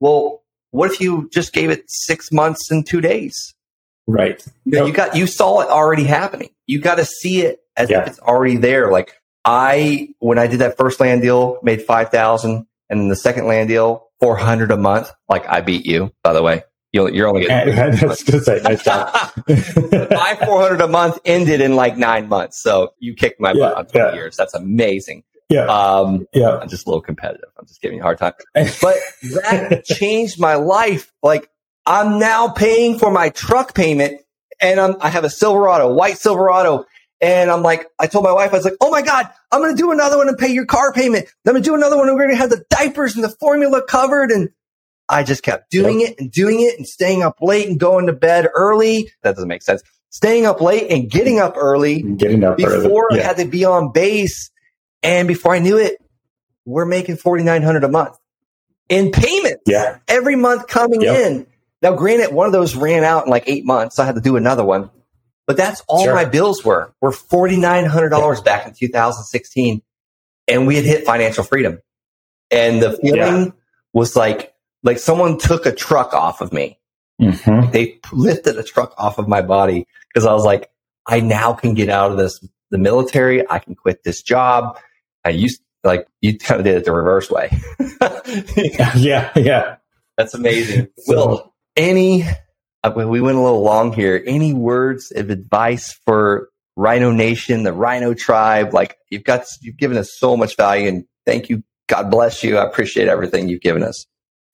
Well, 0.00 0.42
what 0.70 0.90
if 0.90 1.00
you 1.00 1.30
just 1.32 1.52
gave 1.52 1.70
it 1.70 1.84
six 1.86 2.32
months 2.32 2.70
and 2.70 2.86
two 2.86 3.00
days? 3.00 3.54
Right. 4.06 4.44
You, 4.64 4.72
know, 4.72 4.86
you 4.86 4.92
got, 4.92 5.16
you 5.16 5.26
saw 5.26 5.60
it 5.60 5.68
already 5.68 6.04
happening. 6.04 6.50
You 6.66 6.80
got 6.80 6.96
to 6.96 7.04
see 7.04 7.42
it 7.42 7.60
as 7.76 7.88
yeah. 7.90 8.02
if 8.02 8.08
it's 8.08 8.18
already 8.18 8.56
there. 8.56 8.90
Like 8.90 9.14
I, 9.44 10.08
when 10.18 10.38
I 10.38 10.46
did 10.46 10.60
that 10.60 10.76
first 10.76 11.00
land 11.00 11.22
deal, 11.22 11.58
made 11.62 11.82
5,000 11.82 12.66
and 12.90 13.00
then 13.00 13.08
the 13.08 13.16
second 13.16 13.46
land 13.46 13.68
deal, 13.68 14.08
400 14.20 14.70
a 14.70 14.76
month. 14.76 15.10
Like 15.28 15.48
I 15.48 15.60
beat 15.60 15.86
you, 15.86 16.12
by 16.22 16.32
the 16.32 16.42
way. 16.42 16.62
you 16.92 17.04
are 17.04 17.26
only 17.26 17.46
getting. 17.46 17.74
That's 18.08 18.22
to 18.24 18.40
say, 18.40 18.60
nice. 18.62 18.86
My 18.86 20.38
400 20.44 20.80
a 20.80 20.88
month 20.88 21.18
ended 21.24 21.60
in 21.60 21.74
like 21.74 21.96
nine 21.96 22.28
months. 22.28 22.62
So 22.62 22.92
you 22.98 23.14
kicked 23.14 23.40
my 23.40 23.52
yeah, 23.52 23.68
butt 23.68 23.76
on 23.78 23.86
20 23.86 24.06
yeah. 24.08 24.14
years. 24.14 24.36
That's 24.36 24.54
amazing. 24.54 25.24
Yeah. 25.48 25.66
Um, 25.66 26.26
yeah. 26.32 26.58
I'm 26.58 26.68
just 26.68 26.86
a 26.86 26.90
little 26.90 27.02
competitive. 27.02 27.48
I'm 27.58 27.66
just 27.66 27.82
giving 27.82 27.96
you 27.96 28.02
a 28.02 28.04
hard 28.04 28.18
time. 28.18 28.32
But 28.54 28.96
that 29.22 29.84
changed 29.84 30.38
my 30.38 30.54
life. 30.54 31.12
Like 31.22 31.50
I'm 31.84 32.18
now 32.18 32.48
paying 32.48 32.98
for 32.98 33.10
my 33.10 33.30
truck 33.30 33.74
payment 33.74 34.20
and 34.60 34.80
I'm, 34.80 34.96
I 35.00 35.10
have 35.10 35.24
a 35.24 35.30
Silverado, 35.30 35.92
white 35.92 36.18
Silverado 36.18 36.86
and 37.22 37.52
I'm 37.52 37.62
like, 37.62 37.86
I 38.00 38.08
told 38.08 38.24
my 38.24 38.32
wife, 38.32 38.52
I 38.52 38.56
was 38.56 38.64
like, 38.64 38.76
oh 38.80 38.90
my 38.90 39.00
God, 39.00 39.30
I'm 39.52 39.60
going 39.60 39.74
to 39.74 39.80
do 39.80 39.92
another 39.92 40.18
one 40.18 40.28
and 40.28 40.36
pay 40.36 40.52
your 40.52 40.66
car 40.66 40.92
payment. 40.92 41.28
I'm 41.46 41.52
going 41.52 41.62
to 41.62 41.66
do 41.66 41.76
another 41.76 41.96
one 41.96 42.08
and 42.08 42.16
we're 42.16 42.24
going 42.24 42.34
to 42.34 42.40
have 42.40 42.50
the 42.50 42.64
diapers 42.68 43.14
and 43.14 43.22
the 43.22 43.28
formula 43.28 43.80
covered. 43.86 44.32
And 44.32 44.50
I 45.08 45.22
just 45.22 45.44
kept 45.44 45.70
doing 45.70 46.00
yep. 46.00 46.10
it 46.10 46.20
and 46.20 46.32
doing 46.32 46.60
it 46.60 46.76
and 46.76 46.86
staying 46.86 47.22
up 47.22 47.36
late 47.40 47.68
and 47.68 47.78
going 47.78 48.06
to 48.06 48.12
bed 48.12 48.48
early. 48.52 49.08
That 49.22 49.36
doesn't 49.36 49.48
make 49.48 49.62
sense. 49.62 49.84
Staying 50.10 50.46
up 50.46 50.60
late 50.60 50.90
and 50.90 51.08
getting 51.08 51.38
up 51.38 51.54
early. 51.56 52.02
Getting 52.02 52.42
up 52.42 52.56
before 52.56 53.06
yeah. 53.12 53.20
I 53.20 53.22
had 53.22 53.36
to 53.36 53.46
be 53.46 53.64
on 53.64 53.92
base. 53.92 54.50
And 55.04 55.28
before 55.28 55.54
I 55.54 55.60
knew 55.60 55.78
it, 55.78 55.98
we're 56.64 56.86
making 56.86 57.16
4,900 57.18 57.84
a 57.84 57.88
month 57.88 58.16
in 58.88 59.12
payments. 59.12 59.62
Yeah. 59.66 59.98
Every 60.08 60.34
month 60.34 60.66
coming 60.66 61.02
yep. 61.02 61.16
in. 61.16 61.46
Now, 61.82 61.94
granted, 61.94 62.32
one 62.32 62.46
of 62.46 62.52
those 62.52 62.74
ran 62.74 63.04
out 63.04 63.26
in 63.26 63.30
like 63.30 63.44
eight 63.46 63.64
months. 63.64 63.96
So 63.96 64.02
I 64.02 64.06
had 64.06 64.16
to 64.16 64.20
do 64.20 64.36
another 64.36 64.64
one. 64.64 64.90
But 65.46 65.56
that's 65.56 65.82
all 65.88 66.04
sure. 66.04 66.14
my 66.14 66.24
bills 66.24 66.64
were, 66.64 66.94
were 67.00 67.10
$4,900 67.10 68.36
yeah. 68.36 68.42
back 68.42 68.66
in 68.66 68.74
2016. 68.74 69.82
And 70.48 70.66
we 70.66 70.76
had 70.76 70.84
hit 70.84 71.04
financial 71.04 71.44
freedom. 71.44 71.80
And 72.50 72.82
the 72.82 72.96
feeling 72.98 73.46
yeah. 73.46 73.50
was 73.92 74.14
like, 74.14 74.54
like 74.82 74.98
someone 74.98 75.38
took 75.38 75.66
a 75.66 75.72
truck 75.72 76.12
off 76.12 76.40
of 76.40 76.52
me. 76.52 76.78
Mm-hmm. 77.20 77.70
They 77.70 77.98
lifted 78.12 78.56
a 78.56 78.62
truck 78.62 78.94
off 78.98 79.18
of 79.18 79.28
my 79.28 79.42
body 79.42 79.86
because 80.08 80.26
I 80.26 80.32
was 80.32 80.44
like, 80.44 80.70
I 81.06 81.20
now 81.20 81.52
can 81.52 81.74
get 81.74 81.88
out 81.88 82.10
of 82.10 82.18
this, 82.18 82.44
the 82.70 82.78
military. 82.78 83.48
I 83.48 83.58
can 83.58 83.74
quit 83.74 84.04
this 84.04 84.22
job. 84.22 84.78
I 85.24 85.30
used 85.30 85.60
like 85.84 86.06
you 86.20 86.38
kind 86.38 86.60
of 86.60 86.64
did 86.64 86.76
it 86.76 86.84
the 86.84 86.92
reverse 86.92 87.30
way. 87.30 87.50
yeah. 88.96 89.32
Yeah. 89.36 89.76
That's 90.16 90.34
amazing. 90.34 90.88
So, 90.98 91.14
Will, 91.14 91.54
any 91.76 92.24
Uh, 92.84 92.90
we 92.94 93.20
went 93.20 93.38
a 93.38 93.40
little 93.40 93.62
long 93.62 93.92
here. 93.92 94.22
Any 94.26 94.52
words 94.52 95.12
of 95.12 95.30
advice 95.30 95.92
for 96.04 96.48
Rhino 96.76 97.12
Nation, 97.12 97.62
the 97.62 97.72
Rhino 97.72 98.14
tribe? 98.14 98.74
Like 98.74 98.96
you've 99.10 99.24
got, 99.24 99.44
you've 99.60 99.76
given 99.76 99.96
us 99.96 100.12
so 100.16 100.36
much 100.36 100.56
value 100.56 100.88
and 100.88 101.04
thank 101.26 101.48
you. 101.48 101.62
God 101.88 102.10
bless 102.10 102.42
you. 102.42 102.56
I 102.58 102.64
appreciate 102.64 103.08
everything 103.08 103.48
you've 103.48 103.60
given 103.60 103.82
us. 103.82 104.06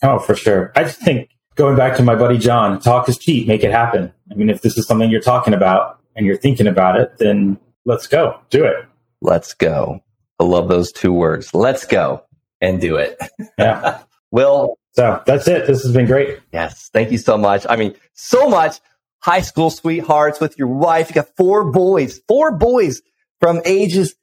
Oh, 0.02 0.18
for 0.18 0.34
sure. 0.34 0.72
I 0.76 0.84
just 0.84 1.00
think 1.00 1.30
going 1.54 1.76
back 1.76 1.96
to 1.96 2.02
my 2.02 2.14
buddy 2.14 2.38
John, 2.38 2.80
talk 2.80 3.08
is 3.08 3.18
cheap, 3.18 3.48
make 3.48 3.64
it 3.64 3.70
happen. 3.70 4.12
I 4.30 4.34
mean, 4.34 4.50
if 4.50 4.62
this 4.62 4.78
is 4.78 4.86
something 4.86 5.10
you're 5.10 5.20
talking 5.20 5.54
about 5.54 6.00
and 6.16 6.26
you're 6.26 6.36
thinking 6.36 6.66
about 6.66 7.00
it, 7.00 7.18
then 7.18 7.58
let's 7.84 8.06
go, 8.06 8.38
do 8.50 8.64
it. 8.64 8.76
Let's 9.20 9.54
go. 9.54 10.00
I 10.38 10.44
love 10.44 10.68
those 10.68 10.92
two 10.92 11.12
words. 11.12 11.52
Let's 11.54 11.84
go 11.84 12.22
and 12.60 12.80
do 12.80 12.96
it. 12.96 13.18
Yeah. 13.58 14.00
Will, 14.30 14.77
so 14.92 15.22
that's 15.26 15.46
it. 15.48 15.66
This 15.66 15.82
has 15.82 15.92
been 15.92 16.06
great. 16.06 16.40
Yes. 16.52 16.90
Thank 16.92 17.12
you 17.12 17.18
so 17.18 17.38
much. 17.38 17.66
I 17.68 17.76
mean, 17.76 17.94
so 18.14 18.48
much 18.48 18.80
high 19.20 19.40
school 19.40 19.70
sweethearts 19.70 20.40
with 20.40 20.58
your 20.58 20.68
wife. 20.68 21.08
You 21.08 21.14
got 21.14 21.28
four 21.36 21.70
boys, 21.70 22.20
four 22.26 22.56
boys 22.56 23.02
from 23.40 23.60
ages 23.64 24.14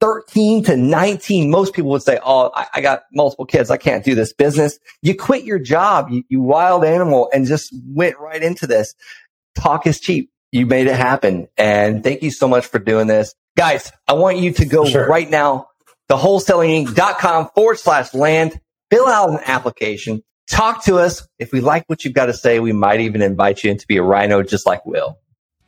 13 0.00 0.64
to 0.64 0.76
19. 0.76 1.50
Most 1.50 1.74
people 1.74 1.90
would 1.90 2.02
say, 2.02 2.18
Oh, 2.24 2.50
I, 2.54 2.66
I 2.74 2.80
got 2.80 3.04
multiple 3.12 3.46
kids. 3.46 3.70
I 3.70 3.76
can't 3.76 4.04
do 4.04 4.14
this 4.14 4.32
business. 4.32 4.78
You 5.02 5.16
quit 5.16 5.44
your 5.44 5.58
job, 5.58 6.10
you, 6.10 6.24
you 6.28 6.40
wild 6.40 6.84
animal 6.84 7.30
and 7.32 7.46
just 7.46 7.74
went 7.86 8.18
right 8.18 8.42
into 8.42 8.66
this. 8.66 8.94
Talk 9.54 9.86
is 9.86 10.00
cheap. 10.00 10.30
You 10.52 10.66
made 10.66 10.86
it 10.86 10.96
happen. 10.96 11.48
And 11.56 12.02
thank 12.02 12.22
you 12.22 12.30
so 12.30 12.48
much 12.48 12.66
for 12.66 12.78
doing 12.78 13.06
this. 13.06 13.34
Guys, 13.56 13.90
I 14.06 14.14
want 14.14 14.38
you 14.38 14.52
to 14.52 14.66
go 14.66 14.84
sure. 14.84 15.08
right 15.08 15.28
now, 15.28 15.68
thewholesalinginc.com 16.10 17.50
forward 17.54 17.78
slash 17.78 18.12
land 18.12 18.60
fill 18.90 19.06
out 19.06 19.30
an 19.30 19.40
application, 19.44 20.22
talk 20.50 20.84
to 20.84 20.96
us. 20.96 21.26
If 21.38 21.52
we 21.52 21.60
like 21.60 21.84
what 21.86 22.04
you've 22.04 22.14
got 22.14 22.26
to 22.26 22.34
say, 22.34 22.60
we 22.60 22.72
might 22.72 23.00
even 23.00 23.22
invite 23.22 23.64
you 23.64 23.70
in 23.70 23.78
to 23.78 23.86
be 23.86 23.96
a 23.96 24.02
rhino 24.02 24.42
just 24.42 24.66
like 24.66 24.84
Will. 24.86 25.18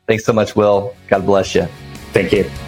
Thanks 0.06 0.24
so 0.24 0.32
much, 0.32 0.56
Will. 0.56 0.94
God 1.08 1.26
bless 1.26 1.54
you. 1.54 1.66
Thank 2.12 2.32
you. 2.32 2.67